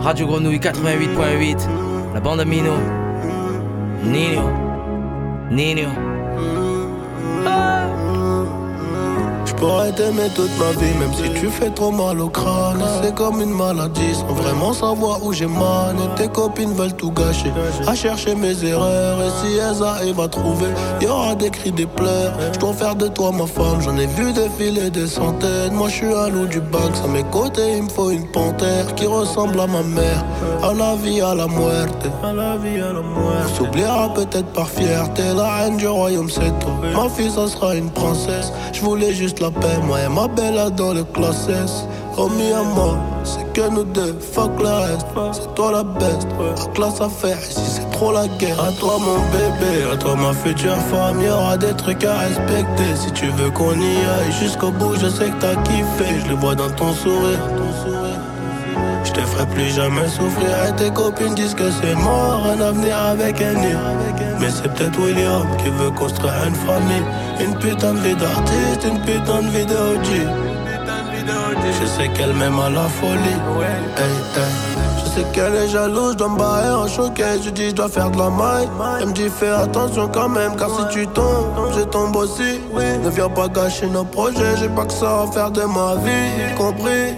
Radio 0.00 0.26
Grenouille 0.26 0.58
88.8, 0.58 1.68
la 2.14 2.20
bande 2.20 2.40
Amino, 2.40 2.74
Nino, 4.04 4.50
Nino. 5.50 6.17
Pourrais 9.58 9.92
t'aimer 9.92 10.28
toute 10.34 10.50
ma 10.58 10.70
vie, 10.80 10.94
même 10.98 11.12
si 11.14 11.40
tu 11.40 11.48
fais 11.48 11.70
trop 11.70 11.90
mal 11.90 12.20
au 12.20 12.28
crâne. 12.28 12.82
C'est 13.02 13.14
comme 13.14 13.40
une 13.40 13.54
maladie, 13.54 14.14
sans 14.14 14.34
vraiment 14.34 14.72
savoir 14.72 15.24
où 15.24 15.32
j'ai 15.32 15.46
mal. 15.46 15.96
Et 15.96 16.20
tes 16.20 16.28
copines 16.28 16.72
veulent 16.72 16.94
tout 16.94 17.10
gâcher, 17.10 17.52
à 17.86 17.94
chercher 17.94 18.34
mes 18.34 18.64
erreurs. 18.64 19.18
Et 19.20 19.30
si 19.40 19.56
elles 19.56 19.82
arrivent 19.82 20.20
à 20.20 20.28
trouver, 20.28 20.68
y 21.00 21.06
aura 21.06 21.34
des 21.34 21.50
cris, 21.50 21.72
des 21.72 21.86
pleurs. 21.86 22.32
Je 22.52 22.58
dois 22.58 22.72
faire 22.72 22.94
de 22.94 23.08
toi 23.08 23.32
ma 23.32 23.46
femme, 23.46 23.80
j'en 23.80 23.96
ai 23.96 24.06
vu 24.06 24.32
défiler 24.32 24.90
des 24.90 25.06
centaines. 25.06 25.72
Moi 25.72 25.88
je 25.88 25.94
suis 25.94 26.14
un 26.14 26.28
loup 26.28 26.46
du 26.46 26.60
bac, 26.60 26.92
à 27.04 27.08
mes 27.08 27.24
côtés 27.24 27.76
il 27.76 27.84
me 27.84 27.88
faut 27.88 28.10
une 28.10 28.26
panthère 28.30 28.94
qui 28.94 29.06
ressemble 29.06 29.60
à 29.60 29.66
ma 29.66 29.82
mère. 29.82 30.24
À 30.62 30.72
la 30.72 30.94
vie, 30.96 31.20
à 31.20 31.34
la 31.34 31.46
muerte. 31.46 32.06
À 32.22 32.32
la 32.32 32.56
vie, 32.56 32.80
à 32.80 32.92
la 32.92 33.02
muerte. 33.02 33.54
S'oubliera 33.56 34.12
peut-être 34.14 34.52
par 34.52 34.68
fierté, 34.68 35.22
la 35.36 35.56
reine 35.56 35.76
du 35.76 35.86
royaume 35.86 36.30
c'est 36.30 36.56
toi. 36.60 36.72
Ma 36.94 37.08
fille 37.08 37.30
ça 37.30 37.46
sera 37.48 37.74
une 37.74 37.90
princesse. 37.90 38.52
Je 38.72 38.80
voulais 38.80 39.12
juste 39.12 39.40
la 39.40 39.47
moi 39.86 40.00
et 40.00 40.08
ma 40.08 40.28
belle 40.28 40.60
dans 40.76 40.92
le 40.92 41.04
classe 41.04 41.48
S. 41.48 41.84
Oh 42.16 42.28
mi 42.28 42.52
amor, 42.52 42.96
c'est 43.22 43.52
que 43.52 43.68
nous 43.70 43.84
deux, 43.84 44.16
fuck 44.32 44.50
le 44.60 44.68
reste. 44.68 45.06
C'est 45.32 45.54
toi 45.54 45.72
la 45.72 45.84
best, 45.84 46.26
la 46.40 46.72
classe 46.72 47.00
à 47.00 47.08
faire. 47.08 47.38
Ici 47.38 47.60
c'est 47.64 47.90
trop 47.90 48.12
la 48.12 48.26
guerre. 48.26 48.60
À 48.60 48.72
toi 48.72 48.98
mon 48.98 49.18
bébé, 49.30 49.84
à 49.92 49.96
toi 49.96 50.16
ma 50.16 50.32
future 50.32 50.76
femme. 50.90 51.22
Y'aura 51.22 51.56
des 51.56 51.74
trucs 51.74 52.04
à 52.04 52.18
respecter. 52.18 52.96
Si 52.96 53.12
tu 53.12 53.26
veux 53.26 53.50
qu'on 53.50 53.74
y 53.74 53.96
aille 53.96 54.32
jusqu'au 54.40 54.70
bout, 54.70 54.96
je 54.96 55.08
sais 55.08 55.30
que 55.30 55.40
t'as 55.40 55.56
kiffé. 55.62 56.20
Je 56.24 56.28
le 56.28 56.34
vois 56.34 56.54
dans 56.54 56.70
ton 56.70 56.92
sourire. 56.92 57.40
Je 57.86 58.27
te 59.18 59.26
ferai 59.26 59.46
plus 59.46 59.74
jamais 59.74 60.08
souffrir. 60.08 60.50
Et 60.68 60.76
tes 60.76 60.90
copines 60.90 61.34
disent 61.34 61.54
que 61.54 61.70
c'est 61.70 61.94
mort 61.94 62.46
Un 62.46 62.60
avenir 62.60 62.96
avec 62.96 63.40
un 63.40 63.54
Mais 64.40 64.48
c'est 64.50 64.72
peut-être 64.72 64.98
William 65.00 65.46
qui 65.58 65.70
veut 65.70 65.90
construire 65.90 66.34
une 66.46 66.54
famille. 66.54 67.06
Une 67.40 67.54
putain 67.58 67.94
de 67.94 67.98
vie 67.98 68.14
d'artiste, 68.14 68.84
une 68.84 69.00
putain 69.00 69.42
de 69.42 69.48
vie 69.48 69.66
de 69.66 69.74
Je 71.80 71.86
sais 71.86 72.08
qu'elle 72.08 72.32
m'aime 72.34 72.58
à 72.58 72.70
la 72.70 72.88
folie. 72.88 73.38
Hey. 73.96 74.06
Je 74.98 75.10
sais 75.10 75.26
qu'elle 75.32 75.54
est 75.54 75.68
jalouse, 75.68 76.12
je 76.12 76.18
dois 76.18 76.28
me 76.28 76.38
barrer 76.38 76.70
en 76.70 76.86
choquet 76.86 77.42
Je 77.42 77.50
dis 77.50 77.70
je 77.70 77.74
dois 77.74 77.88
faire 77.88 78.10
de 78.10 78.18
la 78.18 78.30
maille. 78.30 78.68
Elle 79.00 79.08
me 79.08 79.12
dit 79.12 79.28
fais 79.28 79.48
attention 79.48 80.08
quand 80.08 80.28
même 80.28 80.56
Car 80.56 80.70
si 80.70 80.94
tu 80.94 81.06
tombes, 81.08 81.72
je 81.76 81.82
tombe 81.82 82.16
aussi. 82.16 82.60
Ne 83.02 83.10
viens 83.10 83.28
pas 83.28 83.48
gâcher 83.48 83.86
nos 83.86 84.04
projets 84.04 84.56
J'ai 84.60 84.68
pas 84.68 84.84
que 84.84 84.92
ça 84.92 85.22
à 85.22 85.32
faire 85.32 85.50
de 85.50 85.62
ma 85.62 85.96
vie. 85.96 86.54
Compris? 86.56 87.14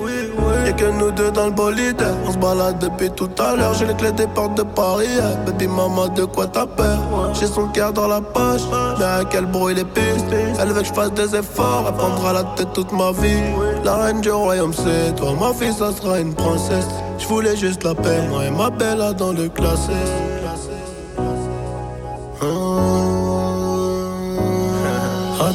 Que 0.77 0.85
nous 0.85 1.11
deux 1.11 1.31
dans 1.31 1.47
le 1.47 1.51
bolide. 1.51 2.03
On 2.27 2.33
se 2.33 2.39
balade 2.39 2.79
depuis 2.79 3.11
tout 3.11 3.29
à 3.39 3.55
l'heure. 3.55 3.75
J'ai 3.75 3.87
les 3.87 3.95
clés 3.95 4.13
des 4.13 4.27
portes 4.29 4.57
de 4.57 4.63
Paris. 4.63 5.09
Baby 5.45 5.67
maman 5.67 6.09
de 6.09 6.25
quoi 6.25 6.47
t'as 6.47 6.65
peur? 6.65 6.99
J'ai 7.35 7.47
son 7.47 7.67
cœur 7.69 7.93
dans 7.93 8.07
la 8.07 8.21
poche. 8.21 8.63
Mais 8.99 9.05
à 9.05 9.25
quel 9.29 9.45
bruit 9.47 9.75
les 9.75 9.85
pistes? 9.85 10.25
Elle 10.59 10.69
veut 10.69 10.81
que 10.81 10.87
je 10.87 10.93
fasse 10.93 11.13
des 11.13 11.37
efforts. 11.37 11.85
Elle 11.89 11.95
prendra 11.95 12.33
la 12.33 12.45
tête 12.57 12.73
toute 12.73 12.93
ma 12.93 13.11
vie. 13.13 13.43
La 13.85 13.97
reine 13.97 14.21
du 14.21 14.31
royaume 14.31 14.73
c'est 14.73 15.15
toi. 15.17 15.35
Ma 15.39 15.53
fille 15.53 15.75
ça 15.75 15.93
sera 15.93 16.19
une 16.21 16.35
princesse. 16.35 16.89
Je 17.19 17.27
voulais 17.27 17.57
juste 17.57 17.85
la 17.85 17.95
paix 17.95 18.23
Moi 18.31 18.47
et 18.47 18.51
ma 18.51 18.71
belle 18.71 18.99
là 18.99 19.13
dans 19.13 19.33
le 19.33 19.49
classé 19.49 19.93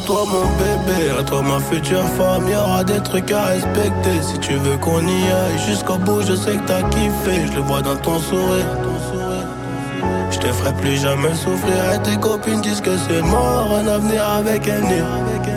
toi 0.06 0.24
mon 0.28 0.46
bébé, 0.58 1.10
à 1.20 1.24
toi 1.24 1.42
ma 1.42 1.60
future 1.60 2.04
femme, 2.18 2.48
y'aura 2.48 2.84
des 2.84 3.02
trucs 3.02 3.32
à 3.32 3.46
respecter. 3.46 4.22
Si 4.22 4.38
tu 4.40 4.54
veux 4.54 4.78
qu'on 4.78 5.02
y 5.02 5.24
aille 5.32 5.60
jusqu'au 5.68 5.98
bout, 5.98 6.22
je 6.22 6.36
sais 6.36 6.56
que 6.58 6.68
t'as 6.68 6.84
kiffé, 6.84 7.48
je 7.48 7.54
le 7.54 7.62
vois 7.62 7.82
dans 7.82 7.96
ton 7.96 8.20
sourire. 8.20 8.66
Je 10.32 10.38
te 10.38 10.48
ferai 10.48 10.74
plus 10.74 10.98
jamais 10.98 11.34
souffrir 11.34 11.94
et 11.94 12.02
tes 12.04 12.18
copines 12.18 12.62
disent 12.62 12.82
que 12.82 12.96
c'est 13.08 13.22
mort, 13.22 13.80
un 13.80 13.88
avenir 13.88 14.28
avec 14.30 14.68
un. 14.68 14.82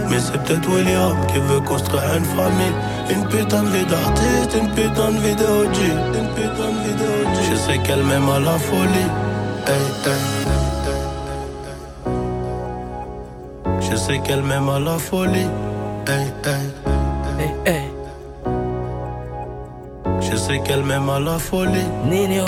Mais 0.08 0.18
c'est 0.18 0.40
peut-être 0.42 0.68
William 0.68 1.16
qui 1.26 1.38
veut 1.38 1.60
construire 1.60 2.02
une 2.16 2.24
famille. 2.24 2.76
Une 3.10 3.26
putain 3.28 3.62
de 3.62 3.68
vie 3.68 3.86
d'artiste, 3.86 4.56
une 4.58 4.70
putain 4.70 5.10
de 5.12 5.18
vie 5.18 5.36
de 5.36 5.44
OG. 5.44 5.76
Une 6.14 6.28
putain 6.34 6.70
de 6.72 6.80
vie 6.84 6.94
de. 6.94 7.50
Je 7.50 7.56
sais 7.56 7.78
qu'elle 7.78 8.02
m'aime 8.04 8.28
à 8.30 8.38
la 8.38 8.58
folie. 8.58 9.10
Hey, 9.66 10.10
hey. 10.10 10.57
Je 13.90 13.96
sais 13.96 14.18
qu'elle 14.20 14.42
m'aime 14.42 14.68
à 14.68 14.78
la 14.78 14.98
folie. 14.98 15.48
Hey, 16.06 16.26
hey. 16.44 16.66
Hey, 17.38 17.50
hey. 17.66 17.84
Je 20.20 20.36
sais 20.36 20.60
qu'elle 20.60 20.82
m'aime 20.82 21.08
à 21.08 21.18
la 21.18 21.38
folie. 21.38 21.88
Nino. 22.04 22.44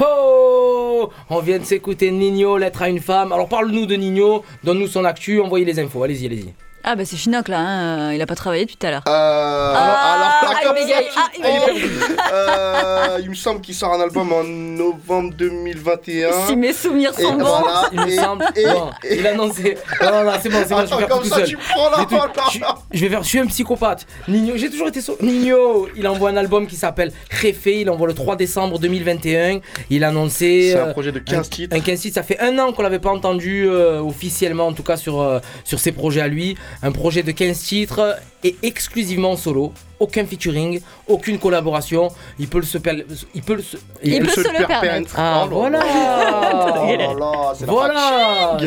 Oh 0.00 1.10
On 1.30 1.40
vient 1.40 1.58
de 1.58 1.64
s'écouter 1.64 2.10
Nino, 2.10 2.58
lettre 2.58 2.82
à 2.82 2.88
une 2.88 3.00
femme. 3.00 3.32
Alors 3.32 3.48
parle-nous 3.48 3.86
de 3.86 3.94
Nino, 3.94 4.44
donne-nous 4.64 4.88
son 4.88 5.04
actu, 5.04 5.40
envoyez 5.40 5.64
les 5.64 5.78
infos. 5.78 6.02
Allez-y, 6.02 6.26
allez-y. 6.26 6.63
Ah 6.86 6.96
bah 6.96 7.04
c'est 7.06 7.16
Chinook 7.16 7.48
là, 7.48 7.60
hein, 7.60 8.12
il 8.12 8.20
a 8.20 8.26
pas 8.26 8.34
travaillé 8.34 8.64
depuis 8.64 8.76
tout 8.76 8.86
à 8.86 8.90
l'heure. 8.90 9.02
Euh, 9.08 9.72
Ah, 9.74 10.16
alors. 10.60 10.74
Ah, 10.76 11.30
il. 11.38 11.84
Euh, 12.32 13.18
il 13.22 13.30
me 13.30 13.34
semble 13.34 13.60
qu'il 13.62 13.74
sort 13.74 13.92
un 13.94 14.00
album 14.00 14.32
en 14.32 14.44
novembre 14.44 15.32
2021. 15.34 16.30
Si 16.46 16.56
mes 16.56 16.72
souvenirs 16.74 17.14
sont 17.14 17.32
bons. 17.32 17.44
voilà, 17.44 17.88
Il 17.92 18.00
me 18.00 18.08
et- 18.08 18.16
semble. 18.16 18.44
et- 18.54 19.14
il 19.16 19.26
a 19.26 19.30
annoncé. 19.30 19.78
Non, 20.02 20.24
non, 20.24 20.32
c'est 20.42 20.48
bon, 20.50 20.58
c'est 20.66 20.74
bon, 20.74 20.80
je 20.80 20.84
Attends, 20.84 20.96
vais 20.96 20.98
faire 20.98 21.08
comme 21.08 21.22
tout 21.22 21.28
ça, 21.28 21.36
seul. 21.36 21.46
tu 21.46 21.56
prends 21.56 21.90
la 21.90 21.96
J'ai 21.98 22.02
tout- 22.04 22.10
parole. 22.16 22.30
je, 22.52 22.58
je 22.98 23.00
vais 23.04 23.08
faire, 23.10 23.22
je 23.22 23.28
suis 23.28 23.38
un 23.38 23.46
psychopathe. 23.46 24.06
Nino, 24.28 24.52
j'ai 24.56 24.68
toujours 24.70 24.88
été 24.88 25.00
so- 25.00 25.16
Nino, 25.22 25.88
il 25.96 26.06
envoie 26.06 26.30
un 26.30 26.36
album 26.36 26.66
qui 26.66 26.76
s'appelle 26.76 27.12
Jefe, 27.30 27.66
il 27.66 27.88
envoie 27.88 28.08
le 28.08 28.14
3 28.14 28.36
décembre 28.36 28.78
2021. 28.78 29.60
Il 29.90 30.04
a 30.04 30.08
annoncé. 30.08 30.70
C'est 30.72 30.78
un 30.78 30.88
euh, 30.88 30.92
projet 30.92 31.12
de 31.12 31.18
15 31.18 31.48
titres. 31.48 31.74
Un 31.76 31.80
15 31.80 32.00
titres, 32.00 32.14
ça 32.16 32.22
fait 32.22 32.38
un 32.40 32.58
an 32.58 32.72
qu'on 32.72 32.82
l'avait 32.82 32.98
pas 32.98 33.10
entendu 33.10 33.66
euh, 33.68 34.00
officiellement, 34.00 34.66
en 34.66 34.72
tout 34.74 34.82
cas 34.82 34.96
sur, 34.96 35.20
euh, 35.22 35.38
sur 35.64 35.78
ses 35.80 35.92
projets 35.92 36.20
à 36.20 36.28
lui. 36.28 36.56
Un 36.82 36.92
projet 36.92 37.22
de 37.22 37.30
15 37.32 37.58
titres 37.58 38.16
et 38.42 38.56
exclusivement 38.62 39.36
solo. 39.36 39.72
Aucun 40.00 40.26
featuring, 40.26 40.80
aucune 41.08 41.38
collaboration. 41.38 42.08
Il 42.38 42.48
peut 42.48 42.58
le 42.58 42.64
se 42.64 42.76
per- 42.78 43.04
il 43.34 43.42
peut 43.42 43.54
le 43.54 43.62
se, 43.62 43.76
Il 44.02 44.20
peut 44.22 44.28
se 44.28 44.40
le 44.40 44.66
permettre. 44.66 45.14
Ah, 45.16 45.46
Oh 45.50 45.68
là 45.68 45.78
voilà. 45.78 45.78
là. 45.78 47.16
Oh 47.20 47.52
c'est 47.56 47.64
Voilà. 47.64 48.58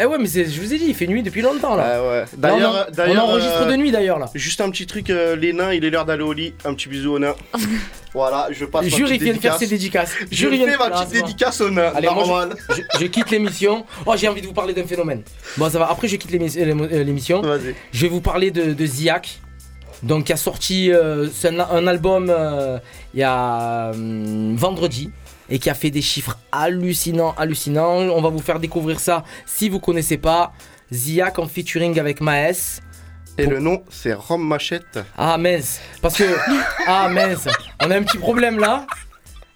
Eh 0.00 0.04
ouais, 0.06 0.18
mais 0.18 0.26
je 0.28 0.60
vous 0.60 0.72
ai 0.72 0.78
dit, 0.78 0.86
il 0.88 0.94
fait 0.94 1.06
nuit 1.06 1.22
depuis 1.22 1.42
longtemps 1.42 1.76
là. 1.76 2.00
Ouais. 2.02 2.24
On, 2.32 2.36
en- 2.38 2.40
d'ailleurs, 2.40 2.86
on 2.96 3.18
enregistre 3.18 3.62
euh, 3.62 3.70
de 3.70 3.76
nuit 3.76 3.90
d'ailleurs 3.90 4.18
là. 4.18 4.30
Juste 4.34 4.60
un 4.60 4.70
petit 4.70 4.86
truc, 4.86 5.10
euh, 5.10 5.36
les 5.36 5.52
nains, 5.52 5.72
il 5.74 5.84
est 5.84 5.90
l'heure 5.90 6.04
d'aller 6.06 6.22
au 6.22 6.32
lit. 6.32 6.54
Un 6.64 6.72
petit 6.74 6.88
bisou 6.88 7.14
aux 7.14 7.18
nains. 7.18 7.34
voilà, 8.14 8.48
je 8.50 8.64
passe 8.64 8.84
ma 8.84 8.88
Jure, 8.88 9.06
il 9.08 9.18
petite 9.18 9.22
vient 9.22 9.32
de 9.34 9.38
faire 9.40 9.56
ses 9.58 9.66
dédicaces. 9.66 10.12
Je 10.30 10.36
Jure, 10.36 10.52
il 10.52 10.58
vient 10.58 10.66
fais 10.66 10.72
de- 10.72 10.78
ma 10.78 10.90
petite 10.90 11.12
dédicace 11.12 11.60
nains. 11.60 11.92
Allez, 11.94 12.08
moi, 12.08 12.48
je, 12.70 12.74
je- 12.74 13.00
je 13.00 13.06
quitte 13.06 13.30
l'émission. 13.30 13.84
Oh, 14.06 14.14
j'ai 14.16 14.28
envie 14.28 14.40
de 14.42 14.46
vous 14.46 14.52
parler 14.52 14.72
d'un 14.74 14.86
phénomène. 14.86 15.22
Bon, 15.56 15.68
ça 15.70 15.78
va. 15.78 15.90
Après, 15.90 16.08
je 16.08 16.16
quitte 16.16 16.30
l'émi- 16.30 16.56
euh, 16.58 17.04
l'émission. 17.04 17.42
Vas-y. 17.42 17.74
Je 17.92 18.00
vais 18.02 18.08
vous 18.08 18.20
parler 18.20 18.50
de, 18.50 18.72
de 18.72 18.86
Ziak. 18.86 19.40
Donc, 20.02 20.24
qui 20.26 20.32
a 20.32 20.36
sorti 20.36 20.92
euh, 20.92 21.26
un, 21.44 21.58
un 21.60 21.86
album 21.88 22.28
euh, 22.30 22.78
il 23.14 23.20
y 23.20 23.24
a 23.24 23.90
hum, 23.92 24.54
vendredi 24.56 25.10
et 25.50 25.58
qui 25.58 25.68
a 25.70 25.74
fait 25.74 25.90
des 25.90 26.02
chiffres 26.02 26.38
hallucinants, 26.52 27.34
hallucinants. 27.36 27.96
On 27.98 28.20
va 28.20 28.28
vous 28.28 28.38
faire 28.40 28.60
découvrir 28.60 29.00
ça 29.00 29.24
si 29.44 29.68
vous 29.68 29.80
connaissez 29.80 30.16
pas. 30.18 30.52
Ziak 30.92 31.38
en 31.38 31.46
featuring 31.48 31.98
avec 31.98 32.20
Maes. 32.20 32.80
Et 33.38 33.46
le 33.46 33.60
nom, 33.60 33.84
c'est 33.88 34.12
Rome 34.12 34.46
Machette. 34.46 34.98
Ah 35.16 35.38
mince, 35.38 35.80
parce 36.02 36.16
que 36.16 36.24
ah 36.88 37.08
mince, 37.08 37.46
on 37.82 37.90
a 37.90 37.96
un 37.96 38.02
petit 38.02 38.18
problème 38.18 38.58
là. 38.58 38.84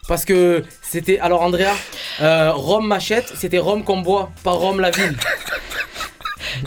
Parce 0.08 0.24
que 0.24 0.64
c'était 0.82 1.18
alors 1.18 1.42
Andrea, 1.42 1.74
euh, 2.20 2.52
Rome 2.52 2.86
Machette, 2.86 3.32
c'était 3.36 3.58
Rome 3.58 3.82
qu'on 3.82 4.00
boit, 4.00 4.30
pas 4.44 4.52
Rome 4.52 4.80
la 4.80 4.90
ville. 4.90 5.16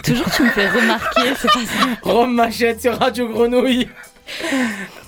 Toujours 0.03 0.29
tu 0.31 0.43
me 0.43 0.49
fais 0.49 0.69
remarquer, 0.69 1.33
c'est 1.39 1.47
pas 1.47 1.59
ça. 1.65 1.87
Rome 2.01 2.33
Machette 2.33 2.81
sur 2.81 2.97
Radio 2.97 3.27
Grenouille. 3.29 3.87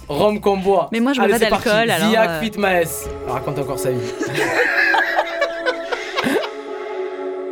Rome 0.08 0.39
qu'on 0.39 0.58
boit. 0.58 0.89
Mais 0.91 0.99
moi, 0.99 1.14
je 1.14 1.20
bois 1.20 1.30
pas 1.30 1.39
d'alcool, 1.39 1.89
alors, 1.89 2.10
Ziak 2.10 2.30
euh. 2.30 2.39
Fit 2.41 2.58
Maes. 2.58 3.10
Raconte 3.28 3.60
encore 3.60 3.80
sa 3.80 3.91
vie. 3.91 3.99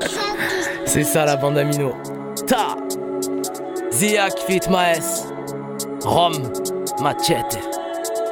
c'est 0.85 1.03
ça 1.03 1.25
la 1.25 1.35
bande 1.35 1.57
Amino. 1.57 1.93
Ta. 2.47 2.77
Ziak 3.95 4.37
Fit 4.39 4.69
Maes. 4.69 5.25
Rome 6.03 6.51
Machette. 6.99 7.74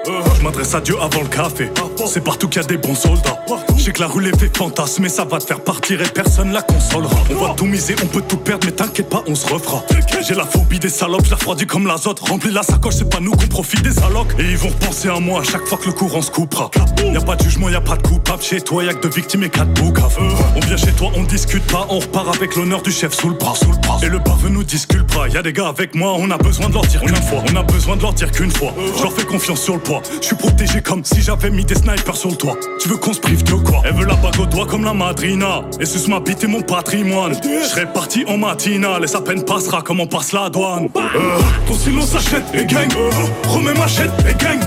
Je 0.06 0.44
m'adresse 0.44 0.74
à 0.74 0.82
Dieu 0.82 0.96
avant 1.02 1.22
le 1.22 1.28
café. 1.28 1.72
C'est 2.06 2.24
partout 2.24 2.48
qu'il 2.48 2.62
y 2.62 2.66
a 2.66 2.68
des 2.68 2.78
bons 2.78 2.96
soldats. 2.96 3.40
Je 3.78 3.84
sais 3.84 3.92
que 3.92 4.02
la 4.02 4.08
rue 4.08 4.24
les 4.24 4.38
fait 4.38 4.56
fantasme, 4.56 5.04
mais 5.04 5.10
ça 5.10 5.26
va 5.26 5.40
te 5.40 5.46
faire 5.46 5.62
partir 5.62 6.02
et 6.02 6.10
personne 6.10 6.52
la 6.52 6.62
consolera. 6.62 7.16
On 7.32 7.46
va 7.46 7.54
tout 7.54 7.66
miser, 7.66 7.96
on 8.04 8.08
peut 8.08 8.22
tout 8.28 8.38
perdre, 8.38 8.66
mais 8.66 8.72
t'inquiète 8.72 9.10
pas, 9.10 9.24
on 9.28 9.36
se 9.36 9.48
refera. 9.48 9.84
J'ai 10.28 10.36
la 10.36 10.46
phobie 10.46 10.80
des 10.80 10.90
salopes, 10.90 11.26
je 11.26 11.32
la 11.32 11.36
refroidis 11.36 11.66
comme 11.66 11.88
l'azote. 11.88 12.20
Remplis 12.20 12.52
la 12.52 12.64
sacoche, 12.64 12.96
c'est 12.96 13.10
pas 13.10 13.20
nous 13.20 13.32
qu'on 13.32 13.48
profite 13.48 13.82
des 13.82 13.98
allocs. 14.00 14.34
Et 14.40 14.44
ils 14.44 14.58
vont 14.58 14.70
repenser 14.70 15.10
à 15.10 15.20
moi 15.20 15.42
à 15.42 15.44
chaque 15.44 15.66
fois 15.66 15.78
que 15.78 15.86
le 15.88 15.94
courant 15.94 16.22
se 16.22 16.32
coupera. 16.32 16.70
Y 17.04 17.18
a 17.18 17.22
pas 17.22 17.36
de 17.36 17.44
jugement, 17.44 17.70
y 17.70 17.76
a 17.76 17.82
pas 17.82 17.96
de 17.96 18.02
coupable. 18.02 18.42
Chez 18.42 18.62
toi, 18.62 18.84
y 18.84 18.90
a 18.90 18.94
que 18.94 19.08
de 19.08 19.14
victimes 19.14 19.44
et 19.44 19.50
quatre 19.50 19.74
boucaves. 19.74 20.18
On 20.56 20.60
vient 20.60 20.78
chez 20.78 20.92
toi, 20.92 21.12
on 21.16 21.24
discute 21.24 21.66
pas, 21.72 21.86
on 21.90 22.00
repart 22.00 22.36
avec 22.36 22.56
l'honneur 22.56 22.82
du 22.82 22.92
chef 22.92 23.14
sous 23.14 23.30
le 23.30 23.36
bras. 23.36 23.56
Sous 23.56 23.72
le 23.72 23.78
bras. 23.78 24.00
Et 24.02 24.10
le 24.10 24.20
nous 24.50 24.64
disculpera. 24.64 25.30
Y 25.30 25.38
a 25.38 25.42
des 25.42 25.54
gars 25.54 25.68
avec 25.68 25.96
moi, 25.96 26.14
on 26.18 26.30
a 26.32 26.38
besoin 26.38 26.68
de 26.70 26.74
leur 26.74 26.86
dire 26.86 27.02
qu'une 27.02 27.16
fois. 27.16 27.44
On 27.52 27.56
a 27.56 27.64
besoin 27.64 27.96
de 27.96 28.02
leur 28.02 28.14
dire 28.14 28.32
qu'une 28.32 28.52
fois. 28.52 28.74
Je 28.98 29.04
leur 29.04 29.14
fais 29.14 29.26
confiance 29.26 29.62
sur 29.62 29.76
le 29.76 29.80
Je 30.22 30.28
suis 30.28 30.36
protégé 30.36 30.82
comme 30.82 31.04
si 31.04 31.22
j'avais 31.22 31.50
mis 31.50 31.66
des 31.66 31.76
snipers 31.76 32.16
sur 32.16 32.30
le 32.30 32.36
toit. 32.36 32.56
Tu 32.80 32.90
veux 32.90 32.98
qu'on 32.98 33.14
se 33.14 33.20
prive 33.20 33.44
de 33.44 33.54
quoi? 33.54 33.82
Elle 33.86 33.96
veut 33.96 34.06
la 34.06 34.16
bague 34.16 34.40
au 34.40 34.46
doigt 34.46 34.66
comme 34.66 34.84
la 34.84 34.94
madrina. 34.94 35.62
Et 35.80 35.86
suce 35.86 36.08
ma 36.08 36.20
bite 36.20 36.44
et 36.44 36.48
mon 36.48 36.62
patrimoine. 36.62 37.34
Je 37.44 37.68
serai 37.68 37.86
parti 37.86 38.24
en 38.28 38.38
matinale 38.38 39.04
et 39.04 39.08
sa 39.08 39.22
peine 39.22 39.44
passera 39.44 39.82
comme 39.82 40.00
on 40.00 40.08
passe 40.08 40.32
la 40.32 40.50
douane. 40.50 40.90
Euh, 40.96 41.40
ton 41.68 41.74
silence 41.74 42.10
s'achète 42.10 42.44
et 42.54 42.66
gagne. 42.66 42.90
Euh, 42.96 43.50
remets 43.50 43.74
ma 43.74 43.88
chète 43.88 44.12
et 44.30 44.34
gagne. 44.42 44.62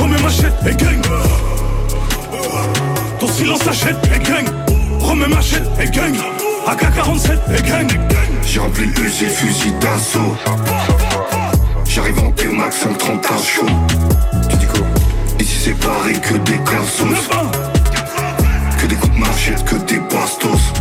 Remets 0.00 0.22
ma 0.22 0.30
chète 0.30 0.54
et 0.66 0.74
gagne. 0.74 1.02
Ton 3.20 3.28
silence 3.28 3.60
s'achète 3.60 3.96
et 4.14 4.18
gagne. 4.18 4.48
Remets 5.00 5.28
ma 5.28 5.40
chète 5.40 5.68
et 5.80 5.90
gagne. 5.90 6.16
AK-47 6.66 7.38
et 7.58 7.62
gagne. 7.62 7.88
J'ai 8.44 8.60
rempli 8.60 8.86
le 8.86 8.92
fusil 8.92 9.72
d'assaut. 9.80 10.36
J'arrive 11.94 12.20
en 12.20 12.30
T-Max, 12.30 12.78
530 12.78 13.26
à 13.26 13.36
chaud. 13.36 13.66
Tu 14.48 14.56
dis 14.56 14.64
quoi 14.64 14.86
Ici 15.38 15.58
c'est 15.62 15.78
pareil 15.78 16.18
que 16.22 16.38
des 16.38 16.56
cassos. 16.64 17.28
Que 18.80 18.86
des 18.86 18.94
coups 18.96 19.14
de 19.14 19.20
machette, 19.20 19.62
que 19.66 19.74
des 19.74 19.98
bastos. 19.98 20.72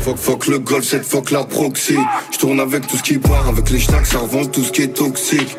Fuck, 0.00 0.16
fuck 0.16 0.46
le 0.46 0.60
golf, 0.60 0.86
cette 0.86 1.04
fuck 1.04 1.30
la 1.30 1.44
proxy. 1.44 1.98
J'tourne 2.30 2.60
avec 2.60 2.86
tout 2.86 2.96
ce 2.96 3.02
qui 3.02 3.18
part, 3.18 3.46
avec 3.48 3.68
les 3.68 3.80
stacks, 3.80 4.06
ça 4.06 4.20
revend 4.20 4.46
tout 4.46 4.64
ce 4.64 4.72
qui 4.72 4.80
est 4.80 4.96
toxique. 4.96 5.58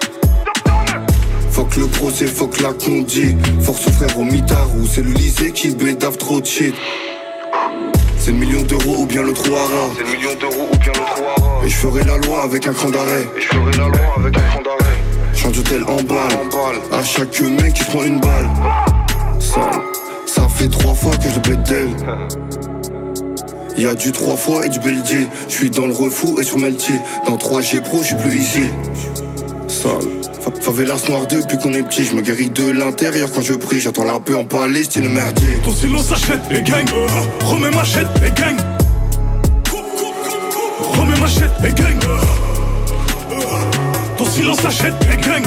Fuck 1.52 1.76
le 1.76 1.86
procès, 1.86 2.26
fuck 2.26 2.60
la 2.60 2.74
condi. 2.74 3.36
Force 3.62 3.86
au 3.86 3.92
frère 3.92 4.18
au 4.18 4.24
mitard 4.24 4.68
ou 4.76 4.88
c'est 4.88 5.04
le 5.04 5.12
lycée 5.12 5.52
qui 5.52 5.76
bédave 5.76 6.18
trop 6.18 6.42
de 6.42 6.46
shit. 6.48 6.74
C'est 8.26 8.32
le 8.32 8.38
million 8.38 8.62
d'euros 8.62 9.00
ou 9.00 9.06
bien 9.06 9.22
le 9.22 9.34
trou 9.34 9.54
à 9.54 9.64
rare. 9.64 9.92
C'est 9.98 10.04
le 10.06 10.12
million 10.16 10.34
d'euros 10.40 10.70
ou 10.72 10.78
bien 10.78 10.94
le 10.94 11.02
à. 11.02 11.66
Et 11.66 11.68
je 11.68 11.76
ferai 11.76 12.06
la 12.06 12.16
loi 12.20 12.44
avec 12.44 12.66
un 12.66 12.72
cran 12.72 12.90
d'arrêt. 12.90 13.28
Et 13.36 13.42
je 13.42 13.48
ferai 13.48 13.72
la 13.72 13.90
loi 13.90 14.14
avec 14.16 14.38
un 14.38 14.42
cran 14.42 14.62
d'arrêt. 14.62 15.36
Change 15.36 15.52
d'hôtel 15.58 15.84
en 15.84 16.02
balle. 16.04 16.80
À 16.94 17.04
chaque 17.04 17.42
mec 17.42 17.74
qui 17.74 17.84
prend 17.84 18.04
une 18.04 18.22
balle. 18.22 18.50
Ça, 19.42 19.70
ça 20.26 20.48
fait 20.48 20.70
trois 20.70 20.94
fois 20.94 21.12
que 21.18 21.30
je 21.30 21.40
pète 21.42 21.64
d'elle. 21.64 21.90
Y'a 23.78 23.94
du 23.94 24.14
trois 24.14 24.38
fois 24.38 24.66
et 24.66 24.70
du 24.70 24.80
beldier. 24.80 25.28
Je 25.50 25.54
suis 25.54 25.70
dans 25.70 25.88
le 25.88 25.94
refou 25.94 26.40
et 26.40 26.44
sur 26.44 26.60
Meltier. 26.60 26.96
Dans 27.28 27.36
3G 27.36 27.82
Pro, 27.82 27.98
je 28.04 28.08
suis 28.08 28.16
plus 28.16 28.38
ici. 28.38 28.64
Sale. 29.68 30.13
Fa- 30.44 30.52
Favelas 30.62 31.04
noir 31.10 31.26
depuis 31.28 31.58
qu'on 31.58 31.74
est 31.74 31.84
petit, 31.84 32.06
je 32.06 32.16
me 32.16 32.22
guéris 32.22 32.50
de 32.50 32.72
l'intérieur 32.72 33.30
quand 33.34 33.42
je 33.42 33.54
prie, 33.54 33.80
j'entends 33.80 34.04
la 34.04 34.20
paix 34.20 34.36
en 34.36 34.44
Palestine 34.46 35.10
merdier. 35.10 35.58
Ton 35.64 35.72
silence 35.72 36.06
s'achète 36.08 36.42
et 36.52 36.62
gagne. 36.62 36.86
Euh, 36.94 37.08
remets 37.46 37.72
ma 37.72 37.84
chète 37.84 38.08
et 38.26 38.32
gagne. 38.40 38.58
Remets 40.80 41.20
ma 41.20 41.68
et 41.68 41.74
gagne. 41.74 42.00
Euh, 42.10 43.38
Ton 44.18 44.26
silence 44.26 44.60
s'achète 44.62 44.94
et 45.12 45.18
gagne. 45.22 45.44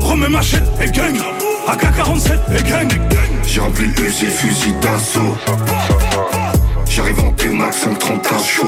Remets 0.00 0.28
ma 0.28 0.40
et 0.40 0.90
gagne. 0.90 1.18
AK-47 1.68 2.32
et 2.58 2.62
gagne. 2.70 2.88
J'ai 3.44 3.60
rempli 3.60 3.86
le 3.86 4.04
Uzi, 4.06 4.26
fusil 4.26 4.72
d'assaut. 4.80 5.36
J'arrive 6.88 7.18
en 7.20 7.32
T-Max, 7.32 7.78
530 7.78 8.26
à 8.26 8.42
chaud. 8.44 8.66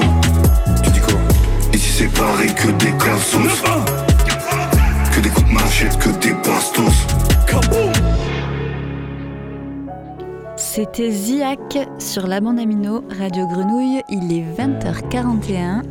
Tu 0.83 0.91
dis 0.91 0.99
quoi? 0.99 1.13
Ici 1.73 1.89
c'est 1.99 2.11
pareil 2.13 2.53
que 2.53 2.67
des 2.71 2.91
cassos. 2.97 3.63
Que 5.19 5.23
des 5.23 5.29
coups 5.31 5.49
de 5.49 5.53
machette, 5.53 5.97
que 5.97 6.09
des 6.21 6.33
bastos. 6.33 7.07
C'était 10.55 11.11
Ziak 11.11 11.77
sur 11.97 12.25
la 12.25 12.39
bande 12.39 12.57
Amino, 12.57 13.03
Radio 13.19 13.45
Grenouille. 13.47 14.01
Il 14.07 14.31
est 14.31 14.45
20h41. 14.57 15.83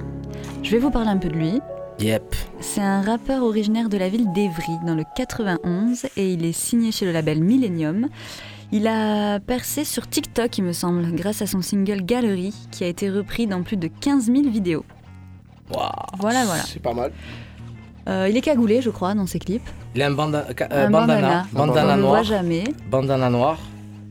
Je 0.63 0.71
vais 0.71 0.79
vous 0.79 0.91
parler 0.91 1.11
un 1.11 1.19
peu 1.19 1.29
de 1.29 1.35
lui. 1.35 1.61
Yep. 1.99 2.35
C'est 2.61 2.81
un 2.81 3.03
rappeur 3.03 3.43
originaire 3.43 3.91
de 3.91 3.99
la 3.99 4.09
ville 4.09 4.33
d'Evry, 4.33 4.79
dans 4.87 4.95
le 4.95 5.05
91, 5.15 6.07
et 6.17 6.33
il 6.33 6.47
est 6.47 6.53
signé 6.53 6.91
chez 6.91 7.05
le 7.05 7.13
label 7.13 7.45
Millennium. 7.45 8.09
Il 8.73 8.87
a 8.87 9.41
percé 9.41 9.85
sur 9.85 10.09
TikTok, 10.09 10.57
il 10.57 10.65
me 10.65 10.73
semble, 10.73 11.15
grâce 11.15 11.43
à 11.43 11.47
son 11.47 11.61
single 11.61 12.03
Gallery, 12.03 12.55
qui 12.71 12.83
a 12.83 12.87
été 12.87 13.11
repris 13.11 13.47
dans 13.47 13.63
plus 13.63 13.77
de 13.77 13.89
15 13.89 14.25
000 14.25 14.49
vidéos. 14.49 14.87
Voilà, 16.19 16.47
voilà. 16.47 16.63
C'est 16.63 16.81
pas 16.81 16.95
mal. 16.95 17.13
Euh, 18.09 18.27
il 18.31 18.37
est 18.37 18.41
cagoulé, 18.41 18.81
je 18.81 18.91
crois, 18.91 19.15
dans 19.15 19.27
ses 19.27 19.39
clips. 19.39 19.69
Il 19.95 20.03
a 20.03 20.07
un 20.07 20.11
banda- 20.13 20.47
euh, 20.73 20.89
bandana. 20.89 21.47
On 21.55 21.59
Bandana 21.67 21.93
ne 21.97 22.01
le 22.01 22.03
voit 22.07 22.11
noir. 22.13 22.25
jamais. 22.25 22.65
Bandana 22.91 23.29
noir. 23.31 23.59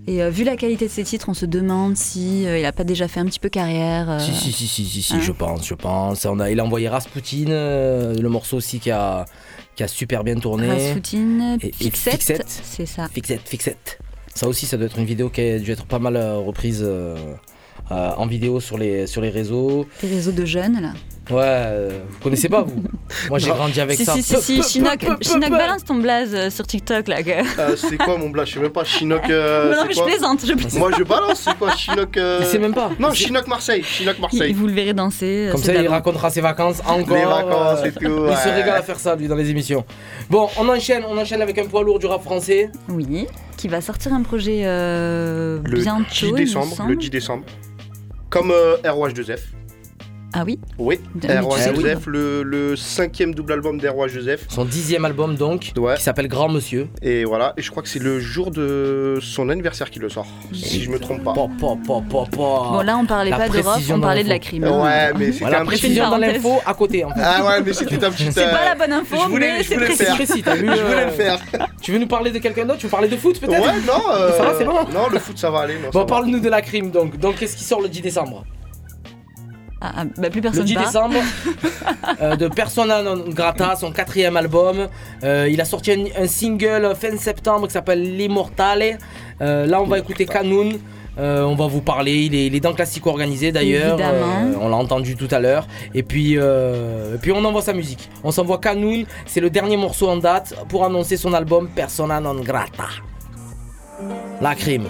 Et 0.09 0.21
euh, 0.23 0.29
vu 0.29 0.43
la 0.45 0.55
qualité 0.55 0.85
de 0.85 0.91
ses 0.91 1.03
titres, 1.03 1.27
on 1.29 1.33
se 1.33 1.45
demande 1.45 1.97
si 1.97 2.45
euh, 2.47 2.57
il 2.59 2.65
a 2.65 2.71
pas 2.71 2.83
déjà 2.85 3.07
fait 3.07 3.19
un 3.19 3.25
petit 3.25 3.39
peu 3.39 3.49
carrière. 3.49 4.09
euh, 4.09 4.19
Si, 4.19 4.33
si, 4.33 4.51
si, 4.53 4.67
si, 4.67 4.85
si, 4.85 5.01
si, 5.01 5.13
hein. 5.15 5.19
je 5.21 5.31
pense, 5.31 5.67
je 5.67 5.73
pense. 5.73 6.25
On 6.25 6.39
a, 6.39 6.49
il 6.51 6.59
a 6.59 6.63
envoyé 6.63 6.87
Rasputin, 6.87 7.45
le 7.49 8.27
morceau 8.29 8.57
aussi 8.57 8.79
qui 8.79 8.91
a, 8.91 9.25
qui 9.75 9.83
a 9.83 9.87
super 9.87 10.23
bien 10.23 10.35
tourné. 10.35 10.69
Rasputin, 10.69 11.57
Et- 11.61 11.67
et 11.67 11.71
Fixette, 11.71 12.13
Fixette. 12.13 12.45
c'est 12.63 12.85
ça. 12.85 13.07
Fixette, 13.11 13.41
Fixette. 13.49 13.99
Ça 14.33 14.47
aussi, 14.47 14.65
ça 14.67 14.77
doit 14.77 14.85
être 14.85 14.99
une 14.99 15.05
vidéo 15.05 15.29
qui 15.29 15.41
a 15.41 15.59
dû 15.59 15.71
être 15.71 15.85
pas 15.87 15.99
mal 15.99 16.15
reprise 16.45 16.87
en 17.89 18.27
vidéo 18.27 18.59
sur 18.59 18.77
les, 18.77 19.07
sur 19.07 19.21
les 19.21 19.29
réseaux. 19.29 19.85
Les 20.03 20.09
réseaux 20.09 20.31
de 20.31 20.45
jeunes, 20.45 20.79
là. 20.81 20.93
Ouais, 21.29 21.41
euh, 21.43 21.89
vous 22.09 22.19
connaissez 22.23 22.47
pas, 22.47 22.61
vous? 22.63 22.81
Moi, 23.29 23.37
j'ai 23.39 23.49
grandi 23.49 23.81
avec 23.81 23.97
si, 23.97 24.05
ça. 24.05 24.13
Si, 24.13 24.23
si, 24.23 24.63
si, 24.63 24.63
Chinook, 24.63 24.99
balance 25.49 25.83
ton 25.83 25.95
blaze 25.95 26.33
euh, 26.33 26.49
sur 26.49 26.65
TikTok, 26.65 27.07
là. 27.09 27.21
que- 27.21 27.59
Euh, 27.59 27.75
c'est 27.75 27.97
quoi 27.97 28.17
mon 28.17 28.29
blague 28.29 28.45
Je 28.47 28.53
sais 28.53 28.59
même 28.61 28.71
pas. 28.71 28.85
Chinook. 28.85 29.21
euh, 29.29 29.75
Non, 29.75 29.83
mais 29.87 29.93
je 29.93 30.01
plaisante, 30.03 30.45
je 30.45 30.53
plaisante. 30.53 30.79
Moi 30.79 30.91
je 30.97 31.03
balance, 31.03 31.41
c'est 31.43 31.57
quoi 31.57 31.75
Chinook 31.75 32.15
euh, 32.15 32.39
Il 32.41 32.47
sait 32.47 32.59
même 32.59 32.73
pas. 32.73 32.91
Non, 32.99 33.11
Chinook 33.11 33.45
Marseille. 33.47 33.83
Chinook 33.83 34.15
Il- 34.17 34.21
Marseille. 34.21 34.53
Vous 34.53 34.67
le 34.67 34.73
verrez 34.73 34.93
danser. 34.93 35.47
euh, 35.47 35.51
Comme 35.51 35.63
ça, 35.63 35.73
il 35.73 35.87
racontera 35.87 36.29
ses 36.29 36.41
vacances 36.41 36.79
encore. 36.87 37.17
Les 37.17 37.25
vacances 37.25 37.85
et 37.85 37.91
tout, 37.91 37.99
Il 38.29 38.37
se 38.37 38.47
régale 38.49 38.77
à 38.77 38.81
faire 38.83 38.99
ça, 38.99 39.15
lui, 39.15 39.27
dans 39.27 39.35
les 39.35 39.49
émissions. 39.49 39.83
Bon, 40.29 40.47
on 40.57 40.67
enchaîne, 40.69 41.03
on 41.09 41.17
enchaîne 41.17 41.41
avec 41.41 41.57
un 41.57 41.65
poids 41.65 41.83
lourd 41.83 41.99
du 41.99 42.05
rap 42.05 42.23
français. 42.23 42.69
Oui, 42.89 43.27
qui 43.57 43.67
va 43.67 43.81
sortir 43.81 44.13
un 44.13 44.21
projet 44.21 44.61
euh, 44.65 45.59
Le 45.65 45.79
bientôt. 45.81 46.03
10 46.09 46.21
il 46.23 46.31
me 46.31 46.37
décembre. 46.37 46.75
Le 46.87 46.95
10 46.95 47.09
décembre. 47.09 47.43
Comme 48.29 48.51
euh, 48.51 48.77
ROH2F. 48.83 49.39
Ah 50.33 50.43
oui 50.45 50.59
Oui, 50.77 50.99
tu 51.21 51.27
sais 51.27 51.73
Joseph, 51.73 52.05
le, 52.05 52.43
le 52.43 52.75
cinquième 52.75 53.33
double 53.33 53.53
album 53.53 53.79
d'ROH 53.79 54.09
Joseph. 54.09 54.45
Son 54.49 54.65
dixième 54.65 55.05
album, 55.05 55.35
donc, 55.35 55.71
qui 55.95 56.01
s'appelle 56.03 56.27
Grand 56.27 56.49
Monsieur. 56.49 56.89
Et 57.01 57.23
voilà, 57.23 57.53
et 57.57 57.61
je 57.61 57.71
crois 57.71 57.81
que 57.81 57.89
c'est 57.89 57.97
le 58.01 58.19
jour 58.19 58.51
de 58.51 59.19
son 59.21 59.49
anniversaire 59.49 59.89
qu'il 59.89 60.01
le 60.01 60.09
sort, 60.09 60.27
si 60.53 60.83
je 60.83 60.89
me 60.89 60.99
trompe 60.99 61.23
pas. 61.23 61.33
Bon, 61.33 62.81
là, 62.81 62.97
on 62.97 63.05
parlait 63.05 63.31
La 63.31 63.37
pas 63.37 63.47
de 63.49 63.53
rap, 63.53 63.63
précision 63.63 63.95
on 63.95 63.97
dans 63.99 64.07
parlait 64.07 64.23
de 64.23 64.29
la 64.29 64.35
l'info. 64.35 64.47
crime. 64.47 64.63
Ouais, 64.65 65.13
mais 65.17 65.25
c'était 65.27 65.39
Voilà, 65.39 65.57
un 65.57 65.61
petit 65.61 65.67
précision 65.79 66.03
dans 66.03 66.09
parenthèse. 66.19 66.33
l'info 66.43 66.61
à 66.65 66.73
côté, 66.73 67.03
en 67.05 67.09
fait. 67.09 67.21
Ah 67.23 67.45
ouais, 67.47 67.61
mais 67.65 67.73
c'était 67.73 68.03
un 68.03 68.11
petit. 68.11 68.27
C'est 68.31 68.45
euh, 68.45 68.51
pas 68.51 68.65
la 68.65 68.75
bonne 68.75 68.93
info, 68.93 69.15
je 69.23 69.29
voulais- 69.29 69.53
mais 69.57 69.63
je 69.63 69.69
c'est 69.69 69.73
voulais 69.75 69.87
le 69.87 69.93
précis. 69.95 70.05
faire. 70.05 70.15
précis, 70.15 70.41
t'as 70.43 70.55
vu 70.55 70.67
Je 70.67 70.81
voulais 70.83 71.01
euh, 71.01 71.05
le 71.05 71.11
faire. 71.11 71.39
Tu 71.81 71.91
veux 71.93 71.99
nous 71.99 72.07
parler 72.07 72.31
de 72.31 72.39
quelqu'un 72.39 72.65
d'autre? 72.65 72.79
Tu 72.79 72.85
veux 72.87 72.91
parler 72.91 73.07
de 73.07 73.15
foot, 73.17 73.39
peut-être? 73.39 73.61
Ouais, 73.65 73.81
non. 73.87 73.93
euh, 74.13 74.37
Ça 74.37 74.43
va, 74.43 74.53
c'est 74.57 74.65
bon 74.65 74.83
Non, 74.93 75.07
le 75.11 75.19
foot 75.19 75.37
ça 75.37 75.49
va 75.49 75.59
aller. 75.61 75.75
non, 75.75 75.85
ça 75.85 75.91
Bon, 75.93 75.99
va. 75.99 76.05
parle-nous 76.05 76.39
de 76.41 76.49
la 76.49 76.61
crime, 76.61 76.91
donc. 76.91 77.17
Donc, 77.17 77.37
qu'est-ce 77.37 77.55
qui 77.55 77.63
sort 77.63 77.81
le 77.81 77.87
10 77.89 78.01
décembre? 78.01 78.43
Ah, 79.79 79.91
ah, 79.97 80.03
bah, 80.17 80.29
plus 80.29 80.39
Le 80.39 80.41
personne 80.41 80.65
10 80.65 80.73
part. 80.73 80.85
décembre, 80.85 81.15
euh, 82.21 82.35
de 82.35 82.47
Persona 82.47 83.03
non 83.03 83.25
grata, 83.29 83.75
son 83.75 83.91
quatrième 83.91 84.35
album. 84.35 84.87
Euh, 85.23 85.47
il 85.51 85.61
a 85.61 85.65
sorti 85.65 85.91
un, 85.91 86.23
un 86.23 86.27
single 86.27 86.95
fin 86.99 87.15
septembre 87.17 87.67
qui 87.67 87.73
s'appelle 87.73 88.01
L'Immortale. 88.17 88.97
Euh, 89.41 89.65
là, 89.67 89.81
on 89.81 89.85
va 89.85 89.99
écouter 89.99 90.25
Kanoun. 90.25 90.79
Euh, 91.19 91.43
on 91.43 91.55
va 91.55 91.67
vous 91.67 91.81
parler. 91.81 92.25
Il 92.25 92.35
est, 92.35 92.47
il 92.47 92.55
est 92.55 92.59
dans 92.59 92.73
Classico 92.73 93.09
organisé 93.09 93.51
d'ailleurs. 93.51 93.97
Euh, 93.99 94.53
on 94.61 94.69
l'a 94.69 94.77
entendu 94.77 95.15
tout 95.15 95.27
à 95.31 95.39
l'heure. 95.39 95.67
Et 95.93 96.03
puis, 96.03 96.37
euh, 96.37 97.15
et 97.15 97.17
puis, 97.17 97.31
on 97.31 97.43
envoie 97.43 97.61
sa 97.61 97.73
musique. 97.73 98.09
On 98.23 98.31
s'envoie 98.31 98.59
Kanoun. 98.59 99.05
C'est 99.25 99.41
le 99.41 99.49
dernier 99.49 99.77
morceau 99.77 100.09
en 100.09 100.17
date 100.17 100.53
pour 100.69 100.85
annoncer 100.85 101.17
son 101.17 101.33
album 101.33 101.69
Persona 101.69 102.19
non 102.19 102.35
grata. 102.35 102.85
La 104.41 104.53
crime. 104.53 104.85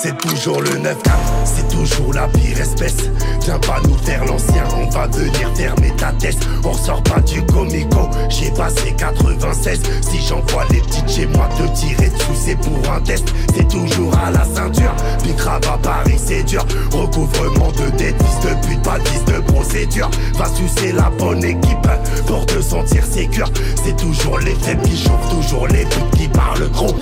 C'est 0.00 0.16
toujours 0.16 0.62
le 0.62 0.78
9 0.78 0.96
c'est 1.44 1.68
toujours 1.76 2.12
la 2.14 2.28
pire 2.28 2.60
espèce. 2.60 3.10
Viens 3.42 3.58
pas 3.58 3.80
nous 3.82 3.98
faire 3.98 4.24
l'ancien, 4.26 4.62
on 4.76 4.88
va 4.90 5.08
venir 5.08 5.50
fermer 5.56 5.92
ta 5.96 6.12
tête. 6.12 6.38
On 6.62 6.72
sort 6.72 7.02
pas 7.02 7.18
du 7.20 7.44
comico, 7.46 8.08
j'ai 8.28 8.52
passé 8.52 8.94
96. 8.96 9.80
Si 10.02 10.20
j'envoie 10.20 10.66
les 10.70 10.80
petites 10.82 11.10
chez 11.10 11.26
moi 11.26 11.48
te 11.58 11.64
tirer 11.76 12.10
dessus, 12.10 12.36
c'est 12.36 12.54
pour 12.54 12.92
un 12.92 13.00
test. 13.00 13.26
C'est 13.56 13.66
toujours 13.66 14.16
à 14.24 14.30
la 14.30 14.44
ceinture, 14.44 14.94
Bicrave 15.24 15.68
à 15.68 15.78
Paris, 15.78 16.16
c'est 16.16 16.44
dur. 16.44 16.64
Recouvrement 16.92 17.72
de 17.72 17.90
dette, 17.96 18.22
fils 18.22 18.48
de 18.48 18.66
pute, 18.68 18.82
pas 18.82 18.98
de 18.98 19.32
de 19.32 19.40
procédure. 19.52 20.10
Va 20.34 20.46
sucer 20.46 20.92
la 20.92 21.10
bonne 21.10 21.42
équipe 21.42 21.88
pour 22.24 22.46
te 22.46 22.62
sentir 22.62 23.04
sécure. 23.04 23.50
C'est 23.84 23.96
toujours 23.96 24.38
les 24.38 24.54
faibles 24.54 24.82
qui 24.82 24.96
chauffent, 24.96 25.28
toujours 25.30 25.66
les 25.66 25.84
putes 25.86 26.10
qui 26.16 26.28
parlent 26.28 26.70
gros. 26.70 26.94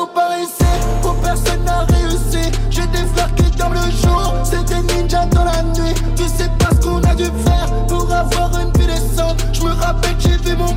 Faux 0.00 0.06
par 0.06 0.30
n'a 0.30 1.84
réussi. 1.92 2.50
J'ai 2.70 2.86
des 2.86 3.04
frères 3.14 3.34
qui 3.34 3.50
dorment 3.50 3.74
le 3.74 3.90
jour, 3.90 4.32
c'est 4.44 4.64
des 4.64 4.80
ninjas 4.94 5.26
dans 5.26 5.44
la 5.44 5.62
nuit. 5.62 5.94
Tu 6.16 6.22
sais 6.24 6.48
pas 6.58 6.70
ce 6.74 6.86
qu'on 6.86 7.02
a 7.02 7.14
dû 7.14 7.24
faire 7.24 7.86
pour 7.86 8.10
avoir 8.10 8.50
une 8.60 8.72
vie 8.80 8.86
décente. 8.86 9.44
Je 9.52 9.62
me 9.62 9.72
rappelle, 9.72 10.16
j'ai 10.18 10.38
vu 10.38 10.56
mon 10.56 10.74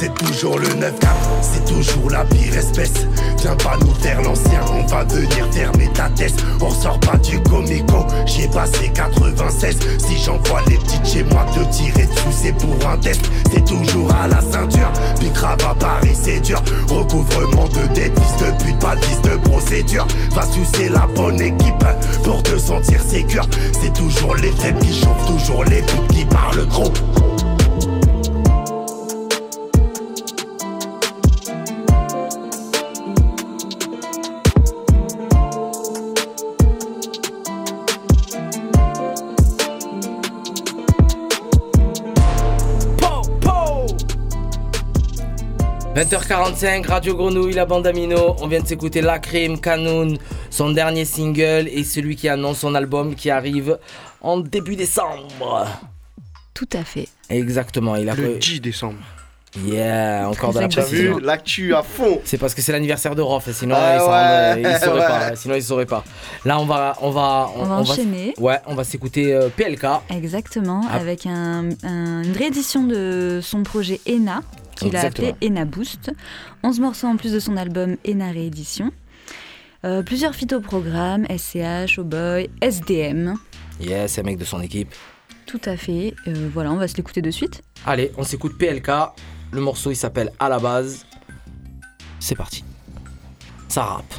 C'est 0.00 0.14
toujours 0.14 0.60
le 0.60 0.68
9-4, 0.68 0.92
c'est 1.42 1.64
toujours 1.64 2.08
la 2.08 2.24
pire 2.24 2.56
espèce. 2.56 2.92
Viens 3.40 3.56
pas 3.56 3.76
nous 3.80 3.92
faire 3.94 4.22
l'ancien, 4.22 4.60
on 4.72 4.86
va 4.86 5.02
venir 5.02 5.48
fermer 5.50 5.88
ta 5.92 6.08
On 6.60 6.70
sort 6.70 7.00
pas 7.00 7.16
du 7.16 7.42
comico, 7.42 8.06
j'y 8.24 8.42
ai 8.42 8.48
passé 8.48 8.92
96 8.94 9.76
Si 9.98 10.16
j'envoie 10.24 10.62
les 10.68 10.76
petites 10.76 11.04
chez 11.04 11.24
moi 11.24 11.44
te 11.52 11.64
tirer 11.74 12.06
dessus 12.06 12.30
c'est 12.30 12.52
pour 12.52 12.88
un 12.88 12.96
test. 12.98 13.28
C'est 13.52 13.64
toujours 13.64 14.08
à 14.14 14.28
la 14.28 14.40
ceinture, 14.40 14.92
puis 15.18 15.30
grave 15.30 15.58
à 15.68 15.74
Paris 15.74 16.14
c'est 16.14 16.38
dur. 16.42 16.62
Recouvrement 16.88 17.66
de 17.66 17.92
dettes, 17.92 18.14
de 18.14 18.64
pute, 18.64 18.78
pas 18.78 18.94
de 18.94 19.36
procédure. 19.48 20.06
Va 20.30 20.46
sucer 20.46 20.90
la 20.90 21.08
bonne 21.16 21.40
équipe 21.40 21.84
pour 22.22 22.40
te 22.44 22.56
sentir 22.56 23.02
sécure. 23.02 23.48
C'est 23.72 23.92
toujours 23.94 24.36
les 24.36 24.52
faibles 24.52 24.78
qui 24.78 24.94
chauffent, 24.94 25.26
toujours 25.26 25.64
les 25.64 25.82
putes 25.82 26.08
qui 26.12 26.24
parlent 26.24 26.66
gros 26.68 26.92
20h45, 46.12 46.86
Radio 46.86 47.14
Grenouille, 47.14 47.52
la 47.52 47.66
bande 47.66 47.86
Amino. 47.86 48.34
On 48.40 48.46
vient 48.46 48.60
de 48.60 48.66
s'écouter 48.66 49.02
La 49.02 49.18
Crime, 49.18 49.60
Canoun, 49.60 50.16
son 50.48 50.70
dernier 50.70 51.04
single 51.04 51.68
et 51.70 51.84
celui 51.84 52.16
qui 52.16 52.30
annonce 52.30 52.60
son 52.60 52.74
album 52.74 53.14
qui 53.14 53.28
arrive 53.30 53.78
en 54.22 54.38
début 54.40 54.74
décembre. 54.74 55.66
Tout 56.54 56.68
à 56.72 56.82
fait. 56.82 57.08
Exactement, 57.28 57.94
il 57.96 58.08
a 58.08 58.14
Le 58.14 58.38
10 58.38 58.60
décembre. 58.62 58.98
Yeah, 59.66 60.28
encore 60.30 60.54
de 60.54 60.60
la 60.60 60.68
T'as 60.68 60.82
précision. 60.82 61.16
vu 61.18 61.22
L'actu 61.24 61.74
à 61.74 61.82
fond. 61.82 62.20
C'est 62.24 62.38
parce 62.38 62.54
que 62.54 62.62
c'est 62.62 62.72
l'anniversaire 62.72 63.14
de 63.14 63.20
Rof, 63.22 63.50
sinon 63.50 63.76
Ah 63.78 64.54
ouais, 64.56 64.62
il 64.62 64.78
saurait 64.84 65.00
ouais. 65.00 65.06
pas. 65.06 65.36
Sinon 65.36 65.54
il 65.56 65.62
saurait 65.62 65.86
pas. 65.86 66.04
Là 66.46 66.58
on 66.58 66.64
va, 66.64 66.96
on 67.02 67.10
va, 67.10 67.50
On 67.56 67.64
va 67.64 67.74
enchaîner. 67.76 68.32
ouais, 68.38 68.58
on 68.66 68.74
va 68.74 68.84
s'écouter 68.84 69.34
euh, 69.34 69.48
PLK. 69.54 69.84
Exactement, 70.10 70.82
Ah. 70.90 70.96
avec 70.96 71.26
un- 71.26 71.68
un- 71.82 72.22
une 72.24 72.36
réédition 72.36 72.84
de 72.84 73.40
son 73.42 73.62
projet 73.62 74.00
ENA, 74.08 74.42
qu'il 74.78 74.96
a 74.96 75.02
appelé. 75.02 75.34
ENA 75.42 75.64
Boost. 75.64 76.10
11 76.62 76.80
morceaux 76.80 77.06
en 77.06 77.16
plus 77.16 77.32
de 77.32 77.40
son 77.40 77.56
album 77.56 77.96
ENA 78.06 78.30
Réédition. 78.30 78.90
Euh, 79.84 80.02
plusieurs 80.02 80.34
phytoprogrammes, 80.34 81.26
SCH, 81.26 81.98
Oh 81.98 82.04
Boy, 82.04 82.50
SDM. 82.60 83.34
Yes, 83.80 84.12
c'est 84.12 84.20
un 84.22 84.24
mec 84.24 84.38
de 84.38 84.44
son 84.44 84.60
équipe. 84.60 84.92
Tout 85.46 85.60
à 85.64 85.76
fait. 85.76 86.14
Euh, 86.26 86.48
voilà, 86.52 86.72
on 86.72 86.76
va 86.76 86.88
se 86.88 86.96
l'écouter 86.96 87.22
de 87.22 87.30
suite. 87.30 87.62
Allez, 87.86 88.12
on 88.18 88.24
s'écoute 88.24 88.58
PLK. 88.58 88.90
Le 89.52 89.60
morceau 89.60 89.90
il 89.90 89.96
s'appelle 89.96 90.30
À 90.38 90.48
la 90.48 90.58
base. 90.58 91.06
C'est 92.20 92.34
parti. 92.34 92.64
Ça 93.68 93.84
rappe. 93.84 94.14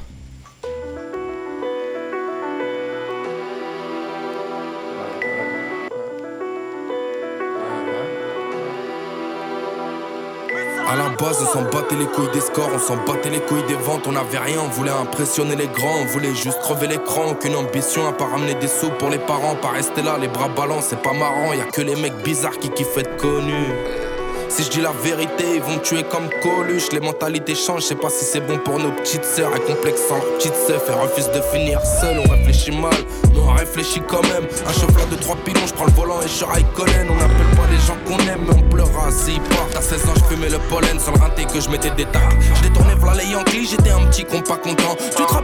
À 10.91 10.95
la 10.95 11.09
base, 11.09 11.37
on 11.39 11.45
s'en 11.45 11.61
battait 11.61 11.95
les 11.95 12.07
couilles 12.07 12.31
des 12.33 12.39
scores, 12.39 12.71
on 12.73 12.79
s'en 12.79 12.97
battait 13.05 13.29
les 13.29 13.41
couilles 13.41 13.65
des 13.67 13.75
ventes, 13.75 14.07
on 14.07 14.15
avait 14.15 14.39
rien, 14.39 14.57
on 14.65 14.69
voulait 14.69 14.89
impressionner 14.89 15.55
les 15.55 15.67
grands, 15.67 15.99
on 16.01 16.05
voulait 16.05 16.33
juste 16.33 16.59
crever 16.61 16.87
l'écran, 16.87 17.29
aucune 17.29 17.55
ambition 17.55 18.07
à 18.07 18.11
pas 18.11 18.25
ramener 18.25 18.55
des 18.55 18.67
sous 18.67 18.89
pour 18.97 19.11
les 19.11 19.19
parents, 19.19 19.53
pas 19.53 19.69
rester 19.69 20.01
là, 20.01 20.17
les 20.19 20.27
bras 20.27 20.47
ballants, 20.47 20.81
c'est 20.81 20.99
pas 21.03 21.13
marrant, 21.13 21.53
y 21.53 21.61
a 21.61 21.65
que 21.65 21.81
les 21.81 21.95
mecs 21.95 22.17
bizarres 22.23 22.57
qui 22.57 22.71
kiffent 22.71 22.97
être 22.97 23.17
connus. 23.17 24.08
Si 24.49 24.63
je 24.63 24.69
dis 24.71 24.81
la 24.81 24.91
vérité, 24.91 25.45
ils 25.55 25.61
vont 25.61 25.77
tuer 25.77 26.03
comme 26.03 26.27
Coluche. 26.41 26.91
Les 26.91 26.99
mentalités 26.99 27.53
changent, 27.53 27.83
je 27.83 27.87
sais 27.89 27.95
pas 27.95 28.09
si 28.09 28.25
c'est 28.25 28.39
bon 28.41 28.57
pour 28.57 28.79
nos 28.79 28.91
petites 28.91 29.23
sœurs. 29.23 29.51
Elles 29.55 29.63
complexent 29.63 30.09
leur 30.09 30.21
petite 30.37 30.55
sœur, 30.55 30.81
elles 30.87 30.95
refusent 30.95 31.31
de 31.31 31.41
finir 31.53 31.79
seul. 31.81 32.19
On 32.25 32.29
réfléchit 32.29 32.71
mal, 32.71 32.93
mais 33.31 33.39
on 33.39 33.53
réfléchit 33.53 34.01
quand 34.07 34.23
même. 34.23 34.47
Un 34.67 34.73
chauffeur 34.73 35.05
de 35.07 35.15
trois 35.17 35.35
pilons, 35.45 35.67
je 35.67 35.73
prends 35.73 35.85
le 35.85 35.91
volant 35.91 36.19
et 36.21 36.27
je 36.27 36.43
raille 36.43 36.65
Colin. 36.75 37.07
On 37.09 37.15
n'appelle 37.15 37.55
pas 37.55 37.67
les 37.69 37.77
gens 37.77 37.97
qu'on 38.05 38.17
aime, 38.27 38.41
mais 38.47 38.55
on 38.55 38.69
pleura 38.69 39.11
s'ils 39.11 39.39
partent. 39.41 39.75
À 39.75 39.81
16 39.81 40.05
ans, 40.09 40.13
je 40.15 40.35
fumais 40.35 40.49
le 40.49 40.59
pollen 40.69 40.99
sur 40.99 41.13
le 41.13 41.19
rinté 41.19 41.45
que 41.45 41.59
je 41.59 41.69
mettais 41.69 41.91
des 41.91 42.05
tartes. 42.05 42.35
Je 42.55 42.67
détournais 42.67 42.95
v'là 42.95 43.13
les 43.13 43.29
Yankees, 43.29 43.67
j'étais 43.69 43.91
un 43.91 44.05
petit 44.07 44.25
con 44.25 44.41
pas 44.41 44.57
content. 44.57 44.97
Tu 44.99 45.09
te 45.09 45.21
un 45.21 45.41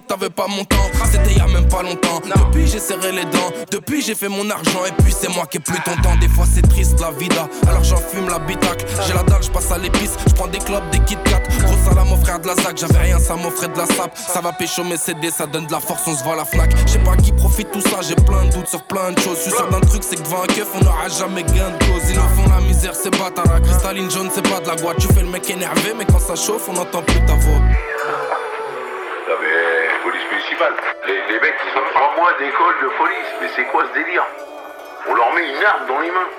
que 0.00 0.06
t'avais 0.06 0.30
pas 0.30 0.46
mon 0.48 0.64
temps. 0.64 0.76
C'était 1.10 1.34
y 1.34 1.40
a 1.40 1.46
même 1.46 1.68
pas 1.68 1.82
longtemps. 1.82 2.20
Depuis, 2.24 2.66
j'ai 2.66 2.78
serré 2.78 3.12
les 3.12 3.24
dents. 3.24 3.50
Depuis, 3.70 4.02
j'ai 4.02 4.14
fait 4.14 4.28
mon 4.28 4.48
argent 4.50 4.84
et 4.86 5.02
puis 5.02 5.12
c'est 5.12 5.28
moi 5.28 5.46
qui 5.46 5.58
ai 5.58 5.60
plus 5.60 5.80
ton 5.84 5.94
temps. 6.02 6.16
Des 6.20 6.28
fois, 6.28 6.44
c'est 6.52 6.66
triste 6.68 7.00
la 7.00 7.10
vida. 7.12 7.48
Alors 7.66 7.84
j'en 7.84 7.96
fume 7.96 8.28
la 8.28 8.38
bitacle. 8.38 8.84
J'ai 9.06 9.14
la 9.14 9.22
dalle, 9.22 9.42
je 9.42 9.50
passe 9.50 9.70
à 9.72 9.78
l'épice. 9.78 10.12
Je 10.26 10.34
prends 10.34 10.48
des 10.48 10.58
clopes, 10.58 10.88
des 10.90 11.00
Kit 11.00 11.18
Kat. 11.24 11.42
Gros 11.64 11.76
salam, 11.88 12.08
mon 12.08 12.16
frère 12.16 12.40
de 12.40 12.46
la 12.46 12.54
ZAC. 12.54 12.78
J'avais 12.78 12.98
rien, 12.98 13.18
ça 13.18 13.36
m'offrait 13.36 13.68
de 13.68 13.78
la 13.78 13.86
sape. 13.86 14.16
Ça 14.16 14.40
va 14.40 14.52
pécho 14.52 14.84
mes 14.84 14.96
CD, 14.96 15.30
ça 15.30 15.46
donne 15.46 15.66
de 15.66 15.72
la 15.72 15.80
force, 15.80 16.02
on 16.06 16.16
se 16.16 16.22
voit 16.24 16.36
la 16.36 16.44
Fnac. 16.44 16.70
Je 16.86 16.92
sais 16.92 16.98
pas 16.98 17.16
qui 17.16 17.32
profite 17.32 17.70
tout 17.70 17.80
ça, 17.80 17.98
j'ai 18.06 18.14
plein 18.14 18.44
de 18.44 18.52
doutes 18.52 18.68
sur 18.68 18.82
plein 18.84 19.12
de 19.12 19.20
choses. 19.20 19.38
Je 19.38 19.42
suis 19.42 19.52
sûr 19.52 19.68
d'un 19.68 19.80
truc, 19.80 20.02
c'est 20.02 20.16
que 20.16 20.22
devant 20.22 20.42
un 20.42 20.46
keuf, 20.46 20.68
on 20.74 20.84
n'aura 20.84 21.08
jamais 21.08 21.42
gain 21.42 21.70
de 21.70 21.84
cause. 21.84 22.10
Ils 22.10 22.16
nous 22.16 22.42
font 22.42 22.48
la 22.48 22.60
misère, 22.60 22.94
c'est 22.94 23.10
bâtard. 23.10 23.46
La 23.52 23.60
cristalline 23.60 24.10
jaune, 24.10 24.30
c'est 24.34 24.48
pas 24.48 24.60
de 24.60 24.68
la 24.68 24.76
boîte. 24.76 24.98
Tu 24.98 25.08
fais 25.08 25.22
le 25.22 25.28
mec 25.28 25.48
énervé, 25.50 25.94
mais 25.96 26.04
quand 26.04 26.20
ça 26.20 26.36
chauffe, 26.36 26.68
on 26.68 26.74
n'entend 26.74 27.02
plus 27.02 27.24
ta 27.26 27.34
voix. 27.34 27.60
Municipale. 30.30 30.74
Les, 31.06 31.40
mecs, 31.40 31.54
ils 31.66 31.78
ont 31.78 31.84
trois 31.94 32.14
mois 32.16 32.32
d'école 32.38 32.74
de 32.82 32.88
police. 32.96 33.30
Mais 33.40 33.48
c'est 33.54 33.64
quoi 33.66 33.84
ce 33.88 33.98
délire? 33.98 34.26
On 35.08 35.14
leur 35.14 35.32
met 35.34 35.48
une 35.48 35.64
arme 35.64 35.86
dans 35.86 36.00
les 36.00 36.10
mains. 36.10 36.30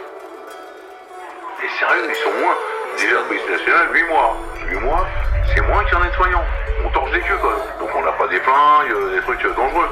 Et 1.64 1.70
sérieux, 1.80 2.08
ils 2.10 2.16
sont 2.16 2.34
moins. 2.40 2.56
Déjà, 2.98 3.22
police 3.28 3.50
nationale, 3.50 3.88
8 3.94 4.04
mois. 4.04 4.38
8 4.68 4.76
mois, 4.80 5.08
c'est 5.54 5.62
moins 5.62 5.84
qu'un 5.86 6.00
nettoyant. 6.00 6.44
On 6.86 6.90
torche 6.90 7.12
des 7.12 7.22
queues 7.22 7.38
quand 7.42 7.50
même. 7.50 7.60
Donc 7.80 7.90
on 7.96 8.02
n'a 8.02 8.12
pas 8.14 8.28
des 8.28 8.40
flingues, 8.40 8.92
euh, 8.92 9.16
des 9.16 9.22
trucs 9.22 9.44
euh, 9.46 9.54
dangereux. 9.54 9.90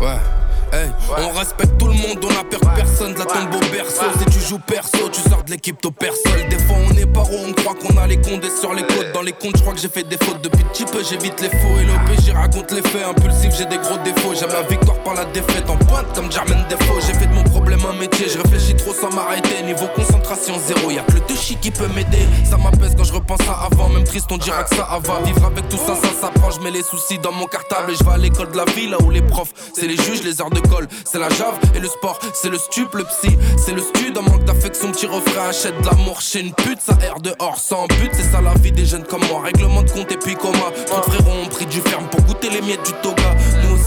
Ouais. 0.00 0.37
Hey, 0.72 0.90
on 1.16 1.30
respecte 1.30 1.78
tout 1.78 1.86
le 1.86 1.94
monde, 1.94 2.18
on 2.22 2.28
a 2.28 2.44
peur 2.44 2.60
de 2.60 2.76
personne, 2.76 3.14
de 3.14 3.18
la 3.18 3.24
tombe 3.24 3.54
au 3.54 3.72
berceau. 3.72 4.04
Si 4.18 4.24
tu 4.26 4.40
joues 4.46 4.58
perso, 4.58 5.08
tu 5.10 5.20
sors 5.28 5.42
de 5.42 5.50
l'équipe 5.50 5.78
au 5.84 5.90
perso. 5.90 6.28
Des 6.50 6.58
fois 6.58 6.76
on 6.86 6.94
est 6.94 7.06
paro, 7.06 7.34
on 7.46 7.52
croit 7.52 7.74
qu'on 7.74 7.96
a 7.96 8.06
les 8.06 8.20
condés 8.20 8.50
sur 8.60 8.74
les 8.74 8.82
côtes. 8.82 9.12
Dans 9.14 9.22
les 9.22 9.32
comptes, 9.32 9.56
je 9.56 9.62
crois 9.62 9.72
que 9.72 9.80
j'ai 9.80 9.88
fait 9.88 10.04
des 10.04 10.18
fautes 10.18 10.42
depuis 10.42 10.64
petit 10.64 10.84
peu, 10.84 11.02
j'évite 11.02 11.40
les 11.40 11.48
faux 11.48 11.78
et 11.80 11.84
le 11.84 11.92
j'y 12.22 12.32
raconte 12.32 12.70
les 12.72 12.82
faits. 12.82 13.04
Impulsif, 13.08 13.54
j'ai 13.56 13.64
des 13.64 13.78
gros 13.78 13.96
défauts. 14.04 14.34
J'aime 14.38 14.50
la 14.52 14.62
victoire 14.62 14.98
par 14.98 15.14
la 15.14 15.24
défaite 15.26 15.68
en 15.70 15.76
pointe 15.76 16.06
comme 16.14 16.30
Jermaine 16.30 16.64
Defoe. 16.68 17.00
J'ai 17.06 17.14
fait 17.14 17.26
de 17.26 17.34
mon 17.34 17.44
problème 17.44 17.80
un 17.88 17.98
métier, 17.98 18.26
je 18.28 18.38
réfléchis 18.38 18.74
trop 18.76 18.92
sans 18.92 19.10
m'arrêter. 19.14 19.62
Niveau 19.64 19.86
concentration 19.94 20.54
zéro, 20.66 20.90
y'a 20.90 21.02
que 21.02 21.12
le 21.12 21.20
touchy 21.20 21.56
qui 21.56 21.70
peut 21.70 21.88
m'aider. 21.94 22.26
Ça 22.44 22.58
m'apaise 22.58 22.94
quand 22.96 23.04
je 23.04 23.14
repense 23.14 23.40
à 23.48 23.66
avant, 23.66 23.88
même 23.88 24.04
triste, 24.04 24.26
on 24.30 24.36
dira 24.36 24.64
que 24.64 24.76
ça 24.76 24.86
va. 25.02 25.20
Vivre 25.24 25.46
avec 25.46 25.66
tout 25.68 25.78
ça, 25.78 25.94
ça 25.94 26.08
s'apprend. 26.20 26.50
Je 26.50 26.60
mets 26.60 26.70
les 26.70 26.82
soucis 26.82 27.18
dans 27.18 27.32
mon 27.32 27.46
cartable 27.46 27.92
et 27.92 27.96
je 27.96 28.04
vais 28.04 28.12
à 28.12 28.18
l'école 28.18 28.52
de 28.52 28.56
la 28.56 28.64
ville 28.66 28.90
là 28.90 28.98
où 29.02 29.10
les 29.10 29.22
profs, 29.22 29.52
c'est 29.72 29.86
les 29.86 29.96
juges, 29.96 30.22
les 30.22 30.40
heures 30.40 30.50
de 30.50 30.57
c'est 31.04 31.18
la 31.18 31.28
jave 31.30 31.58
et 31.74 31.80
le 31.80 31.88
sport, 31.88 32.18
c'est 32.34 32.50
le 32.50 32.58
stup, 32.58 32.94
le 32.94 33.04
psy, 33.04 33.36
c'est 33.56 33.72
le 33.72 33.80
stud. 33.80 34.16
En 34.16 34.22
manque 34.22 34.44
d'affection, 34.44 34.92
petit 34.92 35.06
refrain, 35.06 35.48
achète 35.48 35.78
de 35.80 35.86
l'amour 35.86 36.20
chez 36.20 36.40
une 36.40 36.52
pute, 36.52 36.80
ça 36.80 36.96
erre 37.02 37.20
dehors 37.20 37.58
sans 37.58 37.86
but. 37.86 38.10
C'est 38.12 38.30
ça 38.30 38.40
la 38.40 38.54
vie 38.54 38.72
des 38.72 38.86
jeunes 38.86 39.04
comme 39.04 39.24
moi, 39.30 39.42
règlement 39.42 39.82
de 39.82 39.90
compte 39.90 40.10
et 40.12 40.16
puis 40.16 40.34
coma. 40.34 40.70
Trop 40.86 41.00
de 41.00 41.04
frérots 41.04 41.38
ont 41.44 41.48
pris 41.48 41.66
du 41.66 41.80
ferme 41.80 42.06
pour 42.08 42.20
goûter 42.22 42.50
les 42.50 42.60
miettes 42.60 42.84
du 42.84 42.92
toga. 43.02 43.34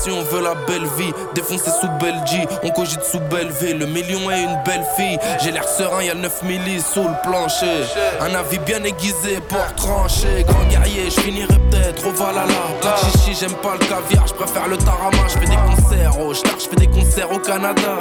Aussi 0.02 0.10
on 0.10 0.24
veut 0.24 0.41
la 0.41 0.56
belle 0.56 0.88
vie, 0.97 1.14
défoncer 1.36 1.70
sous 1.80 1.88
Belgie, 1.99 2.47
on 2.64 2.72
cogite 2.72 3.04
sous 3.04 3.20
Belleville. 3.20 3.78
Le 3.78 3.86
million 3.86 4.32
est 4.32 4.41
une 4.41 4.60
belle 4.66 4.84
fille, 4.95 5.20
j'ai 5.43 5.52
l'air 5.52 5.68
serein, 5.68 6.02
y'a 6.02 6.16
9 6.16 6.41
millis 6.43 6.82
sous 6.82 7.04
le 7.04 7.14
plancher. 7.22 7.84
Un 8.20 8.34
avis 8.34 8.58
bien 8.60 8.84
aiguisé 8.84 9.39
pour 9.47 9.64
trancher, 9.76 10.43
grand 10.47 10.64
guerrier, 10.64 11.12
je 11.12 11.20
finirai 11.22 11.56
peut-être 11.70 12.08
au 12.08 12.12
Valhalla. 12.14 12.52
Chichi, 12.97 13.38
j'aime 13.39 13.54
pas 13.62 13.74
le 13.74 13.86
caviar, 13.86 14.26
je 14.26 14.34
préfère 14.34 14.68
le 14.68 14.78
tarama. 14.78 15.18
Je 15.28 15.38
fais 15.38 15.45
des 15.45 15.56
concerts 15.56 16.20
au 16.20 16.34
Star, 16.34 16.56
je 16.58 16.68
fais 16.68 16.76
des 16.78 16.88
concerts 16.88 17.32
au 17.32 17.38
Canada. 17.38 17.97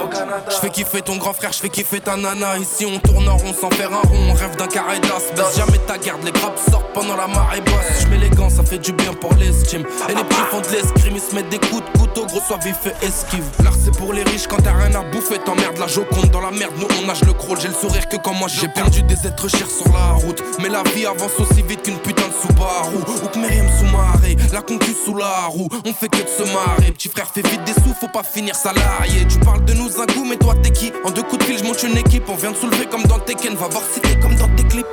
Je 0.49 0.57
fais 0.57 0.71
kiffer 0.71 1.03
ton 1.03 1.17
grand 1.17 1.35
frère, 1.35 1.53
je 1.53 1.59
fais 1.59 1.69
kiffer 1.69 2.01
ta 2.01 2.17
nana. 2.17 2.57
Ici 2.57 2.87
on 2.87 2.99
tourne 2.99 3.29
en 3.29 3.37
rond 3.37 3.53
sans 3.53 3.71
faire 3.71 3.93
un 3.93 4.09
rond, 4.09 4.31
on 4.31 4.33
rêve 4.33 4.57
d'un 4.57 4.69
carré 4.69 5.01
d'as. 5.01 5.35
Baisse 5.37 5.55
jamais 5.55 5.79
ta 5.87 5.99
garde, 5.99 6.25
les 6.25 6.33
grappes 6.33 6.59
sortent 6.71 6.95
pendant 6.95 7.17
la 7.17 7.27
marée 7.27 7.61
basse. 7.61 8.01
Je 8.01 8.07
mets 8.07 8.17
les 8.17 8.31
gants, 8.31 8.49
ça 8.49 8.63
fait 8.63 8.79
du 8.79 8.93
bien 8.93 9.13
pour 9.13 9.35
l'estime. 9.35 9.85
Et 10.09 10.15
les 10.15 10.25
petits 10.25 10.41
font 10.51 10.61
de 10.61 10.69
l'escrime, 10.69 11.17
ils 11.17 11.21
se 11.21 11.35
mettent 11.35 11.51
des 11.51 11.59
coups 11.59 11.89
couteau, 11.99 12.26
gros 12.26 12.41
soit 12.41 12.59
vif 12.59 12.78
et 12.86 13.07
esquive. 13.07 13.45
L'art 13.62 13.74
c'est 13.82 13.97
pour 13.97 14.12
les 14.12 14.22
riches, 14.22 14.47
quand 14.47 14.62
t'as 14.62 14.72
rien 14.72 14.95
à 14.95 15.03
bouffer, 15.03 15.38
t'emmerdes 15.38 15.78
la 15.78 15.86
joconde 15.86 16.30
dans 16.30 16.41
la 16.41 16.51
merde. 16.51 16.74
Nous 16.76 16.88
on 17.01 17.07
nage 17.07 17.22
le 17.24 17.32
crawl, 17.32 17.59
j'ai 17.61 17.68
le 17.68 17.74
sourire 17.74 18.09
que 18.09 18.16
quand 18.16 18.34
moi 18.34 18.49
j'ai 18.49 18.68
perdu 18.68 19.03
des 19.03 19.26
êtres 19.26 19.49
chers 19.49 19.70
sur 19.70 19.93
la 19.93 20.12
route. 20.12 20.43
Mais 20.61 20.68
la 20.68 20.82
vie 20.95 21.07
avance 21.07 21.38
aussi 21.38 21.62
vite 21.62 21.82
qu'une 21.82 21.99
putain 21.99 22.28
de 22.28 22.32
Subaru. 22.32 22.97
Ou 23.24 23.28
que 23.28 23.38
Myriam 23.38 23.66
sous-marée, 23.78 24.36
la 24.53 24.62
concu 24.62 24.93
sous 24.93 25.16
la 25.16 25.47
roue. 25.49 25.68
On 25.84 25.93
fait 25.93 26.09
que 26.09 26.22
de 26.22 26.28
se 26.28 26.43
marrer. 26.53 26.93
Petit 26.93 27.09
frère 27.09 27.26
fait 27.26 27.47
vite 27.47 27.64
des 27.64 27.74
sous, 27.74 27.95
faut 27.99 28.09
pas 28.09 28.22
finir 28.22 28.55
salarié. 28.55 29.26
Tu 29.28 29.38
parles 29.41 29.64
de 29.64 29.72
nous 29.74 30.01
un 30.01 30.07
coup, 30.07 30.24
mais 30.24 30.36
toi 30.36 30.55
t'es 30.62 30.70
qui? 30.70 30.93
En 31.05 31.11
deux 31.11 31.22
coups 31.22 31.38
de 31.38 31.45
fil, 31.45 31.59
je 31.59 31.64
monte 31.64 31.82
une 31.82 31.97
équipe. 31.97 32.28
On 32.28 32.34
vient 32.34 32.51
de 32.51 32.57
soulever 32.57 32.86
comme 32.86 33.05
dans 33.05 33.18
Tekken, 33.18 33.55
va 33.55 33.68
voir 33.68 33.82
si 33.93 34.01
t'es 34.01 34.18
comme 34.18 34.34
dans 34.36 34.49
tes 34.57 34.64
clips. 34.64 34.86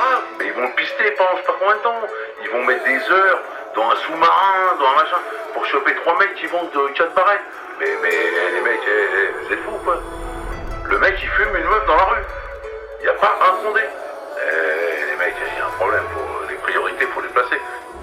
Ah, 0.00 0.20
mais 0.38 0.46
ils 0.46 0.52
vont 0.52 0.62
le 0.62 0.74
pister 0.74 1.14
pendant 1.16 1.30
je 1.36 1.42
sais 1.42 1.46
pas 1.46 1.54
combien 1.60 1.76
de 1.76 1.82
temps. 1.82 2.02
vont 2.52 2.66
mettre 2.66 2.84
des 2.84 3.00
heures 3.12 3.40
dans 3.74 3.90
un 3.90 3.96
sous-marin, 4.06 4.76
dans 4.78 4.86
un 4.86 4.94
machin, 4.94 5.20
pour 5.54 5.64
choper 5.66 5.94
trois 6.02 6.18
mecs 6.18 6.34
qui 6.34 6.46
vont 6.46 6.64
de 6.64 6.92
4 6.94 7.14
barrettes. 7.14 7.40
Mais, 7.80 7.88
mais 8.02 8.10
les 8.10 8.60
mecs, 8.60 8.80
eh, 8.86 8.90
eh, 8.90 9.46
vous 9.46 9.52
êtes 9.52 9.62
fous 9.64 9.80
quoi 9.84 9.98
Le 10.84 10.98
mec 10.98 11.14
il 11.22 11.28
fume 11.28 11.56
une 11.56 11.68
meuf 11.68 11.86
dans 11.86 11.96
la 11.96 12.04
rue. 12.04 12.24
Il 13.00 13.04
n'y 13.04 13.08
a 13.08 13.14
pas 13.14 13.34
un 13.40 13.64
fondé. 13.64 13.80
Eh, 13.80 15.10
les 15.10 15.16
mecs, 15.16 15.34
il 15.40 15.58
y 15.58 15.60
a 15.60 15.66
un 15.66 15.76
problème. 15.78 16.04
Faut, 16.14 16.48
les 16.48 16.56
priorités, 16.56 17.06
faut 17.14 17.20
les 17.22 17.28
placer. 17.28 17.60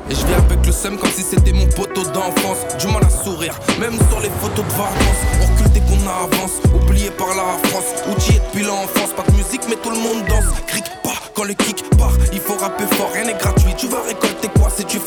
Et 0.09 0.15
je 0.15 0.25
viens 0.25 0.37
avec 0.37 0.65
le 0.65 0.71
seum 0.71 0.97
comme 0.97 1.11
si 1.11 1.21
c'était 1.21 1.53
mon 1.53 1.67
poteau 1.67 2.03
d'enfance. 2.11 2.65
Du 2.77 2.87
mal 2.87 3.03
à 3.05 3.09
sourire, 3.09 3.53
même 3.79 3.97
sur 4.09 4.19
les 4.19 4.31
photos 4.41 4.65
de 4.65 4.73
vacances. 4.73 5.21
On 5.37 5.45
recule 5.53 5.71
dès 5.71 5.81
qu'on 5.85 6.01
avance, 6.09 6.59
oublié 6.73 7.11
par 7.11 7.29
la 7.29 7.45
France. 7.69 8.03
Outillé 8.09 8.39
depuis 8.39 8.63
l'enfance, 8.65 9.13
pas 9.13 9.23
de 9.23 9.37
musique 9.37 9.61
mais 9.69 9.75
tout 9.75 9.91
le 9.91 9.97
monde 9.97 10.25
danse. 10.25 10.49
Cric 10.67 10.85
pas 11.03 11.09
quand 11.39 11.45
le 11.45 11.53
kick 11.53 11.89
part, 11.97 12.11
il 12.33 12.41
faut 12.41 12.55
rapper 12.55 12.83
fort, 12.97 13.11
rien 13.13 13.23
n'est 13.23 13.33
gratuit. 13.33 13.73
Tu 13.77 13.87
vas 13.87 14.01
récolter 14.01 14.28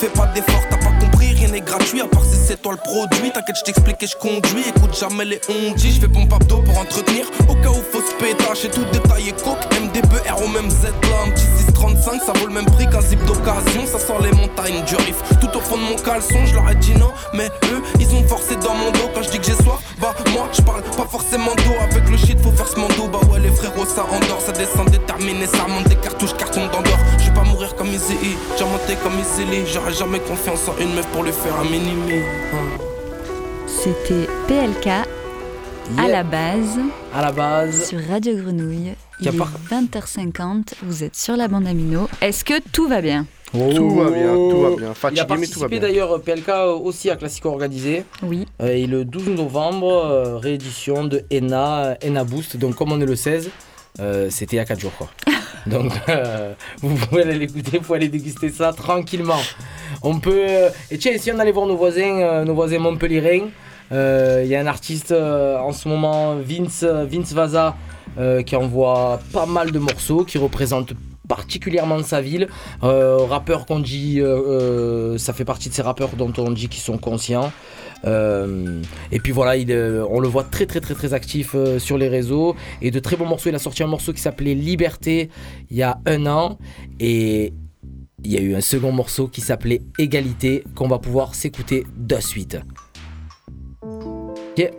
fais 0.02 0.08
pas 0.08 0.26
d'effort 0.34 0.62
T'as 0.68 0.78
pas 0.78 0.92
compris, 0.98 1.32
rien 1.34 1.48
n'est 1.48 1.60
gratuit 1.60 2.00
à 2.00 2.08
part 2.08 2.24
si 2.24 2.36
c'est 2.36 2.60
toi 2.60 2.72
le 2.72 2.78
produit. 2.78 3.30
T'inquiète, 3.30 3.56
je 3.58 3.62
t'explique 3.62 4.02
et 4.02 4.06
je 4.06 4.16
conduis. 4.16 4.64
Écoute 4.68 4.96
jamais 4.98 5.24
les 5.24 5.40
ondis, 5.48 5.92
je 5.92 6.00
fais 6.00 6.08
pompe 6.08 6.32
abdo 6.32 6.62
pour 6.62 6.78
entretenir. 6.78 7.26
Au 7.48 7.54
cas 7.54 7.70
où 7.70 7.82
faut 7.92 8.02
se 8.02 8.14
pétache 8.16 8.64
et 8.64 8.70
tout 8.70 8.84
détaillé 8.92 9.32
coke. 9.32 9.62
MDB, 9.80 10.14
R 10.28 10.42
au 10.42 10.48
même 10.48 10.70
Z 10.70 10.84
là, 10.84 11.24
635, 11.62 12.22
ça 12.22 12.32
vaut 12.32 12.46
le 12.46 12.54
même 12.54 12.66
prix 12.66 12.88
qu'un 12.88 13.00
zip 13.00 13.24
d'occasion. 13.24 13.86
Ça 13.86 13.98
sort 13.98 14.20
les 14.20 14.32
montagnes 14.32 14.82
du 14.84 14.96
riff. 14.96 15.22
Tout 15.40 15.56
au 15.56 15.60
fond 15.60 15.76
de 15.76 15.82
mon 15.82 15.96
caleçon, 15.96 16.44
je 16.44 16.54
leur 16.54 16.68
ai 16.70 16.74
dit 16.76 16.94
non, 16.94 17.10
mais 17.34 17.46
eux, 17.72 17.82
ils 18.00 18.14
ont 18.14 18.22
forcé 18.24 18.56
dans 18.56 18.74
mon 18.74 18.90
dos. 18.90 19.10
Quand 19.14 19.22
je 19.22 19.30
dis 19.30 19.38
que 19.38 19.46
j'ai 19.46 19.62
soif, 19.62 19.80
bah 20.00 20.14
moi, 20.32 20.48
je 20.52 20.62
parle 20.62 20.82
pas 20.82 21.06
forcément 21.10 21.54
d'eau. 21.56 21.74
Avec 21.80 22.08
le 22.08 22.16
shit, 22.16 22.38
faut 22.40 22.52
faire 22.52 22.68
ce 22.68 22.78
mando. 22.78 23.08
Bah 23.12 23.20
ouais, 23.30 23.40
les 23.40 23.50
frérots, 23.50 23.86
ça 23.86 24.04
endort, 24.04 24.40
ça 24.40 24.52
descend 24.52 24.88
déterminé, 24.90 25.46
ça 25.46 25.64
remonte 25.64 25.88
des 25.88 25.96
cartouches, 25.96 26.34
carton 26.36 26.66
d'endort. 26.66 26.98
Je 27.18 27.24
vais 27.26 27.34
pas 27.34 27.44
mourir 27.44 27.74
comme 27.76 27.88
E, 27.88 27.98
j'ai 28.58 28.64
monté 28.64 28.96
comme 29.02 29.16
Lee. 29.50 29.64
J'aurais 29.72 29.92
jamais 29.92 30.20
confiance 30.20 30.68
en 30.68 30.80
une 30.80 30.94
meuf 30.94 31.06
pour 31.08 31.22
lui 31.22 31.32
faire 31.32 31.54
un 31.58 31.64
mini-me. 31.64 32.22
C'était 33.66 34.28
PLK 34.46 34.88
à 35.98 36.08
la 36.08 36.22
base. 36.22 36.78
À 37.14 37.22
la 37.22 37.32
base. 37.32 37.88
Sur 37.88 38.00
Radio 38.08 38.34
Grenouille. 38.36 38.94
Il 39.22 39.26
Y 39.26 39.28
a 39.28 39.32
est 39.32 39.36
pas- 39.38 39.50
20h50, 39.70 40.74
vous 40.82 41.04
êtes 41.04 41.14
sur 41.16 41.36
la 41.36 41.48
bande 41.48 41.66
Amino. 41.66 42.08
Est-ce 42.20 42.44
que 42.44 42.54
tout 42.72 42.88
va 42.88 43.00
bien? 43.00 43.26
Tout 43.52 43.58
va 43.90 44.10
bien, 44.10 44.34
tout 44.34 44.60
va 44.62 44.70
bien. 44.70 44.78
Il 44.78 44.84
a 44.86 44.94
Fatigué, 44.94 45.20
mais 45.38 45.46
tout 45.46 45.60
va 45.60 45.68
participé 45.68 45.68
bien. 45.68 45.80
d'ailleurs 45.80 46.20
PLK 46.22 46.50
aussi 46.82 47.10
à 47.10 47.16
Classico 47.16 47.50
Organisé. 47.50 48.04
Oui. 48.22 48.46
Euh, 48.62 48.68
et 48.74 48.86
le 48.86 49.04
12 49.04 49.28
novembre, 49.28 49.92
euh, 49.92 50.38
réédition 50.38 51.04
de 51.04 51.22
Ena, 51.30 51.96
Ena 52.02 52.24
Boost. 52.24 52.56
Donc 52.56 52.76
comme 52.76 52.92
on 52.92 53.00
est 53.00 53.06
le 53.06 53.14
16, 53.14 53.50
euh, 54.00 54.28
c'était 54.30 54.56
il 54.56 54.58
y 54.58 54.60
a 54.60 54.64
4 54.64 54.80
jours 54.80 54.92
quoi. 54.96 55.08
Donc 55.66 55.92
euh, 56.08 56.54
vous 56.80 56.94
pouvez 56.96 57.22
aller 57.22 57.38
l'écouter, 57.38 57.76
vous 57.78 57.84
pouvez 57.84 57.98
aller 57.98 58.08
déguster 58.08 58.48
ça 58.48 58.72
tranquillement. 58.72 59.40
On 60.02 60.18
peut... 60.18 60.46
Et 60.90 60.96
tiens, 60.98 61.12
si 61.18 61.30
on 61.30 61.38
allait 61.38 61.52
voir 61.52 61.66
nos 61.66 61.76
voisins, 61.76 62.44
nos 62.44 62.54
voisins 62.54 62.78
montpelliérains, 62.78 63.48
il 63.92 64.48
y 64.48 64.54
a 64.54 64.60
un 64.60 64.66
artiste 64.66 65.12
euh, 65.12 65.58
en 65.58 65.72
ce 65.72 65.88
moment, 65.88 66.36
Vince, 66.36 66.84
Vince 66.84 67.32
Vaza, 67.32 67.76
euh, 68.18 68.42
qui 68.42 68.56
envoie 68.56 69.20
pas 69.32 69.46
mal 69.46 69.70
de 69.70 69.78
morceaux, 69.78 70.24
qui 70.24 70.38
représente 70.38 70.94
particulièrement 71.28 72.02
sa 72.02 72.20
ville. 72.20 72.48
Euh, 72.82 73.16
rappeur 73.18 73.64
qu'on 73.66 73.80
dit, 73.80 74.20
euh, 74.20 74.26
euh, 74.26 75.18
ça 75.18 75.32
fait 75.32 75.44
partie 75.44 75.68
de 75.68 75.74
ces 75.74 75.82
rappeurs 75.82 76.10
dont 76.10 76.32
on 76.38 76.50
dit 76.50 76.68
qu'ils 76.68 76.82
sont 76.82 76.98
conscients. 76.98 77.52
Euh, 78.04 78.82
et 79.12 79.18
puis 79.20 79.32
voilà, 79.32 79.56
il, 79.56 79.70
euh, 79.70 80.04
on 80.10 80.20
le 80.20 80.28
voit 80.28 80.44
très 80.44 80.66
très 80.66 80.80
très 80.80 80.94
très 80.94 81.14
actif 81.14 81.52
euh, 81.54 81.78
sur 81.78 81.96
les 81.96 82.08
réseaux 82.08 82.56
et 82.80 82.90
de 82.90 82.98
très 82.98 83.16
bons 83.16 83.26
morceaux. 83.26 83.48
Il 83.48 83.54
a 83.54 83.60
sorti 83.60 83.82
un 83.82 83.86
morceau 83.86 84.12
qui 84.12 84.20
s'appelait 84.20 84.54
Liberté 84.54 85.30
il 85.70 85.76
y 85.76 85.82
a 85.82 85.98
un 86.04 86.26
an 86.26 86.58
et 86.98 87.52
il 88.24 88.30
y 88.30 88.36
a 88.36 88.40
eu 88.40 88.54
un 88.54 88.60
second 88.60 88.92
morceau 88.92 89.28
qui 89.28 89.40
s'appelait 89.40 89.82
Égalité 89.98 90.64
qu'on 90.74 90.88
va 90.88 90.98
pouvoir 90.98 91.34
s'écouter 91.34 91.86
de 91.96 92.18
suite. 92.20 92.58
Ok, 94.52 94.70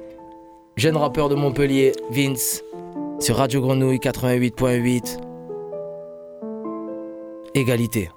jeune 0.75 0.97
rappeur 0.97 1.29
de 1.29 1.35
Montpellier, 1.35 1.93
Vince, 2.11 2.63
sur 3.19 3.37
Radio 3.37 3.59
Grenouille 3.59 3.97
88.8. 3.97 5.17
Égalité. 7.55 8.11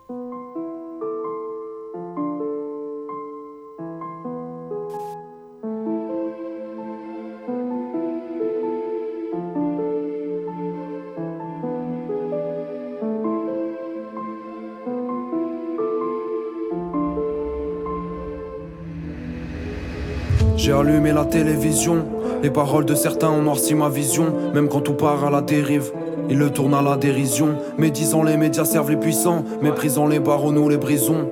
J'ai 20.66 20.72
allumé 20.72 21.12
la 21.12 21.24
télévision. 21.24 22.04
Les 22.42 22.50
paroles 22.50 22.84
de 22.86 22.96
certains 22.96 23.30
ont 23.30 23.40
noirci 23.40 23.76
ma 23.76 23.88
vision. 23.88 24.34
Même 24.52 24.68
quand 24.68 24.80
tout 24.80 24.94
part 24.94 25.24
à 25.24 25.30
la 25.30 25.40
dérive, 25.40 25.92
ils 26.28 26.36
le 26.36 26.50
tournent 26.50 26.74
à 26.74 26.82
la 26.82 26.96
dérision. 26.96 27.54
Médisant 27.78 28.24
les 28.24 28.36
médias 28.36 28.64
servent 28.64 28.90
les 28.90 28.96
puissants. 28.96 29.44
Méprisant 29.62 30.08
les 30.08 30.18
barreaux, 30.18 30.50
nous 30.50 30.68
les 30.68 30.76
brisons. 30.76 31.30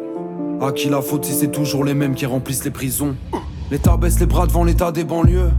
À 0.61 0.70
qui 0.70 0.89
la 0.89 1.03
faute 1.03 1.24
si 1.24 1.32
c'est 1.32 1.51
toujours 1.51 1.82
les 1.82 1.95
mêmes 1.95 2.14
qui 2.14 2.26
remplissent 2.26 2.64
les 2.64 2.70
prisons? 2.70 3.16
L'État 3.72 3.97
baisse 3.97 4.20
les 4.20 4.26
bras 4.26 4.47
devant 4.47 4.62
l'état 4.62 4.93
des 4.93 5.03
banlieues. 5.03 5.51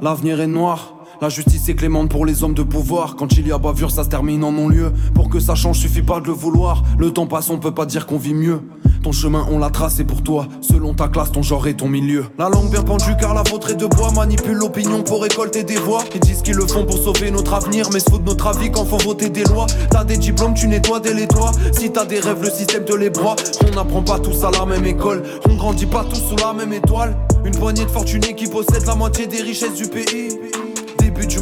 L'avenir 0.00 0.40
est 0.40 0.46
noir. 0.46 0.94
La 1.22 1.30
justice 1.30 1.70
est 1.70 1.74
clémente 1.74 2.10
pour 2.10 2.26
les 2.26 2.44
hommes 2.44 2.52
de 2.52 2.62
pouvoir. 2.62 3.16
Quand 3.16 3.38
il 3.38 3.48
y 3.48 3.52
a 3.52 3.56
bavure, 3.56 3.90
ça 3.90 4.04
se 4.04 4.10
termine 4.10 4.44
en 4.44 4.52
non-lieu. 4.52 4.92
Pour 5.14 5.30
que 5.30 5.40
ça 5.40 5.54
change, 5.54 5.78
suffit 5.78 6.02
pas 6.02 6.20
de 6.20 6.26
le 6.26 6.34
vouloir. 6.34 6.82
Le 6.98 7.10
temps 7.10 7.26
passe, 7.26 7.48
on 7.48 7.58
peut 7.58 7.72
pas 7.72 7.86
dire 7.86 8.06
qu'on 8.06 8.18
vit 8.18 8.34
mieux. 8.34 8.60
Ton 9.02 9.12
chemin, 9.12 9.46
on 9.50 9.58
l'a 9.58 9.70
tracé 9.70 10.04
pour 10.04 10.22
toi. 10.22 10.46
Selon 10.60 10.92
ta 10.92 11.08
classe, 11.08 11.32
ton 11.32 11.42
genre 11.42 11.66
et 11.68 11.74
ton 11.74 11.88
milieu. 11.88 12.26
La 12.38 12.50
langue 12.50 12.70
bien 12.70 12.82
pendue, 12.82 13.16
car 13.18 13.32
la 13.32 13.42
vôtre 13.44 13.70
est 13.70 13.76
de 13.76 13.86
bois. 13.86 14.12
Manipule 14.12 14.56
l'opinion 14.56 15.02
pour 15.02 15.22
récolter 15.22 15.64
des 15.64 15.76
voix. 15.76 16.04
Ils 16.14 16.20
disent 16.20 16.42
qu'ils 16.42 16.56
le 16.56 16.66
font 16.66 16.84
pour 16.84 16.98
sauver 16.98 17.30
notre 17.30 17.54
avenir. 17.54 17.88
Mais 17.94 18.00
se 18.00 18.10
foutent 18.10 18.26
notre 18.26 18.48
avis 18.48 18.70
quand 18.70 18.84
font 18.84 18.98
voter 18.98 19.30
des 19.30 19.44
lois. 19.44 19.66
T'as 19.90 20.04
des 20.04 20.18
diplômes, 20.18 20.52
tu 20.52 20.68
nettoies 20.68 21.00
dès 21.00 21.14
les 21.14 21.26
toits. 21.26 21.52
Si 21.72 21.90
t'as 21.90 22.04
des 22.04 22.20
rêves, 22.20 22.42
le 22.42 22.50
système 22.50 22.84
te 22.84 22.94
les 22.94 23.08
broie. 23.08 23.36
On 23.66 23.74
n'apprend 23.74 24.02
pas 24.02 24.18
tous 24.18 24.44
à 24.44 24.50
la 24.50 24.66
même 24.66 24.84
école. 24.84 25.22
On 25.48 25.54
grandit 25.54 25.86
pas 25.86 26.04
tous 26.04 26.20
sous 26.20 26.36
la 26.36 26.52
même 26.52 26.74
étoile. 26.74 27.16
Une 27.46 27.56
poignée 27.56 27.86
de 27.86 27.90
fortunés 27.90 28.34
qui 28.34 28.48
possèdent 28.48 28.86
la 28.86 28.94
moitié 28.94 29.26
des 29.26 29.40
richesses 29.40 29.76
du 29.76 29.86
pays. 29.86 30.28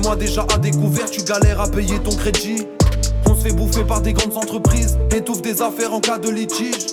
Mois 0.04 0.16
déjà 0.16 0.44
à 0.54 0.58
découvert, 0.58 1.10
tu 1.10 1.22
galères 1.22 1.62
à 1.62 1.66
payer 1.66 1.98
ton 1.98 2.14
crédit. 2.14 2.66
On 3.24 3.34
se 3.34 3.40
fait 3.40 3.54
bouffer 3.54 3.84
par 3.84 4.02
des 4.02 4.12
grandes 4.12 4.36
entreprises, 4.36 4.98
étouffe 5.10 5.40
des 5.40 5.62
affaires 5.62 5.94
en 5.94 6.00
cas 6.00 6.18
de 6.18 6.28
litige. 6.28 6.88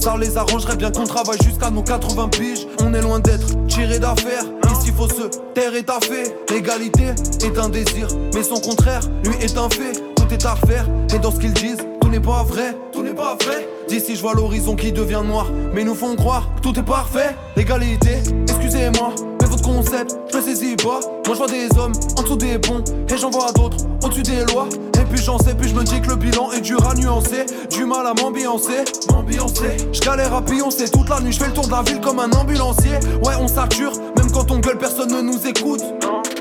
Ça 0.00 0.16
les 0.18 0.38
arrangerait 0.38 0.76
bien 0.76 0.90
qu'on 0.90 1.04
travaille 1.04 1.36
jusqu'à 1.44 1.68
nos 1.68 1.82
80 1.82 2.28
piges. 2.28 2.66
On 2.80 2.94
est 2.94 3.02
loin 3.02 3.20
d'être 3.20 3.66
tiré 3.66 3.98
d'affaires. 3.98 4.46
Ici 4.72 4.92
faut 4.96 5.08
se 5.08 5.28
taire 5.54 5.74
et 5.74 5.82
taffer. 5.82 6.34
L'égalité 6.50 7.12
est 7.44 7.58
un 7.58 7.68
désir, 7.68 8.08
mais 8.34 8.42
son 8.42 8.60
contraire, 8.60 9.02
lui 9.24 9.34
est 9.42 9.58
un 9.58 9.68
fait. 9.68 9.92
Tout 10.16 10.32
est 10.32 10.46
à 10.46 10.54
refaire, 10.54 10.86
et 11.14 11.18
dans 11.18 11.32
ce 11.32 11.40
qu'ils 11.40 11.52
disent, 11.52 11.84
tout 12.00 12.08
n'est 12.08 12.18
pas 12.18 12.44
vrai. 12.44 12.74
Tout 12.92 13.02
n'est 13.02 13.14
pas 13.14 13.36
vrai. 13.44 13.68
D'ici 13.88 14.16
je 14.16 14.22
vois 14.22 14.32
l'horizon 14.32 14.74
qui 14.74 14.90
devient 14.90 15.22
noir, 15.22 15.48
mais 15.74 15.84
nous 15.84 15.94
font 15.94 16.16
croire 16.16 16.48
que 16.56 16.62
tout 16.62 16.78
est 16.78 16.82
parfait. 16.82 17.36
L'égalité, 17.56 18.22
excusez-moi, 18.48 19.12
concept, 19.64 20.16
je 20.32 20.40
saisis 20.40 20.76
pas. 20.76 21.00
Moi 21.26 21.32
je 21.32 21.38
vois 21.38 21.46
des 21.46 21.68
hommes 21.78 21.92
en 22.18 22.22
dessous 22.22 22.36
des 22.36 22.58
ponts, 22.58 22.84
et 23.08 23.16
j'en 23.16 23.30
vois 23.30 23.50
d'autres 23.52 23.78
au-dessus 24.04 24.22
des 24.22 24.44
lois. 24.52 24.68
Et 25.00 25.04
puis 25.04 25.22
j'en 25.22 25.38
sais, 25.38 25.54
puis 25.54 25.68
je 25.68 25.74
me 25.74 25.82
dis 25.82 26.00
que 26.00 26.08
le 26.08 26.16
bilan 26.16 26.52
est 26.52 26.60
dur 26.60 26.86
à 26.86 26.94
nuancer. 26.94 27.46
Du 27.70 27.84
mal 27.84 28.06
à 28.06 28.14
m'ambiancer, 28.14 28.84
m'ambiancer. 29.10 29.76
Je 29.92 30.00
galère 30.00 30.34
à 30.34 30.42
pioncer 30.42 30.88
toute 30.90 31.08
la 31.08 31.20
nuit, 31.20 31.32
je 31.32 31.38
fais 31.38 31.46
le 31.46 31.52
tour 31.52 31.66
de 31.66 31.70
la 31.70 31.82
ville 31.82 32.00
comme 32.00 32.20
un 32.20 32.30
ambulancier. 32.32 32.98
Ouais, 33.24 33.34
on 33.40 33.48
sature, 33.48 33.92
même 34.16 34.30
quand 34.30 34.50
on 34.50 34.58
gueule, 34.58 34.78
personne 34.78 35.10
ne 35.10 35.22
nous 35.22 35.46
écoute. 35.46 35.82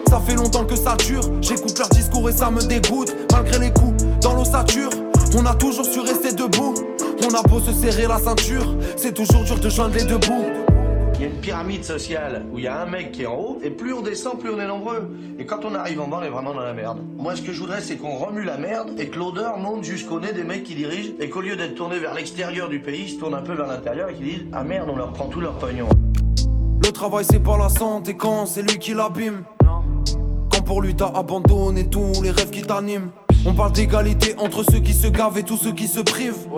Ça 0.09 0.21
fait 0.25 0.35
longtemps 0.35 0.65
que 0.65 0.75
ça 0.75 0.95
dure, 0.97 1.23
j'écoute 1.41 1.77
leur 1.79 1.89
discours 1.89 2.29
et 2.29 2.33
ça 2.33 2.51
me 2.51 2.61
dégoûte. 2.61 3.15
Malgré 3.31 3.59
les 3.59 3.71
coups 3.71 4.03
dans 4.21 4.33
l'ossature, 4.35 4.89
on 5.35 5.45
a 5.45 5.55
toujours 5.55 5.85
su 5.85 5.99
rester 6.01 6.33
debout. 6.33 6.75
On 7.25 7.33
a 7.33 7.41
beau 7.43 7.59
se 7.59 7.71
serrer 7.71 8.07
la 8.07 8.19
ceinture, 8.19 8.75
c'est 8.97 9.13
toujours 9.13 9.43
dur 9.43 9.59
de 9.59 9.69
joindre 9.69 9.95
les 9.95 10.03
deux 10.03 10.17
bouts. 10.17 10.62
Il 11.23 11.27
y 11.27 11.31
a 11.31 11.35
une 11.35 11.39
pyramide 11.41 11.85
sociale 11.85 12.45
où 12.51 12.59
il 12.59 12.65
y 12.65 12.67
a 12.67 12.81
un 12.81 12.85
mec 12.85 13.13
qui 13.13 13.21
est 13.21 13.27
en 13.27 13.35
haut, 13.37 13.59
et 13.63 13.69
plus 13.69 13.93
on 13.93 14.01
descend, 14.01 14.37
plus 14.39 14.49
on 14.49 14.59
est 14.59 14.67
nombreux. 14.67 15.09
Et 15.39 15.45
quand 15.45 15.63
on 15.63 15.73
arrive 15.73 16.01
en 16.01 16.09
bas, 16.09 16.17
on 16.19 16.25
est 16.25 16.29
vraiment 16.29 16.53
dans 16.53 16.59
la 16.59 16.73
merde. 16.73 16.99
Moi, 17.17 17.37
ce 17.37 17.41
que 17.41 17.53
je 17.53 17.61
voudrais, 17.61 17.79
c'est 17.79 17.95
qu'on 17.95 18.17
remue 18.17 18.43
la 18.43 18.57
merde 18.57 18.89
et 18.99 19.07
que 19.07 19.17
l'odeur 19.17 19.57
monte 19.57 19.85
jusqu'au 19.85 20.19
nez 20.19 20.33
des 20.33 20.43
mecs 20.43 20.63
qui 20.63 20.75
dirigent, 20.75 21.13
et 21.21 21.29
qu'au 21.29 21.39
lieu 21.39 21.55
d'être 21.55 21.75
tourné 21.75 21.97
vers 21.97 22.13
l'extérieur 22.13 22.67
du 22.67 22.81
pays, 22.81 23.03
ils 23.03 23.09
se 23.11 23.19
tournent 23.19 23.35
un 23.35 23.41
peu 23.41 23.53
vers 23.53 23.67
l'intérieur 23.67 24.09
et 24.09 24.15
qu'ils 24.15 24.25
disent 24.25 24.45
Ah 24.51 24.65
merde, 24.65 24.89
on 24.91 24.97
leur 24.97 25.13
prend 25.13 25.27
tout 25.27 25.39
leur 25.39 25.53
pognon. 25.53 25.87
Le 26.83 26.91
travail 26.91 27.23
c'est 27.23 27.39
pas 27.39 27.57
la 27.57 27.69
santé 27.69 28.15
quand 28.15 28.45
c'est 28.45 28.61
lui 28.61 28.77
qui 28.77 28.93
l'abîme. 28.93 29.45
Quand 29.63 30.61
pour 30.65 30.81
lui 30.81 30.93
t'as 30.93 31.07
abandonné 31.07 31.87
tous 31.87 32.21
les 32.21 32.31
rêves 32.31 32.49
qui 32.49 32.63
t'animent. 32.63 33.11
On 33.45 33.53
parle 33.53 33.71
d'égalité 33.71 34.35
entre 34.39 34.63
ceux 34.63 34.79
qui 34.79 34.93
se 34.93 35.07
gavent 35.07 35.37
et 35.37 35.43
tous 35.43 35.55
ceux 35.55 35.71
qui 35.71 35.87
se 35.87 36.01
privent. 36.01 36.49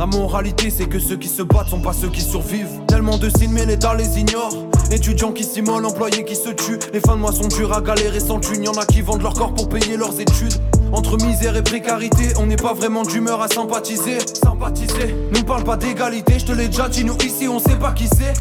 La 0.00 0.06
moralité 0.06 0.70
c'est 0.70 0.86
que 0.86 0.98
ceux 0.98 1.18
qui 1.18 1.28
se 1.28 1.42
battent 1.42 1.68
sont 1.68 1.82
pas 1.82 1.92
ceux 1.92 2.08
qui 2.08 2.22
survivent. 2.22 2.80
Tellement 2.88 3.18
de 3.18 3.28
signes 3.28 3.52
mais 3.52 3.66
l'État 3.66 3.94
les 3.94 4.18
ignore. 4.18 4.50
Étudiants 4.90 5.30
qui 5.30 5.44
s'immolent, 5.44 5.84
employés 5.84 6.24
qui 6.24 6.36
se 6.36 6.48
tuent. 6.48 6.78
Les 6.94 7.00
fins 7.00 7.16
de 7.16 7.20
mois 7.20 7.32
sont 7.32 7.48
durs 7.48 7.70
à 7.74 7.82
galérer 7.82 8.18
sans 8.18 8.40
thune. 8.40 8.64
Y'en 8.64 8.72
a 8.72 8.86
qui 8.86 9.02
vendent 9.02 9.20
leur 9.20 9.34
corps 9.34 9.52
pour 9.52 9.68
payer 9.68 9.98
leurs 9.98 10.18
études. 10.18 10.54
Entre 10.90 11.22
misère 11.22 11.54
et 11.54 11.62
précarité, 11.62 12.32
on 12.38 12.46
n'est 12.46 12.56
pas 12.56 12.72
vraiment 12.72 13.02
d'humeur 13.02 13.42
à 13.42 13.48
sympathiser. 13.48 14.20
Sympathiser, 14.42 15.14
nous 15.34 15.42
parle 15.42 15.64
pas 15.64 15.76
d'égalité, 15.76 16.38
je 16.38 16.46
te 16.46 16.52
l'ai 16.52 16.68
déjà 16.68 16.88
dit, 16.88 17.04
nous 17.04 17.18
ici 17.22 17.46
on 17.46 17.58
sait 17.58 17.76
pas 17.76 17.92
qui 17.92 18.08
c'est. 18.08 18.32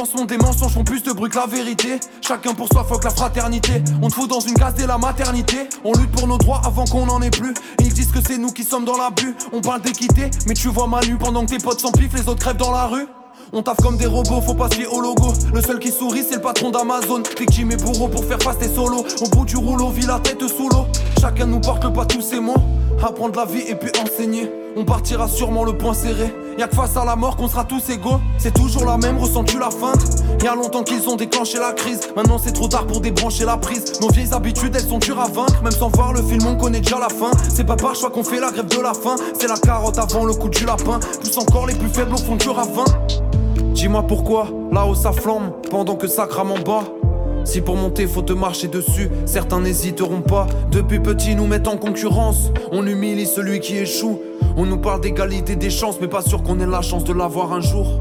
Monde 0.00 0.28
des 0.28 0.38
mensonges 0.38 0.72
font 0.72 0.82
plus 0.82 1.02
de 1.02 1.12
bruit 1.12 1.30
que 1.30 1.36
la 1.36 1.46
vérité. 1.46 2.00
Chacun 2.26 2.54
pour 2.54 2.68
soi, 2.68 2.84
fuck 2.88 3.04
la 3.04 3.10
fraternité. 3.10 3.82
On 4.00 4.08
te 4.08 4.14
fout 4.14 4.30
dans 4.30 4.40
une 4.40 4.54
case 4.54 4.74
dès 4.74 4.86
la 4.86 4.96
maternité. 4.96 5.68
On 5.84 5.92
lutte 5.92 6.10
pour 6.12 6.26
nos 6.26 6.38
droits 6.38 6.62
avant 6.64 6.86
qu'on 6.86 7.06
en 7.08 7.20
ait 7.20 7.30
plus. 7.30 7.52
Ils 7.80 7.92
disent 7.92 8.10
que 8.10 8.18
c'est 8.26 8.38
nous 8.38 8.50
qui 8.50 8.64
sommes 8.64 8.86
dans 8.86 8.96
l'abus. 8.96 9.36
On 9.52 9.60
parle 9.60 9.82
d'équité, 9.82 10.30
mais 10.46 10.54
tu 10.54 10.68
vois 10.68 10.86
Manu 10.86 11.16
pendant 11.18 11.44
que 11.44 11.50
tes 11.50 11.58
potes 11.58 11.80
s'en 11.80 11.92
les 11.92 12.28
autres 12.28 12.40
crèvent 12.40 12.56
dans 12.56 12.72
la 12.72 12.86
rue. 12.86 13.06
On 13.52 13.62
taffe 13.62 13.76
comme 13.82 13.98
des 13.98 14.06
robots, 14.06 14.40
faut 14.40 14.54
pas 14.54 14.70
se 14.70 14.76
fier 14.76 14.90
au 14.90 15.00
logo. 15.02 15.32
Le 15.52 15.60
seul 15.60 15.78
qui 15.78 15.92
sourit, 15.92 16.24
c'est 16.26 16.36
le 16.36 16.40
patron 16.40 16.70
d'Amazon. 16.70 17.22
Victime 17.38 17.72
et 17.72 17.76
bourreau 17.76 18.08
pour 18.08 18.24
faire 18.24 18.40
face 18.42 18.58
tes 18.58 18.74
solos. 18.74 19.04
Au 19.20 19.28
bout 19.28 19.44
du 19.44 19.56
rouleau, 19.56 19.90
vit 19.90 20.06
la 20.06 20.18
tête 20.18 20.40
sous 20.48 20.70
l'eau. 20.70 20.86
Chacun 21.20 21.44
nous 21.44 21.60
porte 21.60 21.92
pas 21.92 22.06
tous 22.06 22.22
ces 22.22 22.40
mots. 22.40 22.62
Apprendre 23.02 23.38
la 23.38 23.44
vie 23.44 23.64
et 23.68 23.74
puis 23.74 23.90
enseigner. 24.02 24.50
On 24.76 24.84
partira 24.84 25.28
sûrement 25.28 25.64
le 25.64 25.72
point 25.72 25.94
serré. 25.94 26.34
Y'a 26.58 26.68
que 26.68 26.76
face 26.76 26.96
à 26.96 27.04
la 27.04 27.16
mort 27.16 27.36
qu'on 27.36 27.48
sera 27.48 27.64
tous 27.64 27.90
égaux. 27.90 28.20
C'est 28.38 28.54
toujours 28.54 28.84
la 28.84 28.96
même, 28.96 29.18
ressens-tu 29.18 29.58
la 29.58 29.70
feinte 29.70 30.22
Y'a 30.42 30.54
longtemps 30.54 30.82
qu'ils 30.82 31.08
ont 31.08 31.16
déclenché 31.16 31.58
la 31.58 31.72
crise. 31.72 32.00
Maintenant 32.16 32.38
c'est 32.38 32.52
trop 32.52 32.68
tard 32.68 32.86
pour 32.86 33.00
débrancher 33.00 33.44
la 33.44 33.56
prise. 33.56 34.00
Nos 34.00 34.08
vieilles 34.08 34.32
habitudes, 34.32 34.74
elles 34.74 34.88
sont 34.88 34.98
dures 34.98 35.20
à 35.20 35.28
vaincre. 35.28 35.62
Même 35.62 35.72
sans 35.72 35.88
voir 35.88 36.12
le 36.12 36.22
film, 36.22 36.46
on 36.46 36.56
connaît 36.56 36.80
déjà 36.80 36.98
la 36.98 37.08
fin. 37.08 37.30
C'est 37.48 37.64
pas 37.64 37.76
par 37.76 37.94
choix 37.94 38.10
qu'on 38.10 38.24
fait 38.24 38.40
la 38.40 38.50
grève 38.50 38.68
de 38.68 38.80
la 38.80 38.94
faim. 38.94 39.16
C'est 39.38 39.48
la 39.48 39.56
carotte 39.56 39.98
avant 39.98 40.24
le 40.24 40.34
coup 40.34 40.48
du 40.48 40.64
lapin. 40.64 41.00
Plus 41.20 41.36
encore 41.38 41.66
les 41.66 41.74
plus 41.74 41.88
faibles 41.88 42.14
au 42.14 42.18
fond 42.18 42.36
du 42.36 42.48
ravin. 42.48 42.84
Dis-moi 43.74 44.02
pourquoi, 44.06 44.48
là-haut 44.72 44.94
ça 44.94 45.12
flambe, 45.12 45.52
pendant 45.70 45.96
que 45.96 46.06
ça 46.06 46.26
crame 46.26 46.52
en 46.52 46.58
bas. 46.58 46.84
Si 47.44 47.60
pour 47.60 47.76
monter 47.76 48.06
faut 48.06 48.22
te 48.22 48.32
marcher 48.32 48.68
dessus, 48.68 49.10
certains 49.26 49.60
n'hésiteront 49.60 50.20
pas. 50.20 50.46
Depuis 50.70 51.00
petit 51.00 51.34
nous 51.34 51.46
mettent 51.46 51.68
en 51.68 51.76
concurrence, 51.76 52.50
on 52.70 52.86
humilie 52.86 53.26
celui 53.26 53.60
qui 53.60 53.78
échoue. 53.78 54.20
On 54.56 54.66
nous 54.66 54.78
parle 54.78 55.00
d'égalité 55.00 55.56
des 55.56 55.70
chances, 55.70 56.00
mais 56.00 56.08
pas 56.08 56.22
sûr 56.22 56.42
qu'on 56.42 56.60
ait 56.60 56.66
la 56.66 56.82
chance 56.82 57.04
de 57.04 57.12
l'avoir 57.12 57.52
un 57.52 57.60
jour. 57.60 58.00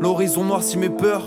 L'horizon 0.00 0.44
noircit 0.44 0.78
mes 0.78 0.90
peurs, 0.90 1.26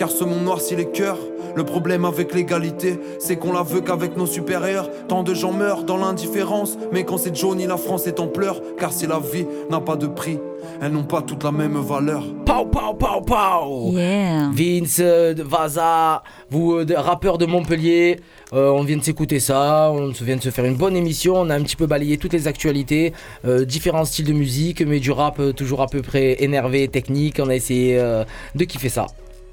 car 0.00 0.10
ce 0.10 0.24
monde 0.24 0.44
noircit 0.44 0.76
les 0.76 0.86
cœurs. 0.86 1.18
Le 1.54 1.62
problème 1.62 2.06
avec 2.06 2.32
l'égalité, 2.34 2.98
c'est 3.18 3.36
qu'on 3.36 3.52
la 3.52 3.62
veut 3.62 3.82
qu'avec 3.82 4.16
nos 4.16 4.24
supérieurs. 4.24 4.88
Tant 5.08 5.22
de 5.22 5.34
gens 5.34 5.52
meurent 5.52 5.84
dans 5.84 5.98
l'indifférence, 5.98 6.78
mais 6.90 7.04
quand 7.04 7.18
c'est 7.18 7.36
Johnny, 7.36 7.66
la 7.66 7.76
France 7.76 8.06
est 8.06 8.18
en 8.18 8.26
pleurs. 8.26 8.62
Car 8.78 8.94
si 8.94 9.06
la 9.06 9.18
vie 9.18 9.44
n'a 9.70 9.80
pas 9.80 9.96
de 9.96 10.06
prix, 10.06 10.38
elles 10.80 10.90
n'ont 10.92 11.04
pas 11.04 11.20
toutes 11.20 11.44
la 11.44 11.52
même 11.52 11.76
valeur. 11.76 12.22
Pow, 12.46 12.64
pow, 12.64 12.94
pow, 12.94 13.20
pow 13.20 13.90
Yeah. 13.92 14.48
Vince, 14.54 15.00
euh, 15.00 15.34
Vaza, 15.36 16.22
vous, 16.50 16.76
euh, 16.76 16.84
de- 16.86 16.94
rappeurs 16.94 17.36
de 17.36 17.44
Montpellier, 17.44 18.20
euh, 18.54 18.70
on 18.70 18.82
vient 18.84 18.96
de 18.96 19.02
s'écouter 19.04 19.38
ça, 19.38 19.90
on 19.92 20.14
se 20.14 20.24
vient 20.24 20.36
de 20.36 20.42
se 20.42 20.48
faire 20.50 20.64
une 20.64 20.76
bonne 20.76 20.96
émission, 20.96 21.34
on 21.36 21.50
a 21.50 21.56
un 21.56 21.62
petit 21.62 21.76
peu 21.76 21.86
balayé 21.86 22.16
toutes 22.16 22.32
les 22.32 22.48
actualités, 22.48 23.12
euh, 23.44 23.66
différents 23.66 24.06
styles 24.06 24.24
de 24.24 24.32
musique, 24.32 24.80
mais 24.80 24.98
du 24.98 25.10
rap 25.10 25.38
toujours 25.54 25.82
à 25.82 25.88
peu 25.88 26.00
près 26.00 26.36
énervé, 26.42 26.88
technique, 26.88 27.36
on 27.38 27.50
a 27.50 27.54
essayé 27.54 27.98
euh, 27.98 28.24
de 28.54 28.64
kiffer 28.64 28.88
ça. 28.88 29.06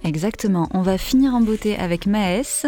Exactement. 0.08 0.70
On 0.74 0.82
va 0.84 0.98
finir 0.98 1.36
en 1.36 1.42
beauté 1.42 1.78
avec 1.78 2.06
Maës. 2.06 2.66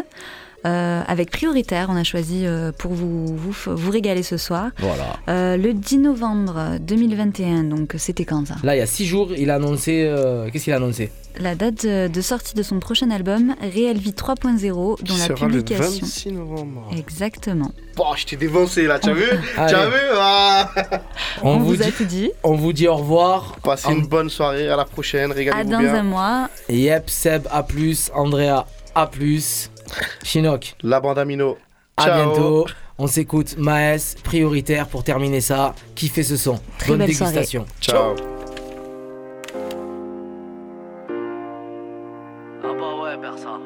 Euh, 0.65 1.01
avec 1.07 1.31
Prioritaire, 1.31 1.87
on 1.89 1.95
a 1.95 2.03
choisi 2.03 2.45
euh, 2.45 2.71
pour 2.77 2.91
vous, 2.93 3.25
vous, 3.35 3.91
régaler 3.91 4.23
ce 4.23 4.37
soir. 4.37 4.71
Voilà. 4.79 5.03
Euh, 5.29 5.57
le 5.57 5.73
10 5.73 5.99
novembre 5.99 6.77
2021, 6.81 7.63
donc 7.63 7.95
c'était 7.97 8.25
quand 8.25 8.45
ça? 8.47 8.55
Là, 8.63 8.75
il 8.75 8.79
y 8.79 8.81
a 8.81 8.85
6 8.87 9.05
jours, 9.05 9.29
il 9.37 9.49
a 9.49 9.55
annoncé. 9.55 10.03
euh, 10.05 10.49
Qu'est-ce 10.51 10.65
qu'il 10.65 10.73
a 10.73 10.77
annoncé? 10.77 11.11
La 11.39 11.55
date 11.55 11.85
de, 11.85 12.21
sortie 12.21 12.53
de 12.55 12.63
son 12.63 12.79
prochain 12.79 13.09
album, 13.11 13.55
Réelle 13.61 13.97
Vie 13.99 14.11
3.0, 14.11 14.71
dont 14.73 14.95
Qui 14.95 15.11
la 15.19 15.25
sera 15.25 15.47
le 15.47 15.57
publication. 15.63 16.01
26 16.05 16.31
novembre. 16.33 16.89
Exactement. 16.97 17.71
Bon, 17.95 18.05
je 18.17 18.25
t'ai 18.25 18.35
dévancé 18.35 18.83
là, 18.83 18.99
tu 18.99 19.09
as 19.09 19.13
vu? 19.13 19.23
Tu 19.53 19.59
Allez. 19.59 19.73
as 19.75 19.89
vu? 19.89 19.95
Ah 20.15 20.71
On 21.43 21.59
vous 21.59 21.81
a 21.81 21.85
tout 21.91 22.03
dit. 22.03 22.31
On 22.43 22.55
vous 22.55 22.73
dit 22.73 22.87
au 22.87 22.95
revoir. 22.95 23.55
Passez 23.63 23.91
une 23.93 24.07
bonne 24.07 24.29
soirée, 24.29 24.67
à 24.67 24.75
la 24.75 24.85
prochaine, 24.85 25.31
À 25.31 25.35
régalez-vous 25.35 25.69
dans 25.69 25.79
bien. 25.79 25.95
un 25.95 26.03
mois. 26.03 26.49
Yep, 26.67 27.09
Seb 27.09 27.47
A, 27.51 27.65
Andrea 28.13 28.65
A, 28.95 29.09
Chinook. 30.23 30.75
La 30.83 30.99
bande 30.99 31.19
Amino. 31.19 31.57
À 31.97 32.05
Ciao. 32.05 32.15
bientôt. 32.15 32.65
On 32.97 33.07
s'écoute 33.07 33.55
Maes, 33.57 34.15
prioritaire 34.23 34.87
pour 34.87 35.03
terminer 35.03 35.41
ça. 35.41 35.73
Kiffez 35.95 36.23
ce 36.23 36.35
son. 36.37 36.59
Très 36.77 36.89
Bonne 36.89 36.99
belle 36.99 37.13
soirée. 37.15 37.33
dégustation. 37.33 37.65
Ciao. 37.81 38.15
Ah 42.63 42.73
bah 42.77 43.01
ouais, 43.03 43.17
personne. 43.21 43.61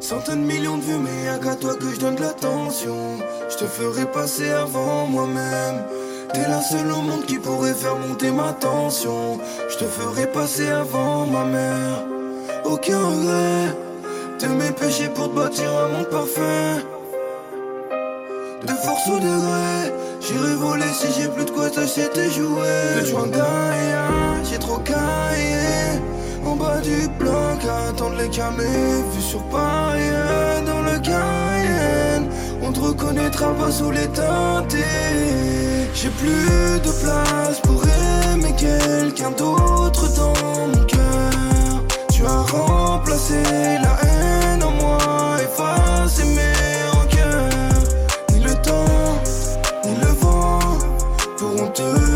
Centaines 0.00 0.42
de 0.46 0.52
millions 0.52 0.76
de 0.76 0.82
vues, 0.82 0.98
mais 0.98 1.24
y'a 1.24 1.38
qu'à 1.38 1.54
toi 1.56 1.74
que 1.76 1.90
je 1.90 1.98
donne 1.98 2.16
de 2.16 2.20
l'attention. 2.22 3.18
Je 3.48 3.56
te 3.56 3.64
ferai 3.64 4.04
passer 4.10 4.50
avant 4.50 5.06
moi-même. 5.06 5.82
T'es 6.34 6.48
la 6.48 6.60
seule 6.60 6.90
au 6.90 7.00
monde 7.00 7.24
qui 7.26 7.38
pourrait 7.38 7.74
faire 7.74 7.96
monter 7.96 8.32
ma 8.32 8.52
tension. 8.52 9.38
Je 9.70 9.76
te 9.76 9.84
ferai 9.84 10.26
passer 10.26 10.68
avant 10.68 11.26
ma 11.26 11.44
mère. 11.44 12.02
Aucun 12.64 12.98
regret 12.98 13.66
de 14.40 14.48
mes 14.48 14.72
péchés 14.72 15.08
pour 15.14 15.30
te 15.30 15.36
bâtir 15.36 15.70
un 15.70 15.88
monde 15.88 16.08
parfait. 16.08 16.82
De 18.66 18.72
force 18.84 19.06
ou 19.06 19.18
de 19.20 19.34
gré, 19.44 19.92
j'irai 20.20 20.54
voler 20.54 20.92
si 20.92 21.06
j'ai 21.16 21.28
plus 21.28 21.44
de 21.44 21.50
quoi 21.52 21.70
t'acheter 21.70 22.08
tes 22.08 22.30
jouets. 22.30 23.00
De 23.00 23.06
juin 23.06 23.28
Gaïa, 23.28 24.08
j'ai 24.42 24.58
trop 24.58 24.78
caillé. 24.78 26.00
En 26.44 26.56
bas 26.56 26.80
du 26.80 27.08
bloc, 27.20 27.60
à 27.68 27.90
attendre 27.90 28.16
les 28.18 28.28
camés. 28.28 29.04
Vu 29.12 29.22
sur 29.22 29.42
Paris, 29.44 30.10
dans 30.66 30.82
le 30.82 30.98
Cayenne. 30.98 32.13
On 32.66 32.72
te 32.72 32.80
reconnaîtra 32.80 33.52
pas 33.52 33.70
sous 33.70 33.90
les 33.90 34.08
teintés. 34.08 34.78
J'ai 35.92 36.08
plus 36.08 36.80
de 36.80 36.90
place 37.02 37.60
pour 37.60 37.82
aimer 37.86 38.54
quelqu'un 38.56 39.30
d'autre 39.32 40.08
dans 40.16 40.32
mon 40.42 40.84
cœur. 40.86 41.84
Tu 42.10 42.24
as 42.24 42.42
remplacé 42.42 43.42
la 43.82 43.96
haine 44.02 44.62
en 44.62 44.70
moi, 44.70 45.36
effacé 45.42 46.24
mes 46.24 46.88
rancœurs. 46.92 47.82
Ni 48.32 48.40
le 48.40 48.54
temps, 48.54 49.20
ni 49.84 49.94
le 49.96 50.12
vent 50.22 50.58
pourront 51.36 51.68
te 51.68 52.13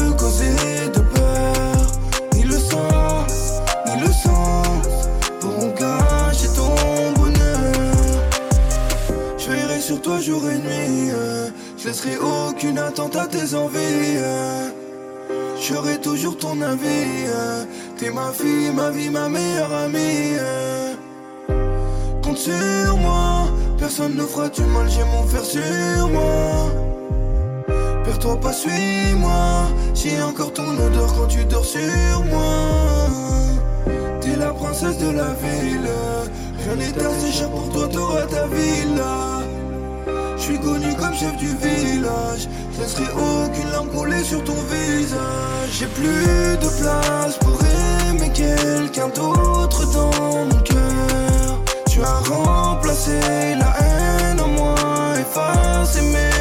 jour 10.29 10.43
et 10.51 10.59
nuit. 10.59 11.11
euh. 11.12 11.49
Je 11.79 11.89
laisserai 11.89 12.16
aucune 12.18 12.79
attente 12.79 13.16
à 13.16 13.26
tes 13.26 13.55
envies. 13.55 14.16
euh. 14.16 14.68
J'aurai 15.61 15.99
toujours 15.99 16.37
ton 16.37 16.61
avis. 16.61 17.24
euh. 17.29 17.64
T'es 17.97 18.11
ma 18.11 18.31
fille, 18.33 18.70
ma 18.74 18.91
vie, 18.91 19.09
ma 19.09 19.29
meilleure 19.29 19.72
amie. 19.72 20.37
Compte 22.22 22.37
sur 22.37 22.97
moi, 22.99 23.49
personne 23.79 24.14
ne 24.16 24.22
fera 24.22 24.49
du 24.51 24.62
mal, 24.74 24.87
j'ai 24.91 25.05
mon 25.05 25.24
fer 25.33 25.45
sur 25.45 26.09
moi. 26.11 26.45
Perds-toi 28.05 28.37
pas, 28.41 28.53
suis-moi. 28.53 29.68
J'ai 29.95 30.20
encore 30.22 30.53
ton 30.53 30.70
odeur 30.87 31.11
quand 31.16 31.26
tu 31.29 31.43
dors 31.47 31.64
sur 31.64 32.18
moi. 32.33 33.09
T'es 34.20 34.37
la 34.37 34.51
princesse 34.53 34.99
de 34.99 35.11
la 35.11 35.31
ville. 35.43 35.91
Rien 36.64 36.76
n'est 36.76 37.03
assez 37.11 37.33
cher 37.33 37.49
pour 37.51 37.70
toi, 37.72 37.89
t'auras 37.91 38.26
ta 38.26 38.47
villa. 38.47 39.47
Suis 40.49 40.59
connu 40.61 40.94
comme 40.94 41.12
chef 41.12 41.36
du 41.36 41.49
village. 41.49 42.49
Je 42.72 42.80
laisserai 42.80 43.05
aucune 43.12 43.70
larme 43.70 43.88
couler 43.88 44.24
sur 44.24 44.42
ton 44.44 44.55
visage. 44.55 45.68
J'ai 45.78 45.86
plus 45.88 46.57
de 46.57 46.68
place 46.80 47.36
pour 47.36 47.59
aimer 48.09 48.32
quelqu'un 48.32 49.09
d'autre 49.09 49.84
dans 49.92 50.11
mon 50.46 50.49
cœur. 50.62 51.62
Tu 51.90 52.01
as 52.03 52.20
remplacé 52.32 53.20
la 53.61 53.76
haine 53.78 54.40
en 54.40 54.49
moi, 54.49 54.74
effacé 55.20 56.01
mes 56.01 56.38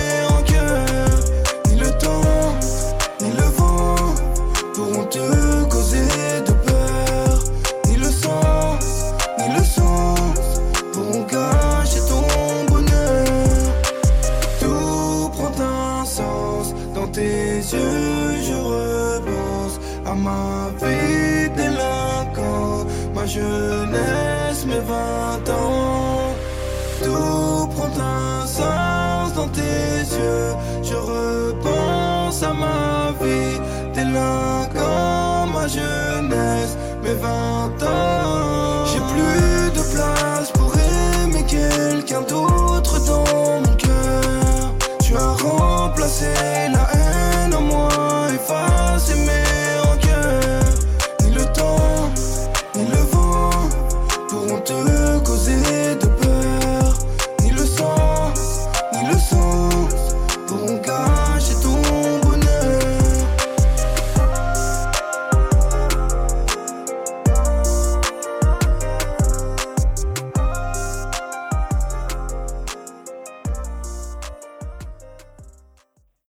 pense 32.39 32.43
à 32.43 32.53
ma 32.53 33.11
vie, 33.21 33.59
délinquant 33.93 35.47
ma 35.53 35.67
jeunesse, 35.67 36.77
mes 37.03 37.13
20 37.13 37.29
ans. 37.83 38.85
J'ai 38.85 38.99
plus 39.13 39.71
de 39.71 39.83
place 39.93 40.51
pour 40.51 40.73
aimer 40.77 41.43
quelqu'un 41.45 42.21
d'autre 42.21 42.99
dans 43.05 43.23
mon 43.33 43.75
cœur. 43.75 44.73
Tu 45.03 45.15
as 45.15 45.33
remplacé 45.43 46.33
la 46.71 46.76